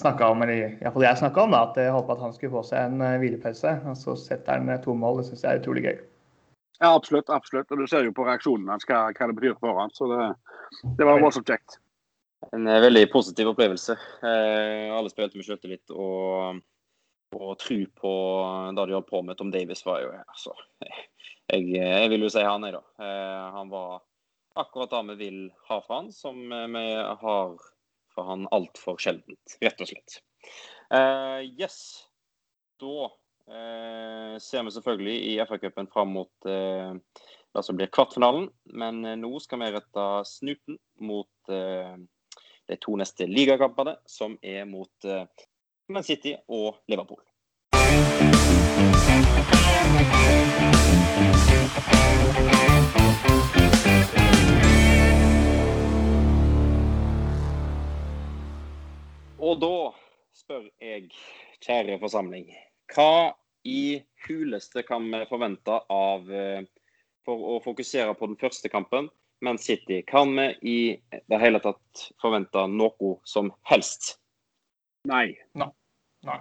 snakka 0.00 0.30
om, 0.32 0.42
eller 0.44 0.78
iallfall 0.80 1.04
jeg 1.04 1.20
snakka 1.20 1.42
om, 1.44 1.54
da, 1.54 1.64
at 1.68 1.78
jeg 1.80 1.92
håpa 1.94 2.16
at 2.16 2.24
han 2.24 2.32
skulle 2.36 2.54
få 2.54 2.62
seg 2.66 2.88
en 2.88 3.04
uh, 3.04 3.18
hvilepause. 3.20 3.74
Og 3.90 3.98
så 3.98 4.16
setter 4.18 4.58
han 4.58 4.72
eh, 4.72 4.80
to 4.84 4.94
mål. 4.96 5.20
Det 5.20 5.28
syns 5.28 5.44
jeg 5.44 5.52
er 5.52 5.62
utrolig 5.62 5.84
gøy. 5.86 6.00
Ja, 6.80 6.94
absolutt. 6.94 7.30
absolutt. 7.30 7.70
Og 7.70 7.78
Du 7.78 7.86
ser 7.86 8.08
jo 8.08 8.16
på 8.16 8.24
reaksjonen 8.24 8.72
hans 8.72 8.88
hva, 8.88 9.06
hva, 9.12 9.28
det 9.28 9.36
betyr 9.36 9.56
for 9.60 9.80
han, 9.80 9.92
så 9.96 10.08
det, 10.10 10.26
det 10.96 11.08
var 11.08 11.20
voldsomt 11.20 11.52
kjekt. 11.52 11.76
En 12.56 12.68
uh, 12.68 12.80
veldig 12.80 13.06
positiv 13.12 13.52
opplevelse. 13.52 13.96
Eh, 14.24 14.88
alle 14.96 15.12
spilte 15.12 15.36
med 15.36 15.48
selvtillit 15.48 15.92
og, 15.92 16.62
og 17.36 17.50
tro 17.60 17.80
på 18.00 18.12
det 18.76 18.86
de 18.86 18.96
holdt 18.96 19.10
på 19.10 19.20
med. 19.26 19.36
Tom 19.36 19.52
Davis 19.52 19.84
var 19.86 20.00
jo 20.06 20.14
altså, 20.20 20.56
jeg, 20.80 21.66
jeg, 21.76 22.08
vil 22.14 22.24
jo 22.24 22.32
si 22.32 22.46
han, 22.46 22.64
jeg, 22.64 22.78
da. 22.78 23.04
Eh, 23.04 23.50
han 23.58 23.72
var 23.72 24.00
akkurat 24.60 24.96
det 24.96 25.04
vi 25.12 25.20
vil 25.26 25.44
ha 25.68 25.78
fra 25.84 26.00
han, 26.00 26.08
som 26.16 26.40
vi 26.48 26.86
har 26.96 27.60
for 28.14 28.28
han 28.28 28.48
altfor 28.54 28.98
sjeldent, 29.00 29.56
rett 29.62 29.82
og 29.82 29.90
slett. 29.90 30.20
Uh, 30.90 31.40
yes. 31.60 32.06
Da 32.80 33.10
uh, 33.10 34.36
ser 34.42 34.64
vi 34.66 34.74
selvfølgelig 34.74 35.16
i 35.30 35.34
FA-cupen 35.46 35.90
fram 35.92 36.14
mot 36.16 36.48
uh, 36.48 36.96
det 37.54 37.64
som 37.66 37.78
blir 37.78 37.92
kvartfinalen. 37.92 38.48
Men 38.72 39.02
nå 39.20 39.32
skal 39.42 39.62
vi 39.62 39.72
rette 39.74 40.06
snuten 40.28 40.78
mot 41.02 41.50
de 41.50 42.76
to 42.78 42.94
neste 43.00 43.26
ligakampene, 43.26 43.96
som 44.06 44.36
er 44.38 44.62
mot 44.70 45.10
Man 45.90 46.06
City 46.06 46.36
og 46.46 46.78
Liverpool. 46.86 47.18
Og 59.40 59.56
da 59.60 59.74
spør 60.36 60.66
jeg, 60.84 61.08
kjære 61.64 61.96
forsamling, 62.02 62.50
hva 62.92 63.32
i 63.64 64.00
huleste 64.26 64.84
kan 64.84 65.06
vi 65.12 65.20
forvente 65.30 65.78
av 65.92 66.28
eh, 66.32 66.68
For 67.24 67.40
å 67.54 67.56
fokusere 67.64 68.14
på 68.16 68.30
den 68.30 68.38
første 68.40 68.70
kampen, 68.72 69.10
Man 69.44 69.58
City, 69.60 70.02
kan 70.08 70.32
vi 70.36 70.46
i 70.68 70.78
det 71.28 71.40
hele 71.40 71.60
tatt 71.64 72.04
forvente 72.20 72.66
noe 72.68 73.14
som 73.28 73.50
helst? 73.68 74.14
Nei. 75.08 75.32
Nei. 75.56 75.70
Nei, 76.24 76.38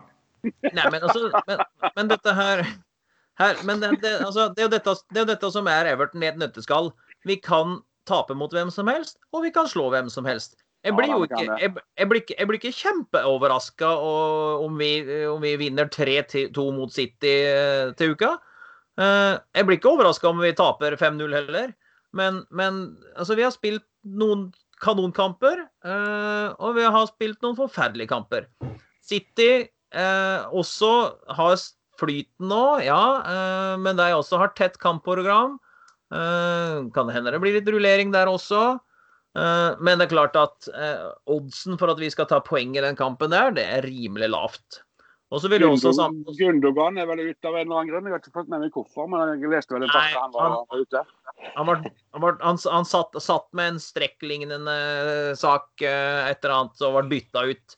men 0.92 1.04
altså 1.04 1.30
Men, 1.48 1.64
men 1.96 2.12
dette 2.12 2.34
her, 2.36 2.64
her 3.40 3.62
Men 3.68 3.84
det, 3.84 3.94
det, 4.04 4.18
altså, 4.26 4.50
det, 4.56 4.66
er 4.66 4.74
dette, 4.76 4.96
det 5.12 5.22
er 5.22 5.28
jo 5.28 5.34
dette 5.34 5.52
som 5.56 5.68
er 5.72 5.92
Everton 5.94 6.24
i 6.24 6.32
et 6.32 6.40
nøtteskall. 6.40 6.92
Vi 7.28 7.40
kan 7.44 7.80
tape 8.10 8.36
mot 8.36 8.52
hvem 8.56 8.72
som 8.74 8.92
helst, 8.92 9.20
og 9.32 9.46
vi 9.48 9.54
kan 9.56 9.68
slå 9.72 9.88
hvem 9.94 10.12
som 10.12 10.28
helst. 10.28 10.60
Jeg 10.86 10.96
blir 10.96 11.10
jo 11.12 11.24
ikke, 11.28 11.40
jeg, 11.60 11.72
jeg 12.00 12.08
blir 12.10 12.22
ikke, 12.22 12.36
jeg 12.40 12.48
blir 12.48 12.58
ikke 12.60 12.78
kjempeoverraska 12.78 13.90
om, 14.64 14.78
vi- 14.80 15.26
om 15.28 15.42
vi 15.44 15.56
vinner 15.60 15.90
3-2 15.92 16.72
mot 16.78 16.92
City 16.94 17.34
eh, 17.50 17.92
til 18.00 18.14
uka. 18.16 18.38
Eh, 19.00 19.34
Jeg 19.56 19.66
blir 19.68 19.78
ikke 19.78 19.92
overraska 19.92 20.30
om 20.30 20.40
vi 20.40 20.54
taper 20.56 20.96
5-0 20.96 21.36
heller. 21.36 21.74
Men, 22.16 22.46
men 22.50 22.98
altså, 23.18 23.36
vi 23.36 23.44
har 23.44 23.52
spilt 23.52 23.84
noen 24.08 24.54
kanonkamper, 24.80 25.66
eh, 25.84 26.48
og 26.58 26.76
vi 26.80 26.88
har 26.88 27.06
spilt 27.12 27.42
noen 27.44 27.58
forferdelige 27.60 28.08
kamper. 28.08 28.48
City 29.04 29.68
eh, 29.92 30.40
også 30.56 30.94
har 31.36 31.58
flyten 32.00 32.48
nå, 32.48 32.80
ja, 32.88 33.76
men 33.76 33.98
de 34.00 34.06
også 34.16 34.38
har 34.40 34.54
tett 34.56 34.78
kampprogram. 34.80 35.58
Kan 36.10 37.10
det 37.10 37.14
hende 37.18 37.34
det 37.36 37.42
blir 37.44 37.58
litt 37.58 37.68
rullering 37.68 38.14
der 38.16 38.32
også. 38.32 38.80
Eh, 39.38 39.72
men 39.80 40.00
det 40.00 40.08
er 40.08 40.14
klart 40.16 40.38
at 40.40 40.70
eh, 40.74 41.10
oddsen 41.30 41.78
for 41.80 41.94
at 41.94 42.00
vi 42.02 42.10
skal 42.14 42.30
ta 42.30 42.42
poeng 42.46 42.74
i 42.78 42.84
den 42.84 42.98
kampen 43.00 43.34
der, 43.34 43.54
det 43.56 43.66
er 43.66 43.86
rimelig 43.86 44.32
lavt. 44.32 44.84
Og 45.30 45.44
så 45.44 45.50
vil 45.52 45.62
det 45.62 45.68
også 45.70 45.92
sammen... 45.94 46.24
Gundogan 46.40 46.98
er 46.98 47.06
vel 47.06 47.22
ute 47.22 47.46
av 47.46 47.54
en 47.54 47.68
eller 47.68 47.76
annen 47.78 47.92
grunn. 47.92 48.08
Jeg 48.08 48.16
har 48.16 48.22
ikke 48.24 48.34
fått 48.34 48.48
med 48.50 48.64
meg 48.64 48.74
hvorfor, 48.74 49.10
men 49.12 49.36
jeg 49.38 49.52
leste 49.52 49.76
vel 49.76 49.86
en 49.86 49.92
takk 49.94 50.16
han 50.18 50.32
var 50.34 50.80
ute. 50.80 51.04
Han, 51.54 51.68
var, 51.68 51.84
han, 51.86 52.24
var, 52.24 52.40
han, 52.42 52.88
satt, 52.90 53.20
satt 53.22 53.46
med 53.54 53.76
en 53.76 53.84
strekklignende 53.84 54.80
sak 55.38 55.86
eh, 55.86 56.32
et 56.32 56.42
eller 56.42 56.56
annet 56.56 56.82
og 56.88 56.98
ble 56.98 57.06
bytta 57.14 57.46
ut. 57.52 57.78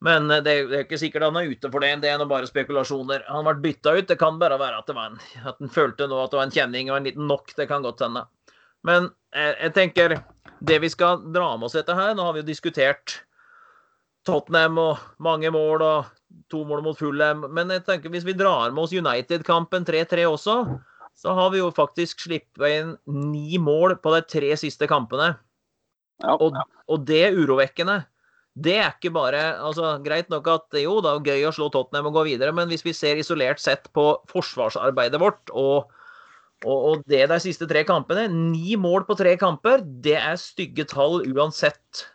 Men 0.00 0.32
det, 0.32 0.54
er 0.54 0.86
ikke 0.86 0.96
sikkert 0.96 1.26
han 1.26 1.36
er 1.36 1.52
ute 1.52 1.68
for 1.68 1.84
det. 1.84 1.92
Det 2.00 2.08
er 2.08 2.24
bare 2.24 2.48
spekulasjoner. 2.48 3.26
Han 3.28 3.44
ble 3.44 3.58
bytta 3.68 3.98
ut. 3.98 4.08
Det 4.08 4.16
kan 4.22 4.40
bare 4.40 4.56
være 4.56 4.80
at 4.80 4.88
det 4.88 4.96
var 4.96 5.12
en, 5.12 5.20
at 5.44 5.60
han 5.60 5.72
følte 5.74 6.08
nå 6.08 6.22
at 6.22 6.32
det 6.32 6.40
var 6.40 6.48
en 6.48 6.54
kjenning 6.54 6.88
og 6.88 6.96
en 6.96 7.10
liten 7.10 7.28
nok. 7.28 7.52
Det 7.58 7.68
kan 7.68 7.84
godt 7.84 8.00
hende. 8.06 8.24
Men 8.86 9.10
jeg, 9.34 9.56
jeg 9.60 9.74
tenker 9.76 10.16
det 10.60 10.78
vi 10.82 10.90
skal 10.92 11.24
dra 11.32 11.52
med 11.56 11.68
oss 11.68 11.76
dette 11.76 11.94
her 11.96 12.14
Nå 12.16 12.24
har 12.26 12.34
vi 12.36 12.42
jo 12.42 12.50
diskutert 12.50 13.20
Tottenham 14.28 14.76
og 14.80 15.00
mange 15.22 15.48
mål 15.52 15.84
og 15.84 16.08
to 16.52 16.60
mål 16.68 16.82
mot 16.84 16.98
Fulham. 16.98 17.46
Men 17.54 17.72
jeg 17.72 17.86
tenker 17.86 18.12
hvis 18.12 18.26
vi 18.26 18.36
drar 18.36 18.72
med 18.74 18.84
oss 18.84 18.92
United-kampen 18.92 19.86
3-3 19.88 20.26
også, 20.28 20.56
så 21.16 21.34
har 21.36 21.52
vi 21.54 21.60
jo 21.60 21.70
faktisk 21.74 22.26
sluppet 22.26 22.66
inn 22.68 22.94
ni 23.32 23.58
mål 23.60 23.96
på 24.02 24.12
de 24.14 24.22
tre 24.28 24.52
siste 24.60 24.88
kampene. 24.90 25.32
Ja. 26.20 26.36
Og, 26.36 26.56
og 26.88 27.06
det 27.08 27.22
er 27.30 27.38
urovekkende. 27.38 28.02
Det 28.60 28.76
er 28.82 28.90
ikke 28.92 29.12
bare 29.14 29.40
altså 29.62 29.94
Greit 30.04 30.28
nok 30.32 30.48
at 30.50 30.76
jo, 30.76 30.98
det 31.00 31.10
er 31.10 31.28
gøy 31.32 31.46
å 31.48 31.54
slå 31.54 31.70
Tottenham 31.72 32.10
og 32.10 32.18
gå 32.18 32.26
videre, 32.32 32.52
men 32.56 32.68
hvis 32.68 32.84
vi 32.84 32.92
ser 32.96 33.20
isolert 33.20 33.62
sett 33.62 33.88
på 33.96 34.12
forsvarsarbeidet 34.30 35.20
vårt 35.22 35.52
og, 35.54 35.88
og, 36.66 36.78
og 36.78 37.04
det 37.08 37.22
de 37.30 37.38
siste 37.40 37.68
tre 37.68 37.82
kampene 37.88 38.26
Ni 38.32 38.76
mål 38.76 39.06
på 39.08 39.16
tre 39.16 39.36
kamper, 39.40 39.84
det 40.04 40.18
er 40.18 40.40
stygge 40.40 40.84
tall 40.90 41.22
uansett 41.30 42.06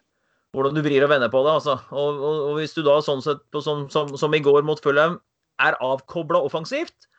hvordan 0.55 0.77
du 0.77 0.83
vrir 0.85 1.03
og 1.03 1.11
vender 1.11 1.31
på 1.31 1.41
det. 1.43 1.57
altså. 1.57 1.73
Og, 1.91 2.19
og, 2.23 2.37
og 2.49 2.59
hvis 2.61 2.75
du 2.77 2.81
da 2.85 2.99
sånn 3.03 3.23
sett, 3.23 3.41
på, 3.51 3.59
som, 3.63 3.85
som, 3.91 4.13
som 4.15 4.35
i 4.37 4.39
går 4.43 4.63
mot 4.63 4.79
Fulham, 4.79 5.17
er 5.59 5.77
avkobla 5.83 6.39
offensivt, 6.47 7.09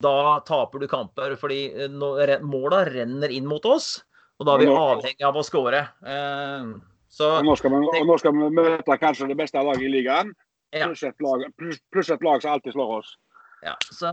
da 0.00 0.40
taper 0.48 0.80
du 0.80 0.88
kamper. 0.88 1.36
Fordi 1.40 1.60
eh, 1.76 2.38
måla 2.40 2.84
renner 2.88 3.32
inn 3.36 3.48
mot 3.48 3.64
oss, 3.68 3.98
og 4.40 4.48
da 4.48 4.56
er 4.56 4.64
vi 4.64 4.70
avhengig 4.72 5.28
av 5.28 5.36
å 5.36 5.44
skåre. 5.44 5.84
Eh, 6.08 6.70
så 7.12 7.34
Og 7.40 7.50
nå, 7.50 7.56
skal 7.60 7.74
vi, 7.74 7.82
og 8.00 8.06
nå 8.08 8.16
skal 8.22 8.36
vi 8.36 8.52
møte 8.60 9.00
kanskje 9.02 9.28
det 9.28 9.36
beste 9.40 9.60
laget 9.60 9.84
i 9.84 9.92
ligaen, 9.92 10.32
pluss 10.72 11.02
et, 11.04 11.16
lag, 11.24 11.42
plus, 11.58 11.80
pluss 11.92 12.12
et 12.14 12.24
lag 12.24 12.40
som 12.40 12.54
alltid 12.54 12.76
slår 12.76 13.00
oss. 13.00 13.16
Ja, 13.62 13.74
så 13.92 14.10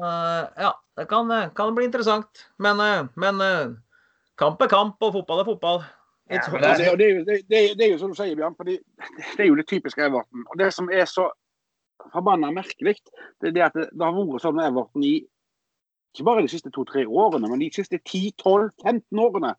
ja, 0.57 0.73
det 0.97 1.05
kan, 1.07 1.29
kan 1.55 1.75
bli 1.75 1.85
interessant. 1.87 2.41
Men, 2.59 2.79
eh, 2.83 3.07
men 3.15 3.41
eh, 3.41 3.69
kamp 4.37 4.61
er 4.61 4.67
kamp, 4.71 4.97
og 5.01 5.13
fotball 5.15 5.39
er 5.43 5.47
fotball. 5.47 5.79
Ja, 6.29 6.41
Det, 6.51 6.59
er- 6.59 6.97
det, 6.99 7.05
er 7.05 7.13
jo- 7.15 7.25
det, 7.25 7.37
det, 7.47 7.57
er- 7.71 7.75
det 7.79 7.85
er 7.85 7.91
jo 7.93 7.99
som 8.01 8.11
du 8.11 8.15
sier, 8.19 8.35
Bjørn. 8.35 8.55
fordi 8.59 8.77
Det 9.37 9.39
er 9.39 9.47
jo 9.47 9.55
det 9.55 9.67
typiske 9.69 10.03
Everton. 10.03 10.43
Og 10.51 10.57
Det 10.59 10.73
som 10.73 10.89
er 10.91 11.05
så 11.07 11.29
forbanna 12.11 12.51
merkelig, 12.51 12.97
det 13.41 13.47
er 13.49 13.51
det 13.55 13.63
at 13.63 13.73
det, 13.73 13.87
har 14.01 14.11
vært 14.13 14.41
sånn 14.43 14.55
med 14.55 14.67
Everton 14.71 15.03
i 15.07 15.15
ikke 16.15 16.25
bare 16.25 16.41
de 16.41 16.49
siste 16.51 16.71
to-tre 16.73 17.05
årene, 17.05 17.47
men 17.47 17.59
de 17.59 17.69
siste 17.71 17.99
10-12-15 17.99 19.19
årene. 19.21 19.53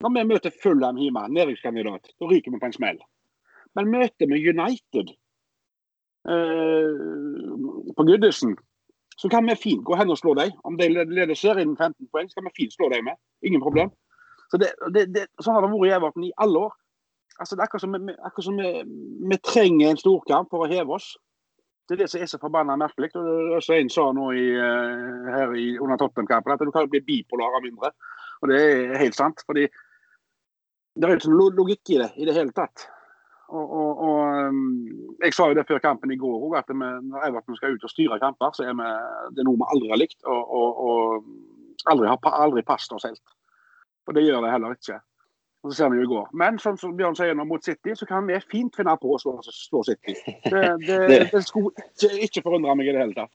Når 0.00 0.14
vi 0.14 0.24
møter 0.28 0.50
Fulham 0.62 0.96
hjemme, 1.00 1.26
næringskandidat, 1.32 2.10
da 2.20 2.26
ryker 2.28 2.52
vi 2.52 2.58
på 2.60 2.66
en 2.70 2.72
smell. 2.76 2.98
Men 3.74 3.90
møter 3.90 4.28
vi 4.30 4.40
United 4.50 5.10
eh, 5.10 5.16
på 6.26 8.04
Goodison, 8.06 8.56
så 9.16 9.28
kan 9.28 9.46
vi 9.46 9.56
fint 9.56 9.84
gå 9.84 9.96
hen 9.96 10.10
og 10.12 10.18
slå 10.18 10.34
dem. 10.34 10.52
Om 10.64 10.76
de 10.80 10.88
leder 10.88 11.34
serien 11.34 11.76
15 11.76 12.08
poeng, 12.12 12.28
så 12.28 12.38
kan 12.38 12.48
vi 12.48 12.56
fint 12.62 12.76
slå 12.76 12.88
dem 12.92 13.04
med. 13.08 13.18
Ingen 13.44 13.60
problem. 13.64 13.90
Så 14.50 14.58
det, 14.58 14.70
det, 14.94 15.06
det, 15.14 15.26
sånn 15.40 15.56
har 15.56 15.64
det 15.64 15.72
vært 15.72 15.88
i 15.88 15.96
Everton 15.96 16.28
i 16.28 16.36
alle 16.42 16.62
år. 16.66 16.76
Altså, 17.40 17.56
det 17.56 17.62
er 17.62 17.68
akkurat 17.68 17.84
som, 17.84 17.96
vi, 17.96 18.14
akkurat 18.18 18.46
som 18.46 18.60
vi, 18.60 18.70
vi 19.32 19.38
trenger 19.46 19.90
en 19.90 20.00
storkamp 20.00 20.50
for 20.52 20.64
å 20.64 20.70
heve 20.70 20.96
oss. 20.96 21.12
Det 21.88 21.96
er 21.96 22.02
det 22.04 22.10
som 22.12 22.22
er 22.22 22.30
så 22.30 22.38
forbanna 22.38 22.76
merkelig. 22.78 23.10
Og 23.18 23.70
en 23.74 23.92
sa 23.92 24.06
nå 24.14 24.30
i, 24.36 24.46
eh, 24.54 25.30
her 25.34 25.54
i, 25.58 25.66
under 25.78 25.98
Tottenham-kampen, 26.00 26.54
at 26.54 26.64
du 26.64 26.72
kan 26.74 26.90
bli 26.90 27.02
bipolar 27.06 27.56
av 27.58 27.64
mindre. 27.64 27.92
Og 28.40 28.52
det 28.52 28.60
er 28.60 29.00
helt 29.00 29.18
sant. 29.18 29.42
fordi 29.46 29.66
det 30.96 31.06
er 31.06 31.16
ikke 31.16 31.32
noe 31.32 31.54
logikk 31.54 31.92
i 31.94 32.00
det 32.02 32.10
i 32.18 32.26
det 32.28 32.34
hele 32.36 32.54
tatt. 32.54 32.88
Og, 33.50 33.72
og, 33.74 34.00
og 34.06 34.48
um, 34.48 35.16
Jeg 35.22 35.34
sa 35.34 35.48
jo 35.50 35.56
det 35.58 35.66
før 35.66 35.80
kampen 35.82 36.12
i 36.14 36.18
går 36.20 36.46
òg, 36.46 36.56
at 36.60 36.68
vi, 36.70 36.78
når 37.10 37.26
Everton 37.26 37.56
skal 37.58 37.74
ut 37.74 37.84
og 37.86 37.90
styre 37.90 38.20
kamper, 38.22 38.54
så 38.54 38.64
er 38.70 38.76
vi, 38.78 38.88
det 39.34 39.42
er 39.42 39.48
noe 39.48 39.58
vi 39.58 39.68
aldri 39.74 39.90
har 39.90 40.00
likt. 40.00 40.18
Og, 40.30 40.56
og, 40.60 41.24
aldri 41.90 42.08
har 42.10 42.34
aldri 42.44 42.62
passet 42.66 42.92
oss 42.96 43.06
helt. 43.08 43.36
Og 44.06 44.14
det 44.14 44.24
gjør 44.26 44.44
det 44.44 44.52
heller 44.54 44.76
ikke. 44.76 45.00
Og 45.60 45.72
så 45.72 45.76
ser 45.76 45.90
vi 45.92 45.98
jo 46.00 46.06
i 46.06 46.10
går. 46.14 46.28
Men 46.40 46.58
som 46.62 46.78
Bjørn 46.96 47.16
sier 47.18 47.34
nå 47.36 47.44
mot 47.44 47.64
City, 47.64 47.92
så 47.98 48.06
kan 48.08 48.24
vi 48.28 48.38
fint 48.48 48.76
finne 48.76 48.94
på 49.00 49.10
å 49.12 49.18
slå, 49.20 49.34
slå 49.44 49.82
City. 49.90 50.14
Det, 50.46 50.62
Det- 50.86 51.26
det 51.34 51.42
skulle 51.44 51.74
ikke, 51.76 52.14
ikke 52.28 52.42
forundre 52.46 52.76
meg 52.80 52.88
i 52.88 52.94
det 52.96 53.02
hele 53.02 53.16
tatt. 53.18 53.34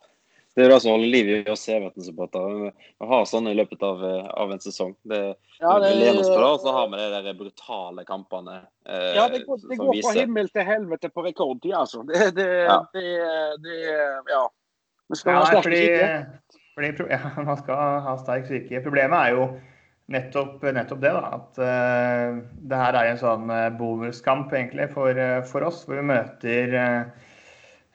Det 0.55 0.63
er 0.63 0.69
jo 0.69 0.71
det 0.71 0.81
som 0.85 0.93
holder 0.93 1.11
liv 1.11 1.29
i 1.33 1.37
oss 1.51 1.65
Everton-supportere. 1.67 2.69
Å 3.03 3.07
ha 3.09 3.17
sånne 3.27 3.51
i 3.51 3.57
løpet 3.59 3.81
av, 3.83 4.03
eh, 4.07 4.29
av 4.39 4.53
en 4.55 4.61
sesong. 4.63 4.93
Det, 5.03 5.19
Ja, 5.59 5.73
vi 5.83 5.91
lener 5.99 6.21
oss 6.21 6.29
på 6.31 6.39
det, 6.39 6.47
og 6.47 6.61
så 6.63 6.71
har 6.75 6.87
vi 6.91 6.99
de 7.01 7.21
der 7.27 7.37
brutale 7.39 8.05
kampene 8.07 8.61
eh, 8.87 9.15
Ja, 9.17 9.27
det 9.31 9.43
går, 9.45 9.59
det 9.59 9.75
som 9.75 9.83
går 9.85 9.99
fra 10.03 10.15
himmel 10.15 10.49
til 10.49 10.67
helvete 10.67 11.11
på 11.11 11.25
rekordtid, 11.27 11.73
altså. 11.75 12.03
Det, 12.07 12.31
det, 12.39 12.49
Ja. 12.69 12.79
det, 12.93 13.05
det 13.63 13.79
Ja. 14.31 14.45
Vi 15.09 15.19
skal 15.19 15.33
Ja, 15.33 15.39
ha 15.39 15.45
sterk 15.51 15.63
fordi, 15.67 15.83
psyke. 15.85 16.61
fordi 16.75 17.09
ja, 17.15 17.43
man 17.43 17.57
skal 17.57 18.01
ha 18.07 18.17
sterk 18.23 18.47
psyke. 18.47 18.83
Problemet 18.87 19.19
er 19.19 19.35
jo 19.35 19.49
nettopp, 20.11 20.63
nettopp 20.63 21.01
det, 21.01 21.11
da. 21.13 21.29
At 21.35 21.59
uh, 21.59 22.41
det 22.69 22.79
her 22.79 22.97
er 22.99 23.11
en 23.11 23.21
sånn 23.21 23.51
uh, 23.51 23.69
bonuskamp 23.77 24.53
egentlig 24.53 24.89
for, 24.93 25.11
eh, 25.17 25.41
for 25.49 25.65
oss, 25.67 25.83
hvor 25.85 25.99
vi 25.99 26.05
møter 26.09 26.75
eh, 26.79 27.24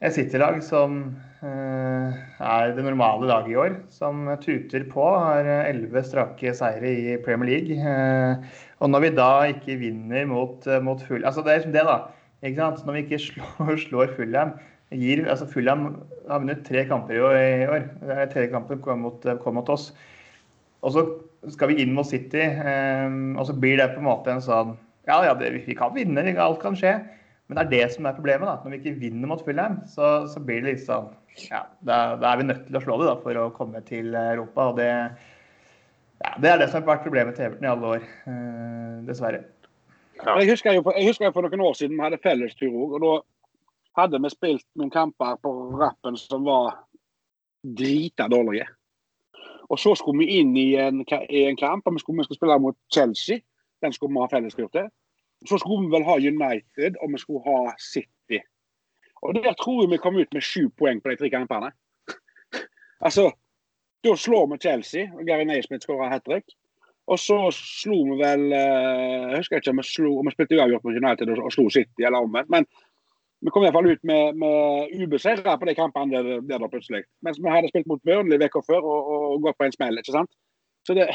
et 0.01 0.15
City-lag 0.17 0.63
som 0.65 1.01
eh, 1.45 2.21
er 2.41 2.71
det 2.77 2.85
normale 2.87 3.29
laget 3.29 3.53
i 3.53 3.59
år. 3.61 3.77
Som 3.93 4.25
tuter 4.41 4.87
på, 4.89 5.05
har 5.05 5.49
elleve 5.69 6.03
strake 6.07 6.55
seire 6.57 6.95
i 6.95 7.19
Premier 7.25 7.51
League. 7.51 7.77
Eh, 7.77 8.65
og 8.81 8.93
når 8.93 9.05
vi 9.05 9.13
da 9.19 9.31
ikke 9.53 9.77
vinner 9.83 10.25
mot, 10.31 10.65
eh, 10.67 10.81
mot 10.81 11.03
full... 11.05 11.25
Altså 11.29 11.45
det 11.45 11.53
er 11.53 11.63
liksom 11.63 11.77
det, 11.77 11.85
da. 11.89 11.99
Ikke 12.41 12.63
sant? 12.63 12.85
Når 12.87 12.97
vi 12.97 13.05
ikke 13.05 13.23
slår, 13.27 13.77
slår 13.87 14.15
Fulham 14.17 14.57
altså 14.91 15.47
Fulham 15.47 16.03
har 16.29 16.41
vunnet 16.43 16.65
tre 16.67 16.85
kamper 16.89 17.15
i 17.15 17.21
år. 17.23 17.85
Det 18.01 18.11
er 18.11 18.27
Tredje 18.27 18.51
kampen 18.51 18.81
kom 18.83 19.05
mot, 19.05 19.27
kom 19.43 19.55
mot 19.55 19.69
oss. 19.69 19.93
Og 20.83 20.93
så 20.93 21.05
skal 21.53 21.71
vi 21.71 21.83
inn 21.83 21.95
mot 21.95 22.07
City, 22.09 22.41
eh, 22.41 23.11
og 23.37 23.47
så 23.47 23.55
blir 23.55 23.77
det 23.79 23.93
på 23.95 24.01
en 24.01 24.09
måte 24.09 24.33
en 24.33 24.43
sånn 24.43 24.79
Ja, 25.09 25.23
ja, 25.25 25.35
det, 25.35 25.53
vi 25.67 25.75
kan 25.75 25.95
vinne, 25.95 26.23
alt 26.39 26.61
kan 26.63 26.77
skje. 26.77 26.99
Men 27.51 27.59
det 27.59 27.63
er 27.65 27.71
det 27.71 27.95
som 27.97 28.07
er 28.07 28.15
problemet. 28.15 28.47
da. 28.47 28.61
Når 28.63 28.71
vi 28.71 28.79
ikke 28.79 29.01
vinner 29.01 29.27
mot 29.27 29.41
Fulham, 29.43 29.81
så, 29.91 30.11
så 30.31 30.39
blir 30.39 30.63
det 30.63 30.77
sånn 30.85 31.09
Ja, 31.49 31.65
da, 31.83 31.97
da 32.21 32.31
er 32.31 32.39
vi 32.39 32.47
nødt 32.47 32.61
til 32.69 32.79
å 32.79 32.83
slå 32.85 32.99
det 33.01 33.09
da, 33.09 33.15
for 33.25 33.39
å 33.41 33.49
komme 33.57 33.81
til 33.89 34.15
Europa. 34.15 34.69
og 34.71 34.79
det 34.79 34.91
ja, 36.21 36.31
Det 36.39 36.53
er 36.53 36.61
det 36.61 36.69
som 36.71 36.79
har 36.79 36.93
vært 36.93 37.03
problemet 37.09 37.35
til 37.35 37.49
Everton 37.49 37.67
i 37.67 37.73
alle 37.73 37.91
år, 37.97 38.07
eh, 38.31 38.95
dessverre. 39.09 39.43
Jeg 40.21 40.51
husker 40.53 40.77
jo 40.77 40.85
jeg 40.95 41.09
husker 41.09 41.27
jo 41.27 41.33
for 41.35 41.49
noen 41.49 41.67
år 41.67 41.75
siden 41.75 41.97
vi 41.97 42.05
hadde 42.05 42.23
fellestur 42.23 42.71
òg. 42.71 42.95
Og 42.95 43.03
da 43.03 43.13
hadde 44.03 44.23
vi 44.23 44.31
spilt 44.31 44.67
noen 44.79 44.95
kamper 44.95 45.41
på 45.43 45.55
rappen 45.81 46.19
som 46.21 46.47
var 46.47 46.77
drita 47.67 48.29
dårlige. 48.31 48.69
Og 49.71 49.79
så 49.79 49.97
skulle 49.99 50.23
vi 50.23 50.39
inn 50.39 50.55
i 50.59 50.75
en, 50.79 51.03
i 51.03 51.45
en 51.49 51.59
kamp, 51.59 51.87
og 51.87 51.99
vi 51.99 52.03
skulle, 52.03 52.23
vi 52.23 52.31
skulle 52.31 52.39
spille 52.39 52.63
mot 52.63 52.79
Chelsea. 52.95 53.43
Den 53.83 53.93
skulle 53.93 54.15
vi 54.15 54.23
ha 54.23 54.31
fellestur 54.31 54.71
til. 54.71 54.87
Så 55.49 55.59
skulle 55.59 55.87
vi 55.87 55.95
vel 55.95 56.05
ha 56.05 56.17
United, 56.21 56.99
og 57.01 57.13
vi 57.13 57.21
skulle 57.23 57.45
ha 57.47 57.75
City. 57.81 58.41
Og 59.23 59.37
der 59.37 59.55
tror 59.61 59.83
jeg 59.83 59.91
vi 59.91 60.01
kom 60.01 60.17
ut 60.17 60.35
med 60.35 60.45
sju 60.45 60.69
poeng 60.79 61.01
på 61.01 61.13
de 61.13 61.17
tre 61.21 61.31
kampene. 61.33 61.71
altså, 63.07 63.31
da 64.05 64.17
slår 64.17 64.47
vi 64.53 64.61
Chelsea, 64.65 65.09
og 65.15 65.25
Gary 65.29 65.45
Naismith 65.49 65.85
skårer 65.85 66.13
hat 66.13 66.25
trick. 66.29 66.57
Og 67.11 67.19
så 67.19 67.37
slo 67.55 67.97
vi 68.13 68.17
vel 68.21 68.53
eh, 68.55 69.31
Jeg 69.33 69.41
husker 69.41 69.61
ikke 69.61 69.73
om 69.73 69.81
vi, 69.81 69.87
slo, 69.89 70.13
om 70.21 70.29
vi 70.29 70.35
spilte 70.35 70.59
uavgjort 70.59 70.85
mot 70.87 70.99
United 71.01 71.33
og, 71.35 71.49
slo 71.53 71.67
City, 71.73 72.05
eller 72.05 72.23
omvendt. 72.23 72.53
Men 72.55 72.69
vi 73.41 73.53
kom 73.53 73.65
iallfall 73.65 73.89
ut 73.91 74.03
med, 74.07 74.37
med 74.39 74.93
ubeseira 75.01 75.57
på 75.57 75.69
de 75.69 75.75
kampene 75.75 76.13
der, 76.13 76.45
der 76.47 76.61
da 76.63 76.69
plutselig. 76.71 77.03
Mens 77.25 77.41
vi 77.41 77.51
hadde 77.51 77.71
spilt 77.73 77.89
mot 77.91 78.03
Burnley 78.07 78.39
uka 78.45 78.63
før 78.67 78.85
og, 78.85 79.11
og, 79.17 79.41
gått 79.47 79.59
på 79.59 79.67
en 79.67 79.75
smell. 79.75 79.99
ikke 79.99 80.15
sant? 80.15 80.33
Så 80.87 80.97
det, 80.97 81.09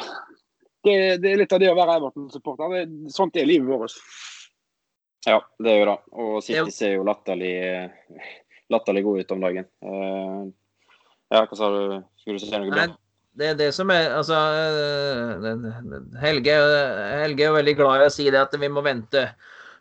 det, 0.85 0.97
det 1.23 1.31
er 1.31 1.41
litt 1.43 1.55
av 1.55 1.61
det 1.61 1.71
å 1.71 1.77
være 1.77 1.99
Everton-supporter. 1.99 2.89
Sånt 3.13 3.37
er 3.41 3.49
livet 3.49 3.69
vårt. 3.69 3.95
Ja, 5.25 5.39
det 5.61 5.71
er 5.71 5.79
jo 5.81 5.87
det. 5.89 5.97
Og 6.21 6.35
City 6.45 6.73
ser 6.73 6.99
jo 6.99 7.07
latterlig, 7.07 7.55
latterlig 8.73 9.05
god 9.07 9.23
ut 9.23 9.33
om 9.35 9.47
dagen. 9.47 9.67
Uh, 9.81 10.45
ja, 11.33 11.41
hva 11.41 11.57
sa 11.57 11.71
du? 11.73 11.81
Skulle 12.21 12.37
du 12.37 12.45
si 12.45 12.53
noe 12.53 12.69
bra? 12.71 12.93
det 13.35 13.51
er 13.51 13.57
det 13.59 13.71
som 13.75 13.91
er 13.91 14.13
Altså, 14.15 14.35
eh, 14.35 16.21
Helge, 16.23 16.55
Helge 17.21 17.47
er 17.49 17.57
veldig 17.57 17.75
glad 17.77 18.03
i 18.03 18.07
å 18.07 18.13
si 18.13 18.29
det 18.31 18.39
at 18.39 18.55
vi 18.59 18.69
må 18.71 18.83
vente. 18.85 19.27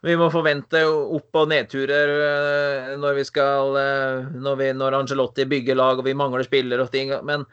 Vi 0.04 0.16
må 0.20 0.28
forvente 0.32 0.82
opp- 0.84 1.38
og 1.40 1.48
nedturer 1.48 2.14
eh, 2.24 2.96
når 3.00 3.20
vi 3.20 3.26
skal 3.28 3.78
eh, 3.80 4.32
når, 4.34 4.56
vi, 4.60 4.72
når 4.76 4.98
Angelotti 5.00 5.46
bygger 5.48 5.78
lag 5.78 6.02
og 6.02 6.08
vi 6.08 6.16
mangler 6.18 6.44
spillere 6.44 6.84
og 6.84 6.92
ting. 6.92 7.14
Men 7.24 7.46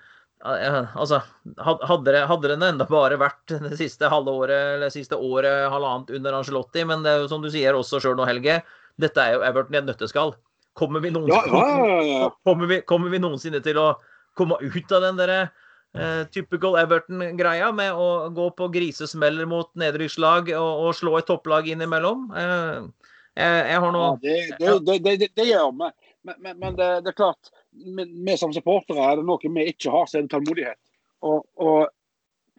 altså, 0.44 1.22
hadde 1.62 2.12
det, 2.12 2.22
hadde 2.30 2.50
det 2.50 2.58
enda 2.68 2.86
bare 2.90 3.18
vært 3.22 3.54
det 3.62 3.78
siste 3.80 4.10
halve 4.10 4.34
året 4.44 4.76
eller 4.76 4.94
siste 4.94 5.18
året, 5.18 5.70
halvannet 5.72 6.14
under 6.18 6.38
Angelotti, 6.40 6.86
men 6.88 7.04
det 7.06 7.14
er 7.14 7.24
jo 7.24 7.32
som 7.32 7.44
du 7.44 7.50
sier 7.54 7.78
også 7.78 8.02
sjøl 8.02 8.18
nå, 8.18 8.26
Helge, 8.30 8.62
dette 9.02 9.24
er 9.24 9.38
jo 9.38 9.44
Everton 9.46 9.78
i 9.78 9.82
et 9.82 9.90
nøtteskall. 9.90 10.36
Kommer 10.78 11.04
vi, 11.04 11.12
ja, 11.12 11.42
ja, 11.52 12.02
ja, 12.08 12.30
kommer, 12.48 12.70
vi, 12.70 12.80
kommer 12.88 13.12
vi 13.12 13.20
noensinne 13.20 13.60
til 13.64 13.78
å 13.82 13.90
komme 14.40 14.56
ut 14.64 14.94
av 14.96 15.04
den 15.04 15.18
derre 15.20 15.40
eh, 15.94 16.24
typical 16.32 16.78
Everton-greia 16.80 17.74
med 17.76 17.92
å 17.92 18.30
gå 18.32 18.48
på 18.56 18.70
grisesmeller 18.72 19.50
mot 19.52 19.68
nedrykkslag 19.76 20.54
og, 20.56 20.70
og, 20.86 20.94
slå 20.96 21.18
et 21.20 21.28
topplag 21.28 21.68
innimellom. 21.74 22.30
Eh, 22.32 23.10
jeg, 23.36 23.60
jeg, 23.68 23.82
har 23.84 23.92
noe 23.96 24.08
ja, 24.08 24.16
det, 24.24 24.38
det, 24.88 24.98
det, 25.04 25.32
det, 25.36 25.50
gjør 25.50 25.76
vi. 25.76 25.92
Men, 26.24 26.40
men, 26.40 26.58
men 26.64 26.80
det, 26.80 26.90
er 27.04 27.18
klart, 27.18 27.52
vi 27.72 28.38
som 28.38 28.54
supportere 28.54 29.04
er 29.08 29.20
det 29.20 29.28
noe 29.28 29.52
vi 29.56 29.68
ikke 29.72 29.94
har, 29.94 30.08
så 30.10 30.20
er 30.20 30.26
det 30.26 30.34
tålmodighet. 30.34 30.80
Og, 31.28 31.46
og, 31.62 31.92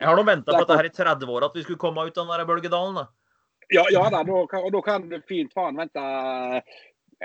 jeg 0.01 0.09
har 0.09 0.19
nå 0.19 0.25
venta 0.27 0.55
på 0.55 0.63
dette 0.65 0.79
her 0.79 0.89
i 0.89 0.95
30 0.95 1.35
år, 1.35 1.45
at 1.47 1.59
vi 1.59 1.65
skulle 1.67 1.81
komme 1.81 2.07
ut 2.07 2.17
av 2.17 2.25
den 2.25 2.33
der 2.33 2.49
bølgedalen. 2.49 3.03
da. 3.03 3.05
Ja, 3.73 3.85
ja 3.93 4.07
da, 4.11 4.23
da, 4.27 4.41
og 4.59 4.73
da 4.75 4.81
kan 4.85 5.05
det 5.11 5.23
fint 5.29 5.53
faen 5.55 5.79
vente 5.79 6.03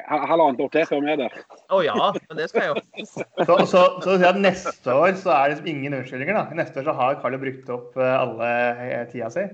halvannet 0.06 0.62
år 0.62 0.70
til 0.74 0.86
før 0.90 1.02
vi 1.04 1.14
er 1.14 1.22
der. 1.24 1.38
Å 1.72 1.80
oh, 1.80 1.82
ja, 1.86 1.96
men 2.30 2.40
det 2.40 2.50
skal 2.52 2.68
jeg 2.68 2.76
jo. 2.76 3.06
så, 3.48 3.58
så, 3.72 3.84
så 4.04 4.18
at 4.30 4.40
neste 4.40 4.94
år 4.94 5.16
så 5.20 5.34
er 5.34 5.56
det 5.56 5.72
ingen 5.72 5.96
unnskyldninger, 5.98 6.38
da? 6.38 6.60
Neste 6.60 6.82
år 6.82 6.90
så 6.90 6.96
har 7.00 7.18
Carlo 7.24 7.40
brukt 7.42 7.72
opp 7.74 7.98
eh, 7.98 8.14
alle 8.14 8.52
eh, 8.86 9.08
tida 9.12 9.32
si? 9.34 9.48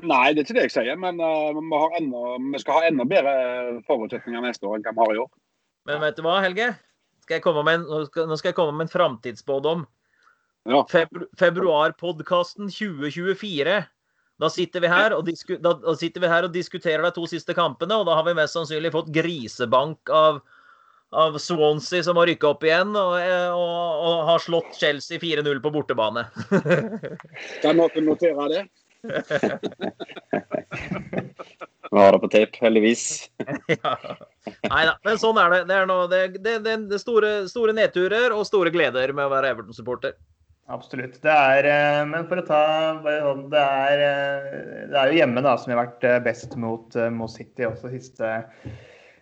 Nei, 0.00 0.30
det 0.32 0.42
er 0.42 0.46
ikke 0.46 0.56
det 0.56 0.66
jeg 0.68 0.74
sier, 0.78 0.96
men 0.96 1.18
uh, 1.20 1.52
vi, 1.52 1.80
enda, 2.00 2.36
vi, 2.40 2.60
skal 2.62 2.78
ha 2.78 2.86
enda 2.88 3.04
bedre 3.08 3.34
forutsetninger 3.88 4.46
neste 4.46 4.64
år 4.64 4.78
enn 4.78 4.86
hva 4.86 4.94
vi 4.96 5.02
har 5.02 5.18
i 5.18 5.20
år. 5.26 5.30
Men 5.90 6.00
vet 6.06 6.16
du 6.16 6.24
hva, 6.24 6.38
Helge? 6.40 6.70
Skal 7.30 7.62
en, 7.62 7.86
nå, 7.86 8.02
skal, 8.10 8.26
nå, 8.26 8.36
skal, 8.40 8.50
jeg 8.50 8.58
komme 8.58 8.74
med 8.74 8.88
en 8.88 8.92
framtidsspådom. 8.92 9.86
Ja. 10.68 10.82
Febru, 10.90 11.24
Februarpodkasten 11.38 12.68
2024 12.74 13.78
da 14.40 14.48
sitter, 14.50 14.80
disku, 15.22 15.56
da, 15.60 15.74
da 15.76 15.92
sitter, 15.96 16.22
vi 16.24 16.28
her 16.32 16.46
og 16.46 16.54
diskuterer 16.54 17.02
de 17.04 17.10
to 17.12 17.26
siste 17.28 17.52
kampene, 17.56 17.98
og 18.00 18.06
da 18.08 18.14
har 18.16 18.24
vi 18.24 18.32
mest 18.38 18.56
sannsynlig 18.56 18.92
fått 18.94 19.10
grisebank 19.12 20.08
av, 20.16 20.38
av 21.12 21.36
Swansea, 21.42 22.00
som 22.06 22.16
har 22.16 22.30
rykka 22.30 22.48
opp 22.54 22.64
igjen, 22.64 22.94
og, 22.96 23.18
og, 23.20 24.06
og 24.08 24.22
har 24.30 24.40
slått 24.40 24.80
Chelsea 24.80 25.20
4-0 25.20 25.60
på 25.60 25.74
bortebane. 25.74 26.24
kan 27.62 27.76
noen 27.76 28.08
notere 28.08 28.48
det? 28.54 28.62
Vi 31.90 31.98
har 31.98 32.12
det 32.12 32.20
på 32.22 32.32
tape, 32.32 32.64
heldigvis. 32.64 33.04
ja. 33.76 33.96
Nei 34.70 34.84
da, 34.86 34.92
men 35.06 35.18
sånn 35.18 35.38
er 35.42 35.50
det. 35.52 35.62
Det 35.66 35.76
er, 35.76 35.86
noe, 35.90 36.06
det, 36.10 36.42
det, 36.44 36.74
det 36.90 36.98
store, 37.02 37.32
store 37.50 37.74
nedturer 37.74 38.34
og 38.34 38.46
store 38.46 38.70
gleder 38.74 39.10
med 39.16 39.26
å 39.26 39.32
være 39.32 39.50
Everton-supporter. 39.54 40.14
Absolutt. 40.70 41.16
Det 41.24 41.32
er, 41.34 41.66
eh, 41.66 42.04
men 42.06 42.28
for 42.30 42.38
å 42.38 42.46
ta 42.46 42.60
sånn, 43.02 43.48
det 43.50 43.62
er, 43.62 44.02
eh, 44.06 44.60
det 44.92 45.00
er 45.00 45.10
jo 45.10 45.18
hjemme 45.18 45.42
da, 45.42 45.56
som 45.58 45.72
har 45.74 45.80
vært 45.82 46.06
eh, 46.06 46.20
best 46.22 46.54
mot, 46.62 46.94
mot 47.16 47.32
City 47.32 47.66
også 47.66 47.90
siste, 47.90 48.30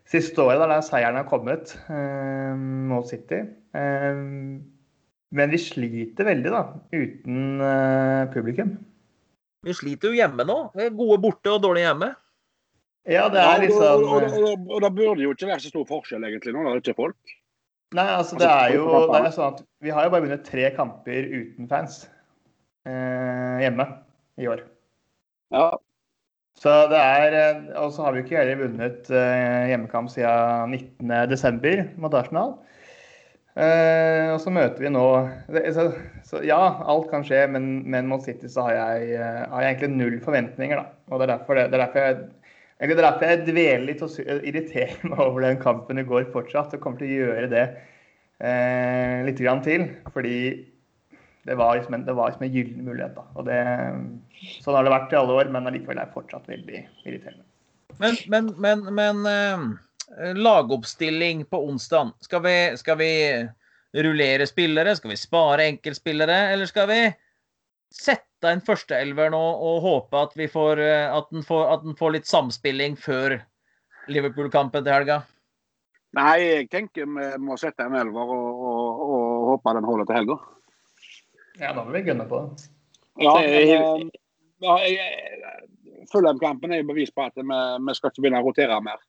siste 0.08 0.44
året, 0.44 0.60
da, 0.60 0.68
der 0.74 0.84
seieren 0.84 1.16
har 1.16 1.28
kommet 1.30 1.72
eh, 1.88 2.52
mot 2.92 3.08
City. 3.08 3.40
Men 3.72 5.52
vi 5.52 5.60
sliter 5.60 6.28
veldig 6.28 6.52
da, 6.52 6.62
uten 6.92 7.64
publikum. 8.32 8.76
Vi 9.64 9.74
sliter 9.76 10.12
jo 10.12 10.16
hjemme 10.16 10.44
nå. 10.48 10.56
Gode 10.96 11.18
borte 11.20 11.52
og 11.52 11.60
dårlige 11.64 11.90
hjemme. 11.90 12.12
Ja, 13.06 13.28
det 13.32 13.40
er 13.40 13.62
liksom 13.62 13.84
og, 13.84 14.02
og, 14.04 14.38
og, 14.42 14.64
og, 14.68 14.78
da 14.84 14.90
burde 14.92 15.20
det 15.20 15.28
jo 15.28 15.34
ikke 15.36 15.48
være 15.48 15.62
så 15.64 15.70
stor 15.72 15.86
forskjell 15.88 16.26
egentlig 16.28 16.52
nå, 16.52 16.64
når 16.64 16.76
det 16.76 16.82
ikke 16.82 16.96
er 16.96 17.02
folk. 17.04 17.36
Nei, 17.96 18.04
altså 18.18 18.36
det 18.36 18.48
er 18.48 18.74
jo 18.74 18.86
det 19.08 19.20
er 19.22 19.30
sånn 19.32 19.54
at 19.54 19.60
vi 19.84 19.92
har 19.94 20.04
jo 20.04 20.12
bare 20.12 20.26
vunnet 20.26 20.44
tre 20.44 20.66
kamper 20.76 21.28
uten 21.32 21.68
fans 21.70 22.02
eh, 22.84 23.62
hjemme 23.62 23.86
i 24.36 24.48
år. 24.50 24.64
Ja. 25.54 25.70
Så 26.58 26.74
det 26.90 26.98
er 26.98 27.36
eh, 27.38 27.60
Og 27.80 27.92
så 27.94 28.04
har 28.04 28.12
vi 28.12 28.24
ikke 28.24 28.36
heller 28.40 28.60
vunnet 28.60 29.08
eh, 29.14 29.68
hjemmekamp 29.70 30.10
siden 30.12 30.74
19.12. 31.08 31.94
mot 32.02 32.16
Arsenal. 32.18 32.58
Eh, 33.58 34.28
og 34.30 34.38
så 34.42 34.52
møter 34.54 34.84
vi 34.84 34.90
nå 34.92 35.04
det, 35.50 35.64
så, 35.74 35.88
så, 36.26 36.42
Ja, 36.46 36.60
alt 36.86 37.08
kan 37.10 37.24
skje, 37.26 37.40
men, 37.50 37.80
men 37.90 38.06
mot 38.10 38.22
City 38.22 38.50
så 38.52 38.68
har 38.68 38.76
jeg, 38.76 39.08
eh, 39.16 39.40
har 39.50 39.64
jeg, 39.64 39.72
egentlig 39.72 39.96
null 39.96 40.18
forventninger. 40.22 40.78
da. 40.78 40.98
Og 41.08 41.18
det 41.18 41.26
er 41.26 41.32
derfor, 41.32 41.58
det, 41.58 41.64
det 41.72 41.78
er 41.78 41.84
derfor 41.86 42.04
jeg 42.04 42.20
det 42.78 42.94
er 42.94 43.00
derfor 43.02 43.26
jeg 43.26 43.44
dveler 43.48 43.84
litt 43.88 44.02
og 44.06 44.12
irriterer 44.22 45.10
meg 45.10 45.22
over 45.24 45.42
den 45.42 45.58
kampen 45.62 45.98
i 45.98 46.06
går 46.06 46.28
fortsatt. 46.34 46.76
Og 46.76 46.82
kommer 46.82 47.00
til 47.00 47.10
å 47.10 47.20
gjøre 47.24 47.48
det 47.50 47.64
eh, 48.38 49.24
litt 49.26 49.42
grann 49.42 49.64
til. 49.64 49.88
Fordi 50.14 50.38
det 51.48 51.56
var 51.58 51.78
liksom 51.78 51.96
en, 51.96 52.06
det 52.06 52.14
liksom 52.14 52.46
en 52.46 52.54
gyllen 52.54 52.86
mulighet. 52.86 53.18
Da. 53.18 53.26
Og 53.34 53.48
det, 53.48 53.58
sånn 54.62 54.78
har 54.78 54.86
det 54.86 54.94
vært 54.94 55.14
i 55.14 55.18
alle 55.18 55.36
år, 55.40 55.52
men 55.54 55.66
allikevel 55.70 55.98
er 55.98 56.10
det 56.10 56.16
fortsatt 56.16 56.50
veldig 56.50 56.82
irriterende. 57.02 57.44
Men, 57.98 58.18
men, 58.30 58.50
men, 58.62 58.84
men 58.94 59.26
eh, 59.26 60.34
lagoppstilling 60.38 61.46
på 61.50 61.64
onsdag. 61.66 62.12
Skal 62.22 62.44
vi, 62.46 62.56
skal 62.78 62.98
vi 63.00 63.12
rullere 64.06 64.46
spillere? 64.46 64.94
Skal 64.96 65.14
vi 65.14 65.18
spare 65.18 65.66
enkeltspillere? 65.72 66.38
Eller 66.52 66.70
skal 66.70 66.86
vi 66.92 67.00
sette 67.94 68.52
en 68.52 68.62
førsteelver 68.64 69.32
nå 69.32 69.40
og 69.40 69.80
håpe 69.84 70.20
at, 70.20 70.36
vi 70.38 70.48
får, 70.50 70.82
eh, 70.84 71.08
at, 71.14 71.28
den 71.34 71.44
får, 71.46 71.64
at 71.74 71.84
den 71.86 71.96
får 71.98 72.14
litt 72.16 72.28
samspilling 72.28 72.96
før 73.00 73.38
Liverpool-kampen 74.08 74.84
til 74.84 74.94
helga? 74.94 75.22
Nei, 76.16 76.36
jeg 76.40 76.68
tenker 76.72 77.08
vi 77.08 77.26
må 77.44 77.58
sette 77.60 77.84
en 77.84 77.96
elver 77.98 78.30
og, 78.32 78.62
og, 78.70 79.02
og 79.04 79.50
håpe 79.52 79.74
den 79.76 79.88
holder 79.88 80.08
til 80.08 80.18
helga. 80.20 80.38
Ja, 81.58 81.74
da 81.74 81.82
må 81.82 81.92
vi 81.92 82.04
gunne 82.06 82.24
på 82.28 82.40
det. 82.44 82.70
Ja, 83.18 83.34
men, 83.42 84.10
ja, 84.62 84.76
Fulham-kampen 86.12 86.72
er 86.72 86.82
jo 86.82 86.88
bevis 86.92 87.12
på 87.12 87.26
at 87.26 87.36
vi, 87.36 87.44
vi, 87.44 87.94
skal 87.96 88.12
ikke 88.12 88.24
begynne 88.24 88.40
å 88.40 88.46
rotere 88.46 88.78
mer. 88.84 89.02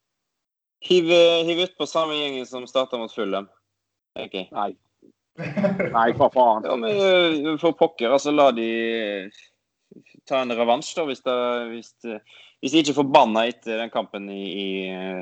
Hiv, 0.83 1.11
hiv 1.47 1.63
ut 1.65 1.77
på 1.77 1.87
samme 1.87 2.17
gjengen 2.17 2.47
som 2.49 2.67
starta 2.67 2.99
mot 2.99 3.13
Fulham. 3.13 3.47
Okay. 4.19 4.47
Nei. 4.55 4.71
Nei, 5.39 6.09
hva 6.17 6.29
faen. 6.33 6.67
Ja, 6.67 6.75
men 6.79 6.99
eh, 6.99 7.55
For 7.61 7.77
pokker, 7.77 8.11
altså 8.11 8.33
la 8.35 8.49
de 8.55 8.69
eh, 8.69 9.43
ta 10.29 10.43
en 10.43 10.55
revansj, 10.55 10.93
da, 10.97 11.05
hvis, 11.09 11.23
det, 11.25 11.37
hvis, 11.71 11.93
hvis 12.61 12.75
de 12.75 12.83
ikke 12.83 12.97
får 12.99 13.11
banna 13.13 13.45
etter 13.49 13.79
den 13.81 13.93
kampen 13.93 14.27
i, 14.33 14.41
i, 14.49 14.67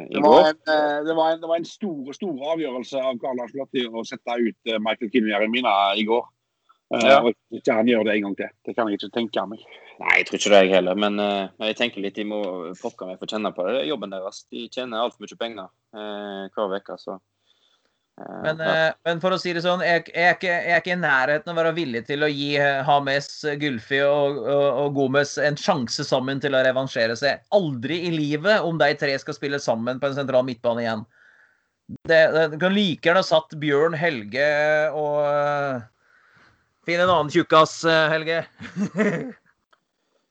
i 0.10 0.24
går. 0.24 0.40
En, 0.54 0.64
eh, 0.74 0.96
det, 1.08 1.18
var 1.18 1.36
en, 1.36 1.44
det 1.44 1.52
var 1.52 1.62
en 1.62 1.70
stor 1.70 2.16
stor 2.18 2.48
avgjørelse 2.56 3.04
av 3.04 3.22
Karl 3.24 3.40
Lars 3.40 3.54
Lotti 3.58 3.86
å 3.88 4.06
sette 4.08 4.40
ut 4.42 4.76
Michael 4.84 5.14
Kinnier-Mina 5.14 5.78
i 6.00 6.08
går. 6.08 6.26
Ja. 6.88 7.20
Uh, 7.20 7.34
ikke 7.52 7.76
han 7.76 7.90
gjør 7.90 8.06
det 8.08 8.14
en 8.16 8.30
gang 8.30 8.36
til. 8.40 8.52
Det 8.64 8.74
kan 8.76 8.88
jeg 8.88 9.00
ikke 9.00 9.12
tenke 9.12 9.44
meg. 9.52 9.64
Nei, 10.00 10.14
jeg 10.22 10.28
tror 10.28 10.40
ikke 10.40 10.52
det, 10.54 10.60
jeg 10.64 10.76
heller. 10.78 11.00
Men 11.00 11.20
uh, 11.20 11.50
jeg 11.68 11.76
tenker 11.80 12.04
litt, 12.04 12.16
de 12.16 12.24
må 12.30 12.40
pokker 12.80 13.10
meg 13.10 13.20
få 13.20 13.28
kjenne 13.28 13.52
på 13.56 13.66
det. 13.68 13.74
Det 13.76 13.82
er 13.82 13.90
jobben 13.92 14.14
deres. 14.14 14.46
De 14.54 14.68
tjener 14.72 15.04
altfor 15.04 15.26
mye 15.26 15.40
penger 15.42 15.68
uh, 15.68 16.48
hver 16.56 16.78
uke. 16.80 16.96
Så 17.02 17.18
men, 18.18 18.62
eh, 18.62 18.92
men, 19.06 19.20
for 19.22 19.36
å 19.36 19.38
si 19.38 19.52
det 19.54 19.62
sånn, 19.62 19.84
jeg, 19.86 20.08
jeg, 20.10 20.24
er 20.26 20.38
ikke, 20.38 20.50
jeg, 20.50 20.72
er 20.74 20.82
ikke, 20.82 20.96
i 20.96 21.02
nærheten 21.02 21.52
av 21.52 21.54
å 21.54 21.60
være 21.60 21.76
villig 21.78 22.02
til 22.08 22.26
å 22.26 22.30
gi 22.32 22.50
Hames, 22.88 23.30
Gulfi 23.62 24.00
og, 24.06 24.40
og, 24.42 24.66
og 24.82 24.96
Gomez 24.98 25.36
en 25.42 25.60
sjanse 25.60 26.06
sammen 26.08 26.42
til 26.42 26.58
å 26.58 26.64
revansjere 26.66 27.18
seg. 27.20 27.44
Aldri 27.54 28.00
i 28.08 28.14
livet 28.16 28.66
om 28.66 28.80
de 28.82 28.90
tre 28.98 29.14
skal 29.22 29.38
spille 29.38 29.62
sammen 29.62 30.02
på 30.02 30.10
en 30.10 30.18
sentral 30.18 30.48
midtbane 30.48 30.86
igjen. 30.86 31.06
Det, 32.10 32.22
det, 32.34 32.48
du 32.56 32.58
kan 32.60 32.74
like 32.76 33.06
gjerne 33.06 33.24
satt 33.24 33.54
Bjørn, 33.62 33.96
Helge 33.96 34.48
og 34.98 35.84
Finn 36.88 37.04
en 37.04 37.12
annen 37.12 37.32
tjukkas, 37.32 37.80
Helge. 38.12 38.42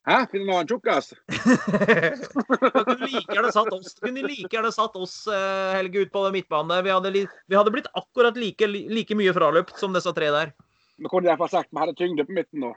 Hæ? 0.07 0.16
Finner 0.30 0.44
en 0.46 0.52
annen 0.54 0.68
tjukkas? 0.70 1.09
Kunne 1.26 2.94
du 2.94 3.07
like 3.07 3.32
gjerne 3.34 3.50
satt 3.54 3.72
oss, 3.74 3.94
kunne 3.98 4.22
du 4.22 4.28
like 4.30 4.52
gjerne 4.52 4.70
satt 4.74 4.94
oss 5.00 5.16
eh, 5.26 5.72
Helge, 5.74 6.04
ut 6.07 6.12
på 6.14 6.22
midtbane. 6.34 6.78
Vi 6.86 6.92
hadde, 6.94 7.11
li- 7.14 7.26
vi 7.50 7.59
hadde 7.59 7.72
blitt 7.74 7.90
akkurat 7.98 8.38
like, 8.38 8.68
like 8.70 9.18
mye 9.18 9.34
fraløpt 9.34 9.74
som 9.82 9.96
disse 9.96 10.12
tre 10.16 10.30
der. 10.34 10.54
Vi 10.96 11.11
kunne 11.12 11.28
iallfall 11.28 11.50
sagt 11.52 11.74
vi 11.74 11.82
hadde 11.82 11.96
tyngde 11.98 12.24
på 12.28 12.36
midten 12.38 12.62
nå. 12.62 12.70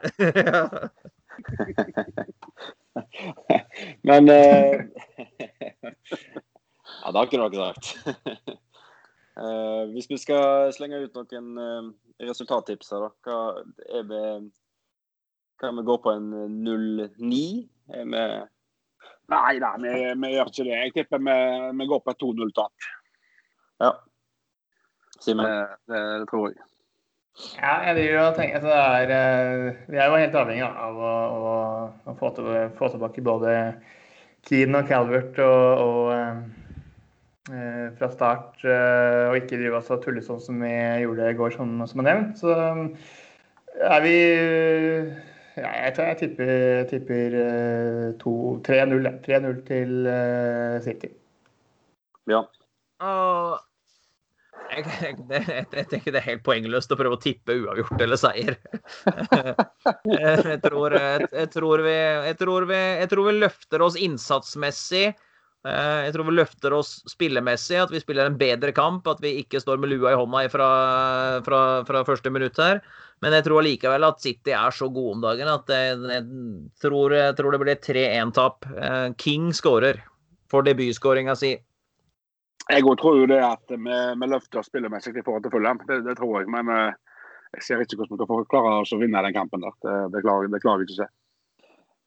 Men 4.02 4.28
uh... 4.28 4.80
Ja, 7.00 7.12
det 7.12 7.18
har 7.18 7.28
ikke 7.28 7.38
dere 7.40 7.70
sagt. 7.70 7.86
uh, 9.40 9.84
hvis 9.94 10.08
vi 10.10 10.18
skal 10.20 10.72
slenge 10.76 10.98
ut 11.06 11.14
noen 11.16 11.46
uh, 11.56 11.86
resultattips 12.28 12.90
her, 12.92 13.06
da. 13.06 13.10
Hva 13.24 13.38
er 13.96 14.04
vi 14.10 14.20
Kan 15.60 15.76
vi 15.76 15.84
gå 15.84 15.98
på 16.00 16.14
en 16.16 16.32
0-9? 16.64 17.42
Med... 18.08 18.48
Nei 19.30 19.58
da, 19.62 19.74
vi, 19.78 19.92
vi 20.18 20.32
gjør 20.32 20.48
ikke 20.50 20.66
det. 20.66 20.78
Jeg 20.78 20.94
tipper 20.96 21.22
vi, 21.22 21.36
vi 21.78 21.86
går 21.90 22.02
på 22.04 22.14
et 22.14 22.24
2-0-tap. 22.24 22.88
Ja. 23.84 23.92
Simen? 25.20 25.46
Det, 25.46 25.78
det, 25.92 26.02
det 26.22 26.28
tror 26.32 26.48
jeg. 26.48 26.66
Ja, 27.60 27.74
jeg 27.86 27.96
driver 27.96 28.24
og 28.24 28.36
tenker 28.36 28.58
at 28.58 28.64
det 28.66 28.76
er 28.76 29.12
eh, 29.14 29.76
Vi 29.88 29.98
er 30.00 30.08
jo 30.10 30.18
helt 30.18 30.34
avhengig 30.40 30.64
av 30.66 30.98
å, 30.98 31.12
å, 31.30 31.52
å 32.10 32.14
få, 32.18 32.32
til, 32.36 32.48
få 32.76 32.90
tilbake 32.92 33.22
både 33.24 33.54
Keane 34.48 34.82
og 34.82 34.90
Calvert 34.90 35.38
og, 35.44 35.84
og 35.84 36.10
eh, 36.16 36.42
eh, 37.54 37.86
fra 38.00 38.10
start, 38.12 38.60
eh, 38.64 39.28
og 39.30 39.38
ikke 39.38 39.60
drive 39.60 39.78
oss 39.78 39.92
og 39.94 40.02
tulle 40.04 40.24
sånn 40.26 40.42
som 40.42 40.60
vi 40.64 40.72
gjorde 41.04 41.30
i 41.30 41.38
går, 41.38 41.54
som, 41.56 41.80
som 41.88 42.02
er 42.02 42.08
nevnt. 42.10 42.40
Så 42.40 42.56
eh, 42.56 43.10
er 43.88 44.04
vi 44.04 44.16
ja, 45.60 45.70
jeg, 45.84 45.94
tror 45.96 46.10
jeg 46.10 46.18
tipper, 46.22 46.52
tipper 46.90 47.34
eh, 47.44 48.26
3-0 48.66 49.08
ja. 49.28 49.40
til 49.68 50.06
eh, 50.08 50.76
City. 50.84 51.10
Ja. 52.30 52.44
Og 53.04 53.58
jeg, 54.70 54.84
jeg, 55.02 55.16
jeg, 55.30 55.66
jeg 55.74 55.86
tenker 55.90 56.14
det 56.14 56.20
er 56.20 56.28
helt 56.28 56.44
poengløst 56.46 56.92
å 56.94 56.98
prøve 56.98 57.18
å 57.18 57.22
tippe 57.22 57.56
uavgjort 57.58 58.04
eller 58.04 58.20
seier. 58.20 58.56
Jeg 60.10 60.60
tror, 60.62 60.94
jeg, 60.94 61.26
jeg, 61.32 61.48
tror 61.54 61.82
vi, 61.82 61.94
jeg, 61.94 62.36
tror 62.38 62.66
vi, 62.68 62.78
jeg 63.00 63.08
tror 63.10 63.26
vi 63.26 63.32
løfter 63.38 63.82
oss 63.84 63.96
innsatsmessig. 63.98 65.14
Eh, 65.68 66.06
Jeg 66.06 66.14
tror 66.14 66.28
vi 66.30 66.36
løfter 66.38 66.72
oss 66.72 66.92
spillemessig, 67.10 67.76
at 67.82 67.92
vi 67.92 68.00
spiller 68.00 68.30
en 68.30 68.38
bedre 68.40 68.72
kamp. 68.72 69.06
At 69.10 69.20
vi 69.20 69.36
ikke 69.42 69.60
står 69.60 69.80
med 69.80 69.92
lua 69.92 70.14
i 70.14 70.18
hånda 70.18 70.44
fra, 70.52 70.68
fra, 71.46 71.60
fra 71.88 72.04
første 72.08 72.32
minutt 72.32 72.60
her. 72.60 72.80
Men 73.20 73.36
jeg 73.36 73.44
tror 73.44 73.60
allikevel 73.60 74.06
at 74.06 74.22
City 74.24 74.54
er 74.56 74.72
så 74.72 74.88
gode 74.88 75.18
om 75.18 75.24
dagen 75.26 75.48
at 75.52 75.68
jeg, 75.68 75.98
jeg, 76.08 76.22
tror, 76.80 77.12
jeg 77.12 77.34
tror 77.36 77.52
det 77.52 77.60
blir 77.60 77.82
3-1-tap. 77.84 78.70
Eh, 78.72 79.08
King 79.20 79.50
skårer 79.52 80.00
for 80.50 80.64
debutskåringa 80.66 81.36
si. 81.36 81.52
Jeg 82.70 82.86
òg 82.86 82.96
tror 83.00 83.18
jo 83.18 83.28
det 83.28 83.40
at 83.42 83.72
vi, 83.72 83.76
vi 84.22 84.28
løfter 84.30 84.64
spillemessig 84.64 85.12
i 85.18 85.24
forhold 85.26 85.44
til 85.44 85.52
Fulham. 85.52 85.80
Det, 85.88 86.00
det 86.06 86.16
tror 86.16 86.40
jeg. 86.40 86.48
Men 86.54 86.72
eh, 86.72 86.96
jeg 87.58 87.66
ser 87.66 87.84
ikke 87.84 88.00
hvordan 88.00 88.16
vi 88.22 88.28
kan 88.30 88.48
klare 88.54 88.76
oss 88.80 88.94
å 88.96 89.00
vinne 89.00 89.20
den 89.26 89.36
kampen. 89.36 89.66
der. 89.66 89.76
Det, 89.84 89.96
det, 90.14 90.24
klarer, 90.24 90.48
det 90.48 90.62
klarer 90.64 90.84
jeg 90.84 90.88
ikke 90.88 90.96
å 90.96 91.02
se. 91.02 91.10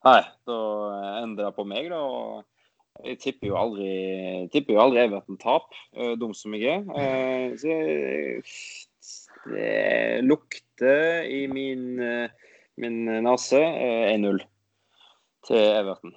Nei, 0.04 0.20
da 0.50 0.58
ender 1.22 1.46
det 1.46 1.54
på 1.56 1.64
meg, 1.68 1.92
da. 1.94 2.02
Jeg 3.02 3.18
tipper 3.20 3.50
jo 3.50 3.56
aldri, 3.58 3.88
tipper 4.54 4.76
jo 4.78 4.82
aldri 4.84 5.02
Everton 5.08 5.38
tap, 5.42 5.72
eh, 5.98 6.14
dum 6.20 6.34
som 6.38 6.54
jeg 6.54 6.70
er. 6.70 6.84
Eh, 6.94 7.56
Så 7.58 7.68
jeg, 7.68 8.44
det 9.50 10.24
lukter 10.24 11.26
i 11.26 11.48
min, 11.52 12.00
eh, 12.00 12.30
min 12.78 13.02
nese 13.26 13.60
eh, 13.60 14.14
1-0 14.14 14.40
til 15.48 15.58
Everton. 15.58 16.14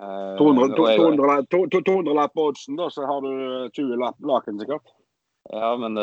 Eh, 0.00 0.32
200 0.40 0.72
og 0.80 0.88
jeg- 0.88 0.98
200 0.98 1.46
to- 1.52 1.66
to- 1.68 1.84
200 1.84 2.14
lapp 2.16 2.32
på 2.34 2.48
oddsen, 2.48 2.76
da, 2.80 2.88
så 2.88 3.06
har 3.06 3.20
du 3.20 3.68
20 3.76 3.96
lapp 4.00 4.16
laken 4.24 4.58
sikkert. 4.58 4.88
Ja, 5.52 5.76
men 5.76 5.96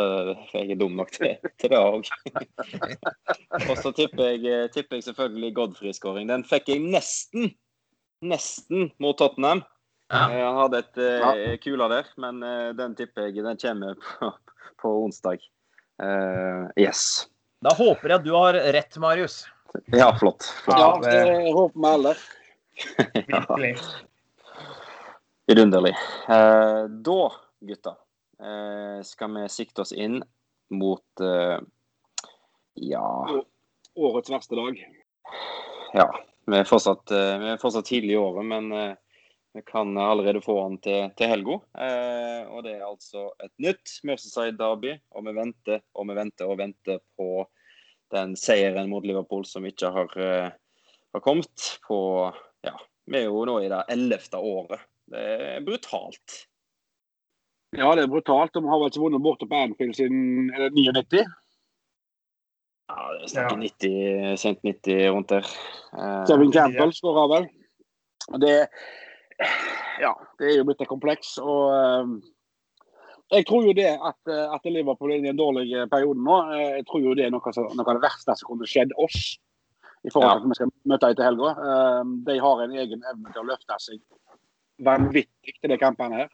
jeg 0.53 0.69
er 0.71 0.75
dum 0.75 0.91
nok 0.99 1.11
til, 1.11 1.37
til 1.57 1.69
det 1.71 1.77
òg. 1.79 2.05
og 3.69 3.77
så 3.79 3.91
tipper 3.95 4.35
jeg, 4.37 4.69
tipper 4.71 4.97
jeg 4.99 5.03
selvfølgelig 5.09 5.53
Godfrey-skåring. 5.55 6.27
Den 6.27 6.43
fikk 6.43 6.67
jeg 6.69 6.79
nesten, 6.83 7.53
nesten 8.25 8.89
mot 9.01 9.17
Tottenham. 9.19 9.63
Ja. 10.09 10.23
Jeg 10.33 10.53
hadde 10.57 10.79
et 10.81 10.99
uh, 11.03 11.55
kula 11.61 11.87
der, 11.91 12.07
men 12.17 12.41
uh, 12.41 12.71
den 12.77 12.95
tipper 12.97 13.27
jeg 13.29 13.43
den 13.45 13.59
kommer 13.61 13.99
på, 14.01 14.31
på 14.81 14.93
onsdag. 15.05 15.43
Uh, 16.01 16.65
yes. 16.79 17.27
Da 17.61 17.75
håper 17.75 18.09
jeg 18.09 18.21
at 18.21 18.25
du 18.25 18.33
har 18.33 18.57
rett, 18.73 18.97
Marius. 19.01 19.43
Ja, 19.93 20.09
flott. 20.17 20.47
flott. 20.65 20.79
Ja, 20.79 20.93
det- 21.03 21.53
håper 21.53 21.79
vi 21.79 21.89
alle. 21.93 22.15
Virkelig. 23.27 23.73
Vidunderlig. 25.49 25.93
Uh, 26.29 26.85
da, 27.05 27.19
gutta, 27.65 27.95
eh, 28.39 29.01
skal 29.03 29.33
vi 29.35 29.47
sikte 29.49 29.81
oss 29.81 29.91
inn 29.91 30.21
mot 30.69 31.21
eh, 31.25 31.57
Ja, 32.73 33.41
Årets 33.95 34.29
verste 34.29 34.55
dag. 34.55 34.77
ja. 35.93 36.05
Vi 36.49 36.57
er 36.57 36.65
fortsatt, 36.65 37.11
eh, 37.13 37.35
vi 37.41 37.49
er 37.51 37.61
fortsatt 37.61 37.85
tidlig 37.85 38.15
i 38.15 38.19
året, 38.19 38.45
men 38.49 38.71
eh, 38.73 38.95
vi 39.53 39.61
kan 39.65 39.91
allerede 39.97 40.41
få 40.41 40.55
han 40.63 40.77
til, 40.81 41.11
til 41.17 41.29
helga. 41.29 41.59
Eh, 41.85 42.49
og 42.49 42.63
det 42.65 42.75
er 42.77 42.87
altså 42.87 43.27
et 43.43 43.53
nytt 43.61 43.99
Merceside 44.07 44.57
Derby, 44.57 44.95
og 45.13 45.27
vi 45.27 45.35
venter 45.37 45.83
og 45.93 46.09
vi 46.09 46.17
venter 46.17 46.49
og 46.49 46.57
venter 46.61 47.01
på 47.19 47.45
den 48.13 48.33
seieren 48.39 48.89
mot 48.89 49.05
Liverpool 49.05 49.45
som 49.45 49.67
ikke 49.69 49.91
har, 49.93 50.15
har 50.17 51.21
kommet 51.21 51.75
på 51.85 51.99
Ja, 52.65 52.73
vi 53.05 53.19
er 53.19 53.27
jo 53.27 53.43
nå 53.45 53.59
i 53.61 53.69
det 53.69 53.83
ellevte 53.93 54.41
året. 54.41 54.81
Det 55.09 55.21
er 55.21 55.61
brutalt. 55.65 56.39
Ja, 57.77 57.91
det 57.93 58.07
er 58.07 58.09
brutalt. 58.09 58.55
De 58.55 58.65
har 58.65 58.81
vel 58.81 58.89
ikke 58.89 59.03
vunnet 59.03 59.21
borte 59.21 59.45
på 59.49 59.61
Anfield 59.61 59.93
siden 59.99 60.49
er 60.55 60.65
det 60.65 60.73
99. 60.73 61.21
Ja, 62.89 63.03
det 63.13 63.23
er 63.23 63.29
snakket 63.29 63.53
Ja. 63.53 63.59
90, 63.61 64.37
sent 64.41 64.63
90 64.65 65.09
rundt 65.13 65.29
der. 65.29 65.45
Eh, 65.93 66.25
Kevin 66.27 66.51
Campbell 66.51 66.91
skåra 66.97 67.27
vel. 67.29 67.45
Det, 68.41 68.55
ja, 70.01 70.13
det 70.39 70.47
er 70.49 70.57
jo 70.57 70.65
blitt 70.67 70.81
et 70.81 70.89
kompleks. 70.89 71.37
og 71.37 71.69
eh, 71.73 72.15
Jeg 73.37 73.45
tror 73.45 73.67
jo 73.67 73.73
det 73.77 73.91
at, 73.93 74.17
eh, 74.27 74.47
at 74.55 74.65
Liverpool 74.65 75.11
er 75.13 75.21
i 75.21 75.29
en 75.29 75.37
dårlig 75.37 75.69
periode 75.91 76.17
nå, 76.25 76.39
jeg 76.57 76.85
tror 76.89 77.03
jo 77.05 77.13
det 77.13 77.27
er 77.27 77.31
noe, 77.35 77.53
noe 77.53 77.85
av 77.85 77.99
det 77.99 78.05
verste 78.07 78.35
som 78.35 78.49
kunne 78.49 78.65
skjedd 78.69 78.95
oss. 78.97 79.37
I 80.07 80.09
forhold 80.09 80.31
til 80.31 80.39
at 80.39 80.49
vi 80.49 80.55
skal 80.57 80.69
møte 80.87 81.07
etter 81.11 81.27
helga. 81.27 81.49
Eh, 81.69 82.03
De 82.25 82.39
har 82.39 82.61
en 82.63 82.71
egen 82.73 83.03
evne 83.13 83.33
til 83.33 83.41
å 83.43 83.49
løfte 83.51 83.77
seg 83.85 84.01
vanvittig 84.81 85.57
til 85.59 85.69
de 85.73 85.77
kampene 85.77 86.23
her. 86.23 86.29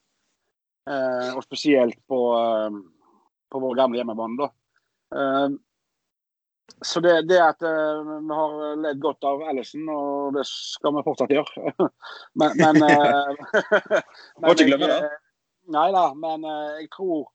Eh, 0.88 1.36
Og 1.36 1.44
spesielt 1.44 1.98
på, 2.08 2.20
på 3.52 3.60
vår 3.60 3.76
gamle 3.76 4.00
hjemmebane. 4.00 4.38
da. 4.38 4.52
Eh, 6.66 6.80
så 6.86 7.00
det, 7.00 7.28
det 7.30 7.42
at 7.42 7.62
eh, 7.64 8.02
vi 8.06 8.40
har 8.40 8.82
ledd 8.82 9.00
godt 9.04 9.24
av 9.28 9.44
Ellison, 9.50 9.86
og 9.90 10.34
det 10.38 10.46
skal 10.50 10.96
vi 10.96 11.06
fortsatt 11.06 11.34
gjøre. 11.34 11.72
men 12.40 12.58
men, 12.62 12.82
eh, 12.84 14.02
Må 14.42 14.56
ikke 14.56 14.72
glemme 14.72 14.92
det. 14.92 15.14
Nei 15.74 15.88
da, 15.96 16.10
men 16.14 16.46
eh, 16.46 16.84
jeg 16.84 16.92
tror 16.94 17.32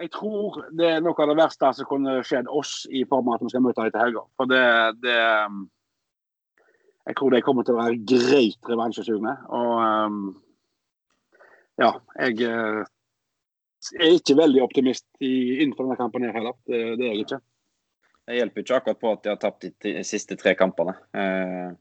jeg 0.00 0.08
tror 0.14 0.56
det 0.72 0.86
er 0.88 1.02
noe 1.04 1.14
av 1.20 1.28
det 1.30 1.36
verste 1.38 1.68
som 1.76 1.86
kunne 1.86 2.22
skjedd 2.26 2.48
oss 2.48 2.86
i 2.90 3.04
form 3.08 3.28
av 3.28 3.36
at 3.36 3.44
vi 3.44 3.52
skal 3.52 3.62
møte 3.62 3.84
etter 3.86 4.00
helga. 4.00 4.24
For 4.40 4.48
det, 4.50 4.62
det 5.04 5.18
Jeg 7.06 7.16
tror 7.18 7.34
de 7.34 7.42
kommer 7.42 7.66
til 7.66 7.76
å 7.76 7.82
være 7.82 8.00
greit 8.06 8.70
revansjesugne. 8.70 9.34
Og 9.52 9.72
um, 9.82 10.18
ja, 11.82 11.92
jeg 12.22 12.46
eh, 12.46 12.82
er 13.98 14.16
ikke 14.16 14.38
veldig 14.38 14.62
optimist 14.62 15.06
i, 15.20 15.32
innenfor 15.62 15.86
denne 15.86 15.98
kampen 16.00 16.26
her 16.26 16.36
heller. 16.36 16.56
Det, 16.66 16.82
det 16.98 17.08
er 17.08 17.14
jeg 17.14 17.26
ikke. 17.26 17.40
Det 18.26 18.36
hjelper 18.38 18.62
ikke 18.62 18.76
akkurat 18.78 19.00
på 19.02 19.12
at 19.16 19.22
de 19.24 19.32
har 19.32 19.40
tapt 19.42 19.64
de 19.82 19.92
siste 20.06 20.36
tre 20.38 20.52
kampene. 20.54 20.94
Eh, 21.18 21.72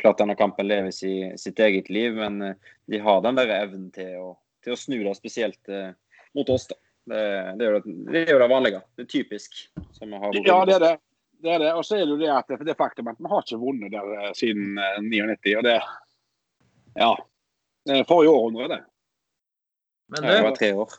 klart 0.00 0.18
denne 0.20 0.36
kampen 0.36 0.68
lever 0.68 0.92
si, 0.92 1.12
sitt 1.40 1.58
eget 1.64 1.88
liv, 1.92 2.14
men 2.18 2.40
eh, 2.42 2.54
de 2.90 3.00
har 3.00 3.22
den 3.24 3.38
der 3.38 3.52
evnen 3.62 3.86
til 3.94 4.10
å, 4.20 4.26
til 4.64 4.74
å 4.76 4.78
snu 4.80 4.98
det, 5.04 5.14
spesielt 5.16 5.70
eh, 5.72 5.92
mot 6.36 6.52
oss. 6.52 6.66
da. 6.70 6.76
Det, 7.10 7.20
det, 7.58 7.64
er 7.64 7.72
jo, 7.72 7.80
det- 7.80 8.12
det 8.12 8.24
er 8.26 8.34
jo 8.36 8.42
det 8.42 8.50
vanlige. 8.52 8.82
Det 8.96 9.06
er 9.06 9.08
typisk. 9.14 9.56
Som 9.96 10.12
vi 10.12 10.20
har 10.20 10.36
Ja, 10.44 10.58
det 10.68 10.76
er 10.76 10.84
det. 10.84 10.92
det, 11.40 11.54
er 11.56 11.64
det. 11.64 11.72
Og 11.80 11.84
så 11.88 11.96
er 11.96 12.04
det 12.04 12.12
jo 12.12 12.20
det 12.20 12.30
at 12.36 12.52
det, 12.68 12.76
faktum 12.78 13.08
at 13.10 13.18
vi 13.18 13.32
har 13.32 13.42
ikke 13.46 13.60
vunnet 13.64 13.94
der 13.96 14.12
eh, 14.18 14.30
siden 14.36 14.76
eh, 14.78 15.00
99. 15.00 15.56
Og 15.62 15.64
det 15.70 15.78
Ja. 17.00 17.14
Det 17.88 17.96
er 17.96 18.04
forrige 18.04 18.36
århundre, 18.36 18.68
det. 18.68 18.82
Men 20.12 20.26
Det 20.28 20.42
var 20.44 20.54
tre 20.60 20.72
år. 20.76 20.92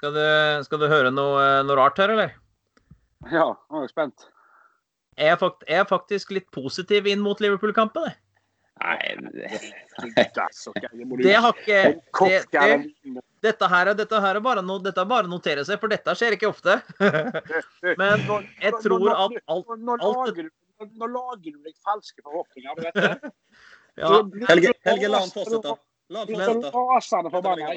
skal 0.00 0.14
du, 0.16 0.22
skal 0.66 0.80
du 0.82 0.86
høre 0.90 1.10
noe, 1.14 1.42
noe 1.68 1.76
rart 1.78 1.98
her, 2.02 2.10
eller? 2.16 2.32
Ja, 3.26 3.48
nå 3.70 3.80
er 3.80 3.86
jeg 3.88 3.90
spent. 3.90 4.28
Jeg 5.18 5.32
er, 5.34 5.38
fakt, 5.40 5.64
jeg 5.66 5.80
er 5.82 5.86
faktisk 5.90 6.30
litt 6.36 6.46
positiv 6.54 7.06
inn 7.10 7.18
mot 7.24 7.40
Liverpool-kampen. 7.42 8.04
jeg. 8.06 8.18
Nei, 8.78 8.98
det, 9.34 9.48
Det 11.18 11.32
har 11.34 11.56
ikke 11.58 11.78
det, 11.82 12.44
det, 12.52 12.60
det, 13.02 13.22
dette, 13.42 13.68
her, 13.72 13.90
er- 13.90 13.96
dette, 13.98 14.20
her 14.22 14.38
er 14.38 14.40
bare 14.44 14.62
no, 14.62 14.76
dette 14.78 15.02
er 15.02 15.08
bare 15.10 15.26
å 15.26 15.32
notere 15.32 15.64
seg, 15.66 15.80
for 15.82 15.90
dette 15.90 16.14
skjer 16.14 16.36
ikke 16.36 16.46
ofte. 16.52 16.76
Men 17.98 18.22
jeg 18.62 18.78
tror 18.84 19.08
at 19.10 19.34
alt 19.50 19.50
alt- 19.50 19.74
nå 20.94 21.08
lager 21.10 21.50
du 21.50 21.58
deg 21.66 21.74
falske 21.82 22.22
forhåpninger. 22.22 22.78
du 22.78 22.86
vet 22.86 22.94
det. 23.02 23.32
Ja, 23.98 24.20
Helge, 24.46 24.70
Helge 24.86 25.08
la 25.10 25.18
han 25.24 25.30
fortsette. 25.34 25.72
La 26.08 26.24
han 26.24 26.62
rasende 26.72 27.30
forbanna. 27.30 27.74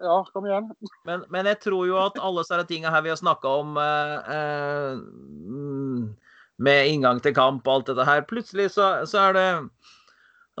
Ja, 0.00 0.16
kom 0.32 0.46
igjen. 0.48 0.70
men, 1.04 1.24
men 1.28 1.48
jeg 1.50 1.60
tror 1.60 1.84
jo 1.90 1.98
at 2.00 2.16
alle 2.16 2.40
disse 2.40 2.64
tingene 2.70 2.92
her 2.94 3.04
vi 3.04 3.12
har 3.12 3.20
snakka 3.20 3.52
om 3.60 3.76
eh, 3.76 4.30
eh, 4.36 5.02
med 6.60 6.92
inngang 6.92 7.20
til 7.20 7.36
kamp 7.36 7.68
og 7.68 7.74
alt 7.74 7.90
dette 7.92 8.06
her, 8.08 8.24
plutselig 8.28 8.70
så, 8.76 8.92
så 9.08 9.26
er 9.28 9.36
det 9.36 9.48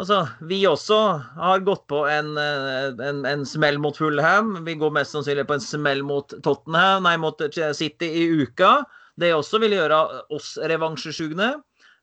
Altså, 0.00 0.22
vi 0.48 0.62
også 0.64 0.96
har 1.36 1.60
gått 1.66 1.82
på 1.90 1.98
en, 2.08 2.30
eh, 2.40 2.92
en, 3.04 3.24
en 3.28 3.42
smell 3.44 3.76
mot 3.82 3.96
Fulham. 3.96 4.54
Vi 4.64 4.78
går 4.80 4.94
mest 4.96 5.12
sannsynlig 5.12 5.44
på 5.48 5.58
en 5.58 5.64
smell 5.64 6.00
mot 6.06 6.32
Tottenham, 6.44 7.04
nei, 7.04 7.18
mot 7.20 7.42
City 7.76 8.08
i 8.22 8.22
uka. 8.40 8.78
Det 9.20 9.34
også 9.36 9.60
vil 9.60 9.76
gjøre 9.76 9.98
oss 10.32 10.54
revansjesugne. 10.72 11.50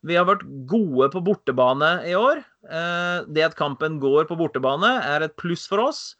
Vi 0.08 0.16
har 0.18 0.28
vært 0.28 0.46
gode 0.70 1.10
på 1.14 1.22
bortebane 1.26 1.92
i 2.08 2.16
år. 2.18 2.44
Eh, 2.68 3.26
Det 3.28 3.44
at 3.50 3.58
kampen 3.60 4.00
går 4.00 4.28
på 4.30 4.38
bortebane, 4.40 4.98
er 5.04 5.26
et 5.26 5.36
pluss 5.38 5.68
for 5.68 5.84
oss. 5.84 6.16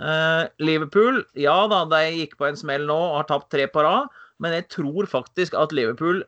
Eh, 0.00 0.48
Liverpool, 0.60 1.24
ja 1.36 1.66
da, 1.68 1.84
de 1.84 2.02
gikk 2.22 2.36
på 2.40 2.48
en 2.48 2.56
smell 2.56 2.86
nå 2.88 2.96
og 2.96 3.16
har 3.20 3.28
tapt 3.28 3.50
tre 3.52 3.66
på 3.68 3.84
rad. 3.84 4.08
Men 4.40 4.56
jeg 4.56 4.68
tror 4.72 5.08
faktisk 5.08 5.56
at 5.58 5.72
Liverpool 5.76 6.22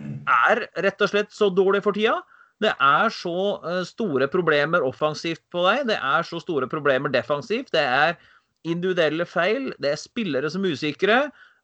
er 0.00 0.66
rett 0.82 1.02
og 1.02 1.10
slett 1.10 1.34
så 1.34 1.50
dårlig 1.54 1.82
for 1.82 1.96
tida. 1.96 2.20
Det 2.62 2.70
er 2.78 3.10
så 3.10 3.34
eh, 3.66 3.82
store 3.86 4.28
problemer 4.30 4.86
offensivt 4.86 5.42
på 5.50 5.64
deg. 5.66 5.88
Det 5.90 5.98
er 5.98 6.26
så 6.26 6.40
store 6.42 6.68
problemer 6.70 7.10
defensivt. 7.10 7.72
Det 7.74 7.82
er 7.82 8.14
individuelle 8.64 9.26
feil. 9.28 9.72
Det 9.82 9.90
er 9.92 10.00
spillere 10.00 10.50
som 10.50 10.64
er 10.64 10.78
usikre. 10.78 11.18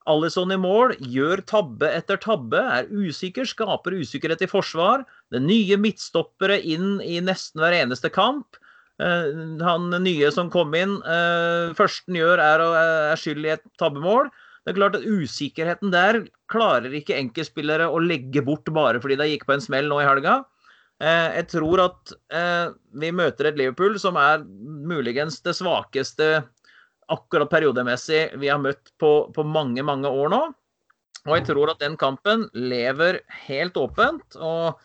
Alison 0.08 0.52
i 0.52 0.56
mål 0.56 0.94
gjør 1.12 1.42
tabbe 1.48 1.88
etter 1.92 2.16
tabbe, 2.20 2.60
er 2.60 2.88
usikker, 2.88 3.44
skaper 3.48 3.98
usikkerhet 4.00 4.42
i 4.46 4.48
forsvar. 4.48 5.04
Det 5.32 5.42
nye 5.44 5.76
midtstoppere 5.80 6.56
inn 6.62 7.00
i 7.04 7.18
nesten 7.20 7.60
hver 7.60 7.76
eneste 7.82 8.08
kamp. 8.12 8.56
Eh, 9.00 9.28
Han 9.60 9.90
nye 10.02 10.30
som 10.32 10.50
kom 10.50 10.74
inn, 10.74 10.96
eh, 11.04 11.72
førsten 11.76 12.16
gjør, 12.16 12.40
er, 12.40 12.64
er 13.12 13.20
skyld 13.20 13.44
i 13.44 13.54
et 13.56 13.66
tabbemål. 13.80 14.30
Det 14.64 14.72
er 14.72 14.78
klart 14.78 14.96
at 14.98 15.04
Usikkerheten 15.08 15.92
der 15.92 16.22
klarer 16.52 16.92
ikke 16.96 17.16
enkeltspillere 17.16 17.88
å 17.88 18.00
legge 18.00 18.42
bort 18.44 18.68
bare 18.72 19.00
fordi 19.00 19.16
de 19.16 19.28
gikk 19.32 19.46
på 19.48 19.56
en 19.56 19.64
smell 19.64 19.88
nå 19.88 20.00
i 20.02 20.08
helga. 20.08 20.42
Eh, 21.00 21.28
Jeg 21.40 21.48
tror 21.56 21.84
at 21.84 22.14
vi 22.92 23.12
møter 23.12 23.48
et 23.48 23.56
Liverpool 23.60 23.98
som 23.98 24.16
er 24.20 24.44
muligens 24.44 25.40
det 25.44 25.56
svakeste 25.56 26.42
akkurat 27.12 27.50
periodemessig 27.52 28.26
vi 28.40 28.50
har 28.50 28.60
møtt 28.62 28.92
på, 29.02 29.30
på 29.34 29.44
mange, 29.46 29.82
mange 29.86 30.10
år 30.10 30.32
nå. 30.32 30.42
Og 31.28 31.34
jeg 31.36 31.48
tror 31.50 31.72
at 31.72 31.82
den 31.82 31.98
kampen 32.00 32.46
lever 32.56 33.20
helt 33.46 33.76
åpent. 33.76 34.36
Og 34.36 34.78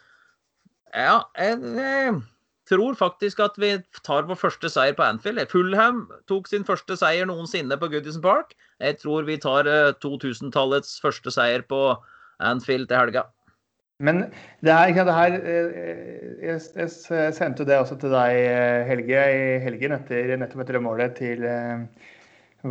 ja, 0.91 1.21
jeg, 1.39 1.61
jeg 1.79 2.15
tror 2.69 2.97
faktisk 2.99 3.39
at 3.45 3.55
vi 3.61 3.71
tar 4.03 4.27
vår 4.27 4.39
første 4.41 4.71
seier 4.71 4.97
på 4.97 5.05
Anfield. 5.05 5.45
Fulham 5.51 6.05
tok 6.31 6.49
sin 6.51 6.67
første 6.67 6.97
seier 6.99 7.29
noensinne 7.29 7.77
på 7.79 7.89
Goodison 7.93 8.23
Park. 8.25 8.55
Jeg 8.83 8.99
tror 9.03 9.29
vi 9.29 9.39
tar 9.39 9.69
eh, 9.69 9.93
2000-tallets 10.03 10.99
første 11.03 11.31
seier 11.31 11.63
på 11.69 11.81
Anfield 12.43 12.89
til 12.91 12.99
helga. 12.99 13.29
Men 14.03 14.25
det 14.65 14.73
her, 14.75 15.05
det 15.07 15.13
her 15.15 15.35
eh, 15.39 15.75
jeg, 16.43 16.59
jeg 16.75 17.35
sendte 17.37 17.63
det 17.67 17.77
også 17.79 17.95
til 18.01 18.11
deg, 18.11 18.39
eh, 18.49 18.81
Helge, 18.89 19.21
i 19.31 19.45
helgen 19.63 19.95
etter, 19.95 20.33
nettopp 20.35 20.65
etter 20.65 20.81
målet 20.83 21.15
til 21.21 21.45
eh, 21.47 21.85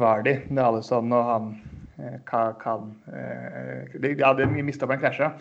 Vardi 0.00 0.38
med 0.50 0.62
Alison 0.64 1.12
og 1.14 1.28
han 1.30 1.50
eh, 1.98 2.16
Kan 2.26 2.88
eh, 3.12 4.16
Ja, 4.18 4.32
en 4.34 5.00
krasja. 5.00 5.34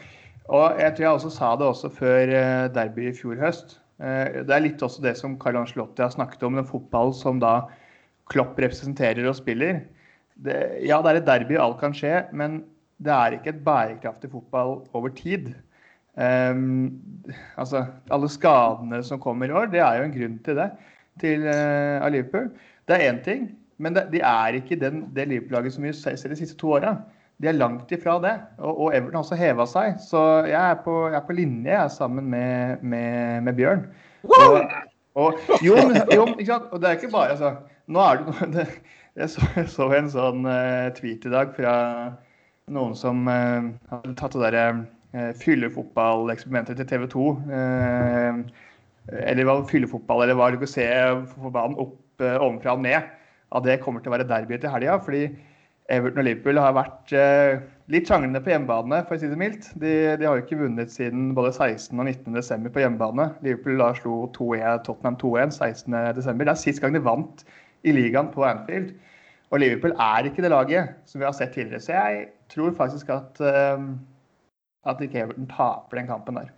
Og 0.52 0.80
jeg 0.80 0.96
tror 0.96 1.06
jeg 1.06 1.16
også 1.16 1.32
sa 1.32 1.54
det 1.56 1.68
også 1.68 1.90
før 1.94 2.34
eh, 2.36 2.68
derby 2.76 3.08
i 3.10 3.16
fjor 3.16 3.40
høst. 3.40 3.80
Eh, 4.04 4.44
Det 4.44 4.52
er 4.52 4.66
litt 4.66 4.84
også 4.84 5.04
det 5.04 5.16
som 5.20 5.38
Carl 5.40 5.58
Ancelotti 5.62 6.04
har 6.04 6.12
snakket 6.14 6.44
om, 6.44 6.60
den 6.60 6.68
fotballen 6.68 7.16
som 7.16 7.40
da 7.40 7.70
Klopp 8.32 8.60
representerer 8.60 9.28
og 9.28 9.38
spiller. 9.40 9.84
Det, 10.36 10.56
ja, 10.84 11.02
det 11.04 11.12
er 11.12 11.20
et 11.22 11.28
derby, 11.28 11.58
alt 11.60 11.80
kan 11.82 11.96
skje, 11.96 12.24
men 12.34 12.64
det 13.04 13.12
er 13.14 13.36
ikke 13.36 13.52
et 13.54 13.64
bærekraftig 13.66 14.32
fotball 14.32 14.82
over 14.96 15.12
tid. 15.16 15.52
Um, 16.16 17.02
altså, 17.58 17.86
alle 18.14 18.30
skadene 18.30 19.02
som 19.04 19.20
kommer 19.22 19.50
i 19.50 19.56
år, 19.56 19.68
det 19.74 19.82
er 19.82 19.98
jo 19.98 20.08
en 20.08 20.16
grunn 20.16 20.40
til 20.46 20.58
det. 20.60 20.70
Til 21.22 21.46
uh, 21.46 22.08
Liverpool. 22.14 22.50
Det 22.88 22.96
er 22.96 23.12
én 23.12 23.22
ting, 23.26 23.50
men 23.84 23.98
det, 23.98 24.08
de 24.14 24.22
er 24.24 24.58
ikke 24.60 24.80
den, 24.80 25.04
det 25.16 25.28
Liverpool-laget 25.30 25.76
som 25.76 25.86
vi 25.86 25.94
ser 25.96 26.32
de 26.32 26.40
siste 26.40 26.58
to 26.60 26.74
åra. 26.78 26.96
De 27.42 27.50
er 27.50 27.58
langt 27.58 27.92
ifra 27.92 28.16
det. 28.24 28.34
Og, 28.60 28.72
og 28.86 28.96
Everton 28.96 29.18
har 29.18 29.26
også 29.26 29.38
heva 29.40 29.66
seg. 29.68 30.00
Så 30.04 30.24
jeg 30.48 30.60
er 30.60 30.80
på, 30.86 30.96
jeg 31.10 31.20
er 31.20 31.28
på 31.28 31.36
linje 31.38 31.72
jeg, 31.74 31.92
sammen 31.92 32.30
med, 32.32 32.82
med, 32.82 33.44
med 33.44 33.58
Bjørn. 33.58 33.86
Og, 34.24 34.60
og, 35.20 35.40
jo, 35.66 35.78
jo, 36.14 36.28
ikke 36.38 36.52
sant? 36.52 36.70
Og 36.72 36.82
det 36.82 36.90
er 36.90 37.00
ikke 37.00 37.12
bare 37.14 37.34
altså, 37.36 37.56
Nå 37.92 38.00
er 38.00 38.22
det, 38.24 38.52
det 38.54 38.68
Jeg 39.20 39.30
så, 39.30 39.48
jeg 39.58 39.68
så 39.70 39.90
en 39.94 40.08
sånn 40.10 40.46
uh, 40.48 40.88
tweet 40.98 41.26
i 41.28 41.32
dag 41.34 41.52
fra 41.54 41.74
noen 42.74 42.96
som 42.98 43.28
uh, 43.28 43.68
hadde 43.92 44.14
tatt 44.18 44.34
det 44.34 44.46
derre 44.46 44.64
uh, 45.14 45.34
fyllefotballeksperimentet 45.44 46.80
til 46.80 46.88
TV 46.90 47.04
2. 47.12 47.26
Uh, 47.52 48.40
eller 49.20 49.46
var 49.46 49.68
fyllefotball, 49.70 50.24
eller 50.24 50.40
hva 50.40 50.48
du 50.54 50.58
kan 50.64 50.72
se 50.72 50.88
banen 51.44 51.78
opp 51.78 52.24
uh, 52.24 52.40
ovenfra 52.40 52.78
og 52.78 52.82
ned. 52.88 53.12
At 53.54 53.66
det 53.68 53.82
kommer 53.84 54.02
til 54.02 54.12
å 54.12 54.16
være 54.18 54.30
derby 54.30 54.58
til 54.58 54.74
helga. 54.74 54.98
Fordi 55.04 55.28
Everton 55.92 56.22
og 56.24 56.28
Liverpool 56.28 56.60
har 56.62 56.76
vært 56.78 57.12
eh, 57.18 57.64
litt 57.92 58.08
sjanglende 58.08 58.40
på 58.44 58.54
hjemmebane, 58.54 59.02
for 59.08 59.18
å 59.18 59.22
si 59.22 59.30
det 59.30 59.40
mildt. 59.40 59.68
De, 59.80 59.92
de 60.20 60.28
har 60.28 60.40
jo 60.40 60.46
ikke 60.46 60.62
vunnet 60.62 60.94
siden 60.94 61.34
både 61.38 61.52
16. 61.52 61.98
og 61.98 62.08
19. 62.08 62.38
desember 62.38 62.74
på 62.74 62.84
hjemmebane. 62.84 63.28
Liverpool 63.46 63.84
da 63.84 63.90
slo 63.98 64.22
2-1 64.38 64.86
Tottenham 64.88 65.20
2-1 65.22 65.58
16. 65.58 66.00
desember. 66.20 66.48
Det 66.48 66.56
er 66.56 66.64
sist 66.64 66.84
gang 66.84 66.96
de 66.96 67.04
vant 67.04 67.44
i 67.84 67.96
ligaen 67.96 68.32
på 68.34 68.46
Anfield. 68.48 68.96
Og 69.52 69.62
Liverpool 69.62 69.94
er 70.02 70.30
ikke 70.30 70.46
det 70.46 70.54
laget 70.54 70.96
som 71.10 71.22
vi 71.22 71.28
har 71.28 71.36
sett 71.38 71.54
tidligere. 71.54 71.84
Så 71.84 71.94
jeg 71.94 72.26
tror 72.54 72.74
faktisk 72.80 73.12
at, 73.14 73.44
eh, 73.44 73.88
at 74.90 75.04
ikke 75.04 75.26
Everton 75.28 75.52
taper 75.52 76.00
den 76.00 76.10
kampen 76.10 76.40
der. 76.40 76.54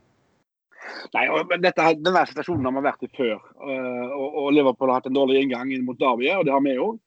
Nei, 1.16 1.26
og 1.34 1.52
dette, 1.64 1.90
Denne 2.04 2.24
situasjonen 2.30 2.68
har 2.70 2.76
vi 2.78 2.86
vært 2.86 3.06
i 3.08 3.12
før. 3.18 3.38
eh, 3.66 4.14
Og, 4.16 4.40
og 4.44 4.54
Liverpool 4.56 4.92
har 4.92 5.02
hatt 5.02 5.10
en 5.10 5.18
dårlig 5.18 5.44
inngang 5.46 5.72
inn 5.74 5.86
mot 5.88 6.00
Derby, 6.00 6.30
og 6.36 6.46
det 6.48 6.54
har 6.56 6.64
vi 6.66 6.78
òg. 6.82 6.98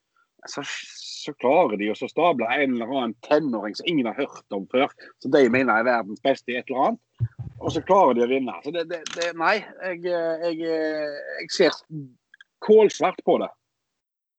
Så, 0.49 0.63
så 0.69 1.33
klarer 1.43 1.77
de 1.81 1.91
å 1.91 1.97
stable 1.99 2.47
en 2.47 2.77
eller 2.77 2.93
annen 2.93 3.15
tenåring 3.27 3.75
som 3.77 3.89
ingen 3.91 4.07
har 4.07 4.17
hørt 4.21 4.55
om 4.55 4.69
før, 4.71 4.93
som 5.23 5.33
de 5.35 5.43
mener 5.51 5.75
er 5.75 5.89
verdens 5.89 6.23
beste 6.25 6.55
i 6.55 6.59
et 6.61 6.71
eller 6.71 6.93
annet. 6.93 7.03
Og 7.59 7.73
så 7.75 7.83
klarer 7.83 8.15
de 8.15 8.23
å 8.25 8.31
vinne. 8.31 8.55
Så 8.65 8.71
det, 8.73 8.87
det, 8.93 9.03
det 9.17 9.33
Nei, 9.37 9.57
jeg, 9.83 9.99
jeg, 10.07 10.61
jeg 10.63 11.51
ser 11.57 11.81
kålsvart 12.65 13.19
på 13.27 13.39
det. 13.43 13.51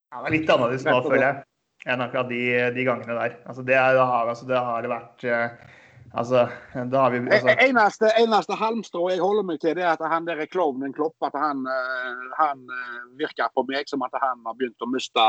Ja, 0.10 0.24
det 0.24 0.30
er 0.32 0.36
litt 0.38 0.50
annerledes 0.56 0.88
nå, 0.88 0.96
føler 1.06 1.26
jeg, 1.26 1.44
enn 1.92 2.02
akkurat 2.08 2.32
de, 2.32 2.40
de 2.76 2.86
gangene 2.88 3.20
der. 3.20 3.36
Altså, 3.44 3.66
det, 3.68 3.76
er, 3.78 4.00
det, 4.00 4.08
har, 4.14 4.32
altså, 4.32 4.48
det 4.50 4.64
har 4.70 4.88
vært 4.90 5.28
eh, 5.28 5.76
Altså, 6.14 6.47
da 6.91 7.01
har 7.03 7.12
vi 7.12 7.20
altså, 7.30 7.49
E- 7.53 7.68
Eneste, 7.70 8.10
eneste 8.18 8.55
halmstrå 8.57 9.10
jeg 9.12 9.22
holder 9.22 9.45
meg 9.45 9.60
til, 9.62 9.76
det 9.78 9.84
er 9.86 9.91
at 9.93 10.03
han 10.10 10.26
der 10.26 10.45
klovnen 10.49 10.93
Klopp 10.93 11.22
at 11.26 11.36
han, 11.38 11.66
eh, 11.70 12.24
han 12.39 12.64
eh, 12.66 13.01
virker 13.20 13.51
på 13.53 13.64
meg 13.70 13.89
som 13.89 14.01
at 14.07 14.18
han 14.18 14.41
har 14.45 14.57
begynt 14.57 14.82
å 14.82 14.89
miste, 14.89 15.26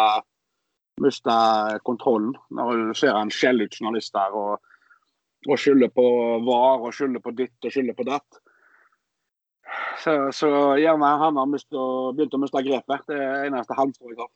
miste 1.04 1.36
kontrollen. 1.84 2.32
Når 2.56 2.84
du 2.88 2.94
ser 2.96 3.16
han 3.16 3.32
skjeller 3.34 3.68
ut 3.68 3.76
journalister 3.76 4.36
og, 4.36 4.60
og 5.48 5.58
skylder 5.60 5.92
på 5.92 6.06
VAR 6.48 6.86
og 6.86 6.94
skylder 6.96 7.24
på 7.24 7.34
ditt 7.36 7.68
og 7.68 7.76
skylder 7.76 7.98
på 7.98 8.08
datt. 8.08 8.40
Så, 10.00 10.14
så 10.34 10.48
gjerne 10.80 11.16
han 11.20 11.36
har 11.36 11.48
mistet, 11.48 11.76
begynt 12.16 12.34
å 12.34 12.40
miste 12.40 12.64
grepet. 12.66 13.04
Det 13.06 13.20
er 13.20 13.50
eneste 13.50 13.76
halmstrå 13.76 14.14
jeg 14.14 14.22
har. 14.22 14.32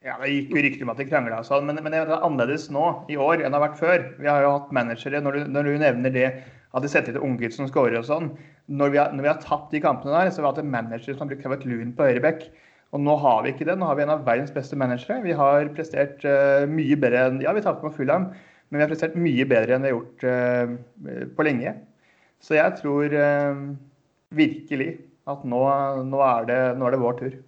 Ja, 0.00 0.14
Det 0.16 0.30
gikk 0.32 0.54
jo 0.54 0.62
rykter 0.64 0.86
om 0.86 0.90
at 0.94 1.00
de 1.02 1.04
krangla 1.10 1.42
og 1.42 1.44
sånn, 1.44 1.66
men, 1.68 1.76
men 1.84 1.92
det 1.92 1.98
er 2.00 2.22
annerledes 2.24 2.70
nå 2.72 2.84
i 3.12 3.18
år 3.20 3.42
enn 3.42 3.52
det 3.52 3.58
har 3.58 3.66
vært 3.66 3.80
før. 3.82 4.04
Vi 4.16 4.30
har 4.30 4.46
jo 4.46 4.54
hatt 4.54 4.70
managere, 4.72 5.20
når 5.20 5.36
du, 5.36 5.40
når 5.52 5.68
du 5.68 5.74
nevner 5.82 6.14
det 6.14 6.28
at 6.30 6.84
de 6.84 6.88
setter 6.88 7.12
inn 7.12 7.26
unggutt 7.26 7.52
som 7.52 7.68
scorer 7.68 7.98
og 7.98 8.06
sånn. 8.08 8.30
Når 8.70 8.94
vi, 8.94 9.00
har, 9.02 9.12
når 9.12 9.26
vi 9.26 9.30
har 9.32 9.42
tatt 9.42 9.66
de 9.74 9.82
kampene 9.84 10.14
der, 10.14 10.30
så 10.30 10.40
har 10.40 10.46
vi 10.46 10.50
hatt 10.54 10.62
en 10.62 10.72
manager 10.72 11.12
som 11.12 11.24
har 11.24 11.32
brukt 11.32 11.44
Kevin 11.44 11.66
Lewin 11.68 11.92
på 11.98 12.06
høyrebekk. 12.06 12.46
Og 12.94 13.02
nå 13.04 13.16
har 13.22 13.42
vi 13.44 13.52
ikke 13.52 13.66
det. 13.68 13.76
Nå 13.78 13.90
har 13.90 13.98
vi 13.98 14.04
en 14.06 14.14
av 14.14 14.24
verdens 14.26 14.54
beste 14.54 14.78
managere. 14.78 15.20
Vi 15.26 15.34
har 15.36 15.68
prestert 15.76 16.24
uh, 16.24 16.64
mye 16.70 16.96
bedre 17.02 17.26
enn 17.28 17.42
Ja, 17.44 17.52
vi 17.54 17.64
tapte 17.66 17.84
på 17.84 17.92
Fulham, 17.98 18.30
men 18.70 18.80
vi 18.80 18.86
har 18.86 18.90
prestert 18.90 19.18
mye 19.18 19.46
bedre 19.50 19.76
enn 19.76 19.84
vi 19.84 19.92
har 19.92 19.98
gjort 19.98 20.26
uh, 20.26 21.28
på 21.36 21.46
lenge. 21.46 21.74
Så 22.40 22.56
jeg 22.56 22.78
tror 22.80 23.12
uh, 23.12 23.62
virkelig 24.32 24.90
at 25.30 25.44
nå, 25.44 25.60
nå, 26.08 26.24
er 26.30 26.48
det, 26.48 26.60
nå 26.80 26.88
er 26.88 26.96
det 26.96 27.04
vår 27.04 27.20
tur. 27.20 27.38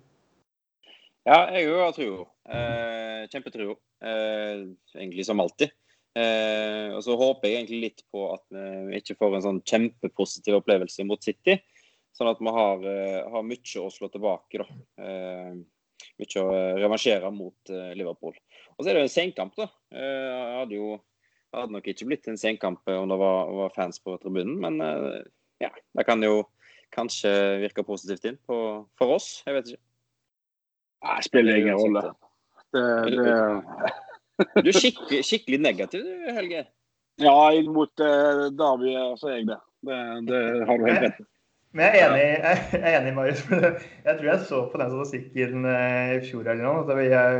Ja, 1.24 1.46
jeg 1.54 1.70
òg 1.70 1.86
har 1.86 1.96
tro. 1.96 2.12
Eh, 2.52 3.24
Kjempetro. 3.32 3.76
Eh, 4.04 4.64
egentlig 4.98 5.26
som 5.26 5.40
alltid. 5.40 5.72
Eh, 6.12 6.92
og 6.92 7.00
så 7.06 7.16
håper 7.16 7.48
jeg 7.48 7.62
egentlig 7.62 7.82
litt 7.86 8.02
på 8.12 8.26
at 8.34 8.44
vi 8.52 8.98
ikke 9.00 9.16
får 9.16 9.38
en 9.38 9.44
sånn 9.46 9.60
kjempepositiv 9.64 10.58
opplevelse 10.58 11.06
mot 11.08 11.22
City. 11.24 11.56
Sånn 12.12 12.28
at 12.28 12.42
vi 12.44 12.52
har, 12.52 12.82
eh, 12.84 13.22
har 13.32 13.46
mye 13.46 13.80
å 13.80 13.92
slå 13.92 14.10
tilbake. 14.12 14.60
da. 14.60 14.66
Eh, 15.00 15.54
mye 16.20 16.42
å 16.42 16.48
eh, 16.52 16.74
revansjere 16.82 17.30
mot 17.32 17.72
eh, 17.72 17.94
Liverpool. 17.96 18.36
Og 18.76 18.84
så 18.84 18.90
er 18.90 18.94
det 18.94 19.04
jo 19.04 19.08
en 19.08 19.16
senkamp, 19.16 19.56
da. 19.56 19.68
Eh, 19.94 20.58
hadde 20.60 20.76
jo 20.76 20.98
hadde 21.52 21.74
nok 21.74 21.88
ikke 21.90 22.08
blitt 22.08 22.28
en 22.30 22.40
senkamp 22.40 22.80
om 22.88 23.10
det 23.10 23.18
var, 23.20 23.50
var 23.52 23.72
fans 23.76 24.00
på 24.00 24.16
tribunen, 24.22 24.56
men 24.60 24.80
eh, 24.80 25.22
ja, 25.60 25.68
det 25.68 26.06
kan 26.08 26.22
jo 26.24 26.46
kanskje 26.92 27.32
virke 27.62 27.84
positivt 27.84 28.24
inn 28.28 28.38
på, 28.48 28.56
for 29.00 29.16
oss. 29.16 29.42
Jeg 29.46 29.58
vet 29.58 29.72
ikke. 29.72 29.82
Nei, 31.02 31.18
spiller 31.26 31.58
ingen 31.58 31.80
rolle. 31.80 32.04
Det, 32.72 32.86
det... 33.12 33.34
Du 34.56 34.70
er 34.70 34.78
skikkelig, 34.78 35.20
skikkelig 35.28 35.58
negativ 35.62 36.06
du, 36.06 36.30
Helge. 36.32 36.64
Ja, 37.20 37.36
inn 37.54 37.68
mot 37.74 37.92
uh, 38.00 38.48
Derby 38.56 38.94
så 39.20 39.28
er 39.28 39.36
jeg 39.36 39.50
det. 39.50 39.60
Det, 39.84 39.98
det 40.30 40.40
har 40.66 40.80
du 40.80 40.88
helt 40.88 41.04
rett 41.04 41.20
i. 41.20 41.28
Men 41.72 41.88
jeg 41.88 42.00
er 42.00 42.10
enig, 42.12 42.24
jeg 42.74 42.80
er 42.80 42.96
enig 42.98 43.12
Marius. 43.16 43.44
Jeg 43.48 44.16
tror 44.16 44.26
jeg 44.28 44.40
så 44.48 44.58
på 44.72 44.80
den 44.80 44.90
statistikken 44.92 45.68
i 45.68 46.18
fjor 46.26 46.44
eller 46.44 46.64
noe. 46.66 46.82
at 46.84 46.98
vi 46.98 47.06
er 47.16 47.38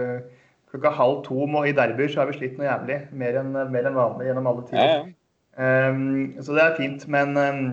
klokka 0.72 0.92
halv 0.96 1.18
to 1.26 1.48
i 1.64 1.74
derbyer 1.76 2.08
så 2.08 2.22
har 2.22 2.30
vi 2.30 2.38
slitt 2.38 2.56
noe 2.56 2.68
jævlig. 2.68 3.00
Mer 3.12 3.40
enn, 3.42 3.52
mer 3.74 3.88
enn 3.88 3.98
vanlig 3.98 4.30
gjennom 4.30 4.48
alle 4.48 4.64
tider. 4.70 4.86
Ja, 4.86 5.02
ja. 5.02 5.10
Um, 5.52 6.32
så 6.40 6.54
det 6.56 6.62
er 6.64 6.78
fint, 6.78 7.04
men 7.12 7.36
um, 7.36 7.66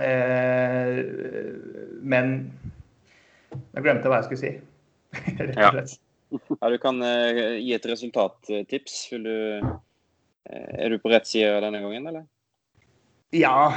uh, 0.00 0.96
Men 2.00 2.32
jeg 3.74 3.84
glemte 3.84 4.08
hva 4.08 4.22
jeg 4.22 4.28
skulle 4.30 4.40
si. 4.40 4.52
Rett 5.42 5.58
og 5.58 5.76
slett. 5.76 5.96
Ja. 5.98 6.05
ja 6.60 6.70
du 6.72 6.78
kan 6.82 7.02
uh, 7.02 7.56
gi 7.60 7.74
et 7.76 7.88
resultattips. 7.90 8.98
Du, 9.12 9.30
uh, 9.62 9.76
er 10.50 10.92
du 10.92 10.98
på 11.02 11.12
rett 11.12 11.28
side 11.28 11.60
denne 11.64 11.82
gangen, 11.84 12.10
eller? 12.12 12.26
Ja. 13.34 13.72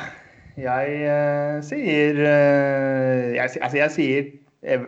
Jeg 0.60 1.62
sier 1.64 2.18
jeg, 2.20 3.52
altså 3.64 3.78
jeg 3.78 3.92
sier 3.94 4.26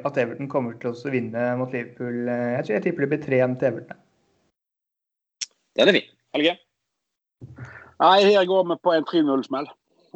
at 0.04 0.18
Everton 0.20 0.50
kommer 0.52 0.74
til 0.82 0.92
å 0.92 1.14
vinne 1.14 1.46
mot 1.62 1.72
Liverpool. 1.72 2.28
Jeg, 2.28 2.66
tror 2.66 2.76
jeg 2.76 2.84
tipper 2.84 3.06
det 3.06 3.12
blir 3.14 3.22
3-1 3.24 3.56
til 3.62 3.70
Everton. 3.70 4.02
Den 5.80 5.88
er 5.88 5.96
fin. 5.96 6.10
Helge? 6.36 6.58
Nei, 8.02 8.18
her 8.26 8.46
går 8.50 8.68
vi 8.68 8.78
på 8.84 8.94
en 8.98 9.08
3-0-smell, 9.08 9.70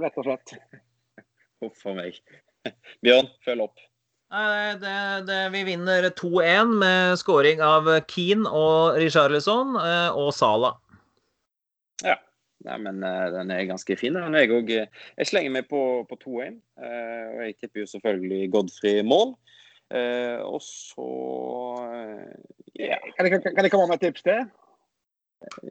rett 0.03 0.19
og 0.19 0.27
slett. 0.27 0.55
Huff 1.63 1.85
a 1.87 1.95
meg. 1.97 2.17
Bjørn, 3.05 3.29
følg 3.45 3.67
opp. 3.69 3.83
Det, 4.31 5.25
det, 5.27 5.49
vi 5.53 5.63
vinner 5.63 6.09
2-1 6.09 6.71
med 6.81 7.17
scoring 7.21 7.61
av 7.61 7.87
Keane 8.09 8.49
og 8.49 8.97
Richarlison 8.97 9.77
eh, 9.77 10.17
og 10.17 10.33
Sala. 10.33 10.73
Ja. 12.03 12.17
Nei, 12.65 12.79
men 12.81 13.03
uh, 13.05 13.29
den 13.29 13.51
er 13.53 13.67
ganske 13.69 13.95
fin. 13.99 14.17
Jeg, 14.17 14.49
også, 14.49 14.85
jeg 15.19 15.29
slenger 15.29 15.53
meg 15.53 15.67
på, 15.69 15.81
på 16.09 16.17
2-1. 16.23 16.57
Uh, 16.81 17.27
og 17.35 17.41
jeg 17.45 17.57
tipper 17.59 17.83
jo 17.83 17.91
selvfølgelig 17.93 18.51
Godfrey 18.55 19.03
mål. 19.05 19.35
Og 20.49 20.57
så 20.65 21.05
ja. 22.73 22.97
kan, 23.13 23.27
jeg, 23.29 23.41
kan, 23.43 23.61
jeg, 23.61 23.71
komme 23.71 23.85
med 23.91 23.99
et 23.99 24.07
tips 24.07 24.25
til? 24.25 24.47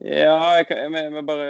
Ja, 0.07 0.37
jeg 0.55 0.69
kan 0.69 0.95
jeg, 0.95 1.25
bare 1.27 1.49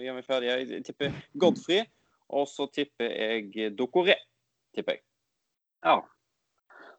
gjøre 0.00 0.16
meg 0.16 0.24
ferdig. 0.24 0.48
Jeg 0.48 0.86
tipper 0.88 1.12
Godfrey, 1.36 1.84
og 2.32 2.48
så 2.48 2.66
tipper 2.72 3.12
jeg 3.12 3.74
Dokoré. 3.76 4.16
Tipper 4.72 4.96
jeg. 4.96 5.04
Ja. 5.84 6.00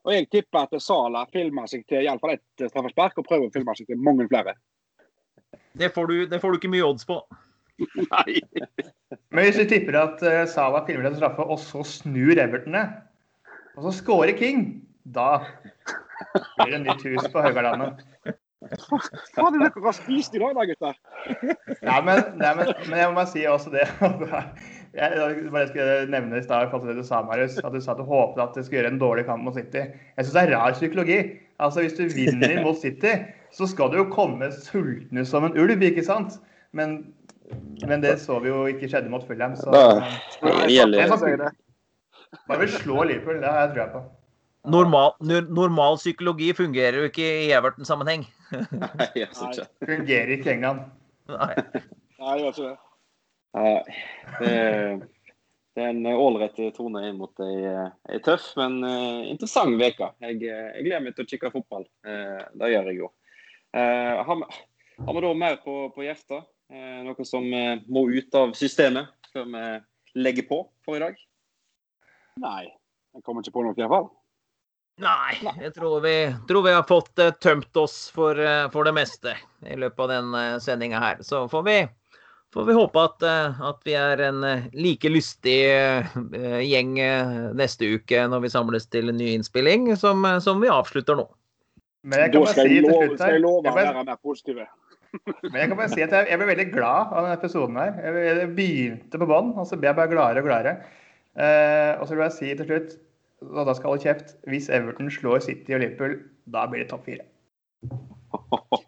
Og 0.04 0.12
jeg 0.12 0.28
tipper 0.32 0.66
at 0.66 0.76
Sala 0.84 1.24
filmer 1.32 1.68
seg 1.72 1.86
til 1.88 2.04
iallfall 2.04 2.36
ett 2.36 2.68
straffespark, 2.68 3.18
og 3.20 3.28
prøver 3.28 3.48
å 3.48 3.54
filme 3.54 3.76
seg 3.78 3.88
til 3.88 4.02
mange 4.04 4.28
flere. 4.32 4.58
Det 5.80 5.90
får 5.96 6.10
du, 6.10 6.16
det 6.30 6.40
får 6.42 6.54
du 6.54 6.60
ikke 6.60 6.74
mye 6.74 6.86
odds 6.86 7.08
på. 7.08 7.22
Nei. 8.12 8.42
Men 9.34 9.48
hvis 9.48 9.58
du 9.62 9.66
tipper 9.70 9.98
at 10.04 10.22
uh, 10.26 10.44
Salah 10.50 10.84
filmer 10.88 11.10
en 11.10 11.18
straffe, 11.18 11.46
og 11.46 11.62
så 11.62 11.86
snur 11.88 12.36
Everton 12.36 12.78
det, 12.78 12.86
og 13.74 13.88
så 13.88 13.96
scorer 14.04 14.36
King, 14.38 14.68
da 15.04 15.42
blir 16.60 16.76
det 16.76 16.84
nytt 16.84 17.08
hus 17.08 17.30
på 17.32 17.42
Haugalandet. 17.42 18.04
Hva 18.64 19.48
hadde 19.48 19.60
det 19.60 19.72
dere 19.76 19.94
spist 19.98 20.36
i 20.36 20.42
dag, 20.42 20.54
da, 20.56 20.68
gutter? 20.70 21.00
Nei, 21.84 21.98
men, 22.06 22.22
nei, 22.40 22.52
men, 22.60 22.70
men, 22.86 23.00
jeg 23.00 23.10
må 23.10 23.18
bare 23.18 23.32
si 23.32 23.44
også 23.50 23.74
det 23.74 23.88
Jeg 24.94 25.50
bare 25.50 25.68
skulle 25.72 25.94
nevne 26.14 26.38
i 26.38 26.44
stad 26.46 26.70
det 26.86 26.96
du 27.00 27.04
sa, 27.06 27.24
Marius, 27.26 27.58
at 27.64 27.74
du 27.74 27.80
sa 27.82 27.96
at 27.96 28.02
du 28.02 28.06
håpet 28.06 28.44
at 28.44 28.54
du 28.54 28.62
skulle 28.62 28.82
gjøre 28.84 28.94
en 28.94 29.02
dårlig 29.02 29.26
kamp 29.26 29.44
mot 29.44 29.56
City. 29.58 29.88
Jeg 29.90 30.26
syns 30.26 30.36
det 30.36 30.44
er 30.44 30.54
rar 30.54 30.76
psykologi. 30.78 31.20
Altså, 31.60 31.82
Hvis 31.82 31.98
du 31.98 32.04
vinner 32.14 32.62
mot 32.66 32.78
City, 32.78 33.16
så 33.54 33.68
skal 33.70 33.90
du 33.90 33.98
jo 34.04 34.10
komme 34.14 34.52
sultne 34.54 35.26
som 35.26 35.48
en 35.48 35.58
ulv, 35.58 35.82
ikke 35.82 36.06
sant? 36.06 36.38
Men 36.74 37.02
men 37.88 38.02
det 38.02 38.18
så 38.22 38.40
vi 38.42 38.50
jo 38.50 38.66
ikke 38.72 38.88
skjedde 38.90 39.12
mot 39.12 39.24
Fulham. 39.28 39.56
Så 39.60 39.70
det 39.70 41.52
Bare 42.50 42.68
slå 42.68 43.04
Liverpool, 43.06 43.42
det 43.44 43.50
har 43.50 43.68
jeg 43.68 43.76
trua 43.76 43.88
på. 43.92 44.00
Normal, 44.74 45.12
normal, 45.52 45.98
psykologi 46.00 46.54
fungerer 46.56 46.98
jo 46.98 47.10
ikke 47.10 47.26
i 47.44 47.52
Everton-sammenheng. 47.52 48.24
Nei, 48.84 49.10
jeg 49.20 49.28
synes 49.36 49.60
ikke. 49.60 49.70
Fungerer 49.92 50.32
ikke 50.38 50.50
i 50.50 50.54
England. 50.54 50.80
Nei. 51.30 51.52
Nei, 52.24 52.38
gjør 52.40 52.48
ikke 52.48 52.70
det. 52.70 52.78
Nei, 53.54 53.74
det, 54.40 54.54
det 55.78 55.84
er 55.84 55.92
en 55.92 56.08
ålreit 56.10 56.58
tone 56.78 57.04
inn 57.10 57.20
mot 57.20 57.44
ei, 57.46 57.58
ei 58.10 58.22
tøff, 58.26 58.48
men 58.58 58.80
uh, 58.82 59.20
interessant 59.30 59.78
uke. 59.78 60.10
Jeg, 60.26 60.40
jeg, 60.42 60.86
gleder 60.88 61.06
meg 61.06 61.18
til 61.18 61.28
å 61.28 61.30
kikke 61.30 61.54
fotball. 61.54 61.86
Uh, 62.08 62.42
det 62.62 62.72
gjør 62.74 62.90
jeg 62.90 63.04
jo. 63.04 63.12
Uh, 63.74 64.24
har, 64.26 64.42
vi, 64.42 64.64
har 65.06 65.18
vi 65.18 65.24
da 65.28 65.36
mer 65.38 65.62
på, 65.62 65.78
på 65.94 66.08
hjertet? 66.08 66.50
Eh, 66.74 67.04
noe 67.06 67.26
som 67.26 67.46
eh, 67.54 67.80
må 67.86 68.08
ut 68.10 68.36
av 68.36 68.54
systemet 68.58 69.12
før 69.34 69.46
vi 69.52 69.64
legger 70.24 70.48
på 70.50 70.60
for 70.86 70.98
i 70.98 71.04
dag? 71.04 71.18
Nei, 72.42 72.64
jeg 73.14 73.26
kommer 73.26 73.44
ikke 73.44 73.54
på 73.54 73.66
noe 73.66 73.76
i 73.76 73.82
hvert 73.82 73.94
fall. 73.94 74.08
Nei, 75.04 75.36
jeg 75.62 75.74
tror 75.76 76.00
vi, 76.06 76.16
tror 76.50 76.66
vi 76.66 76.74
har 76.74 76.86
fått 76.86 77.18
uh, 77.22 77.32
tømt 77.42 77.78
oss 77.82 77.96
for, 78.14 78.38
uh, 78.38 78.70
for, 78.74 78.86
det 78.86 78.94
meste 78.94 79.34
i 79.66 79.78
løpet 79.82 80.04
av 80.06 80.12
den 80.12 80.36
uh, 80.38 80.60
sendinga 80.62 81.02
her. 81.02 81.22
Så 81.26 81.44
får 81.50 81.64
vi, 81.66 81.78
får 82.54 82.68
vi 82.70 82.78
håpe 82.78 83.04
at, 83.04 83.26
uh, 83.26 83.62
at, 83.70 83.80
vi 83.86 83.96
er 83.98 84.24
en 84.30 84.46
like 84.78 85.10
lystig 85.10 85.58
gjeng 86.64 86.96
neste 87.58 87.90
uke 87.98 88.28
når 88.30 88.46
vi 88.46 88.54
samles 88.54 88.88
til 88.94 89.12
en 89.12 89.20
ny 89.20 89.34
innspilling, 89.38 89.92
som, 90.00 90.26
som 90.44 90.62
vi 90.64 90.72
avslutter 90.72 91.18
nå. 91.20 91.28
Men 92.04 92.26
jeg 92.26 92.34
kan 92.34 92.44
bare 92.44 92.56
si 92.56 92.78
jeg 92.78 92.84
lov, 92.84 93.04
Skal 93.16 93.38
jeg 93.38 93.44
love 93.44 93.72
å 93.72 93.76
være 93.76 94.04
mer 94.04 94.18
positive. 94.20 94.68
Men 95.44 95.60
jeg 95.62 95.70
kan 95.70 95.78
bare 95.78 95.92
si 95.94 96.04
at 96.04 96.14
jeg, 96.16 96.28
jeg 96.32 96.40
ble 96.42 96.50
veldig 96.50 96.68
glad 96.74 97.14
av 97.14 97.20
denne 97.22 97.38
episoden 97.38 97.80
her. 97.80 97.98
Jeg, 98.02 98.24
jeg 98.28 98.52
begynte 98.58 99.22
på 99.22 99.30
bånn, 99.30 99.52
og 99.54 99.68
så 99.70 99.78
ble 99.80 99.92
jeg 99.92 100.00
bare 100.00 100.12
gladere 100.12 100.44
og 100.44 100.50
gladere. 100.50 100.74
Eh, 101.34 101.92
og 102.00 102.08
så 102.08 102.16
vil 102.16 102.26
jeg 102.26 102.38
si 102.38 102.54
til 102.58 102.70
slutt, 102.70 102.96
og 103.50 103.68
da 103.70 103.76
skal 103.78 103.94
alle 103.94 104.04
kjeft, 104.04 104.34
hvis 104.50 104.72
Everton 104.74 105.12
slår 105.14 105.46
City 105.46 105.76
og 105.76 105.84
Liverpool, 105.84 106.18
da 106.54 106.66
blir 106.70 106.84
det 106.84 106.90
topp 106.92 107.08
fire. 107.10 107.28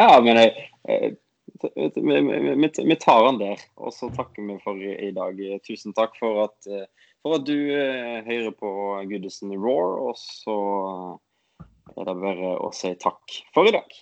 ja, 0.00 0.20
men 0.24 0.40
jeg, 0.40 1.16
vi, 1.60 2.96
tar 2.96 3.26
den 3.26 3.40
der, 3.42 3.64
og 3.76 3.92
så 3.94 4.08
takker 4.16 4.46
vi 4.48 4.58
for 4.64 4.80
i 4.80 5.10
dag. 5.16 5.40
Tusen 5.66 5.96
takk 5.96 6.16
for 6.20 6.46
at, 6.46 6.70
for 7.20 7.36
at 7.36 7.48
du 7.48 7.56
eh, 7.76 8.20
hører 8.24 8.54
på 8.56 8.70
Goodison 9.10 9.52
Roar, 9.56 9.98
og 10.08 10.16
så 10.20 10.58
er 11.96 12.06
det 12.08 12.20
bare 12.22 12.54
å 12.60 12.72
si 12.76 12.94
takk 13.02 13.42
for 13.54 13.68
i 13.68 13.76
dag. 13.76 14.00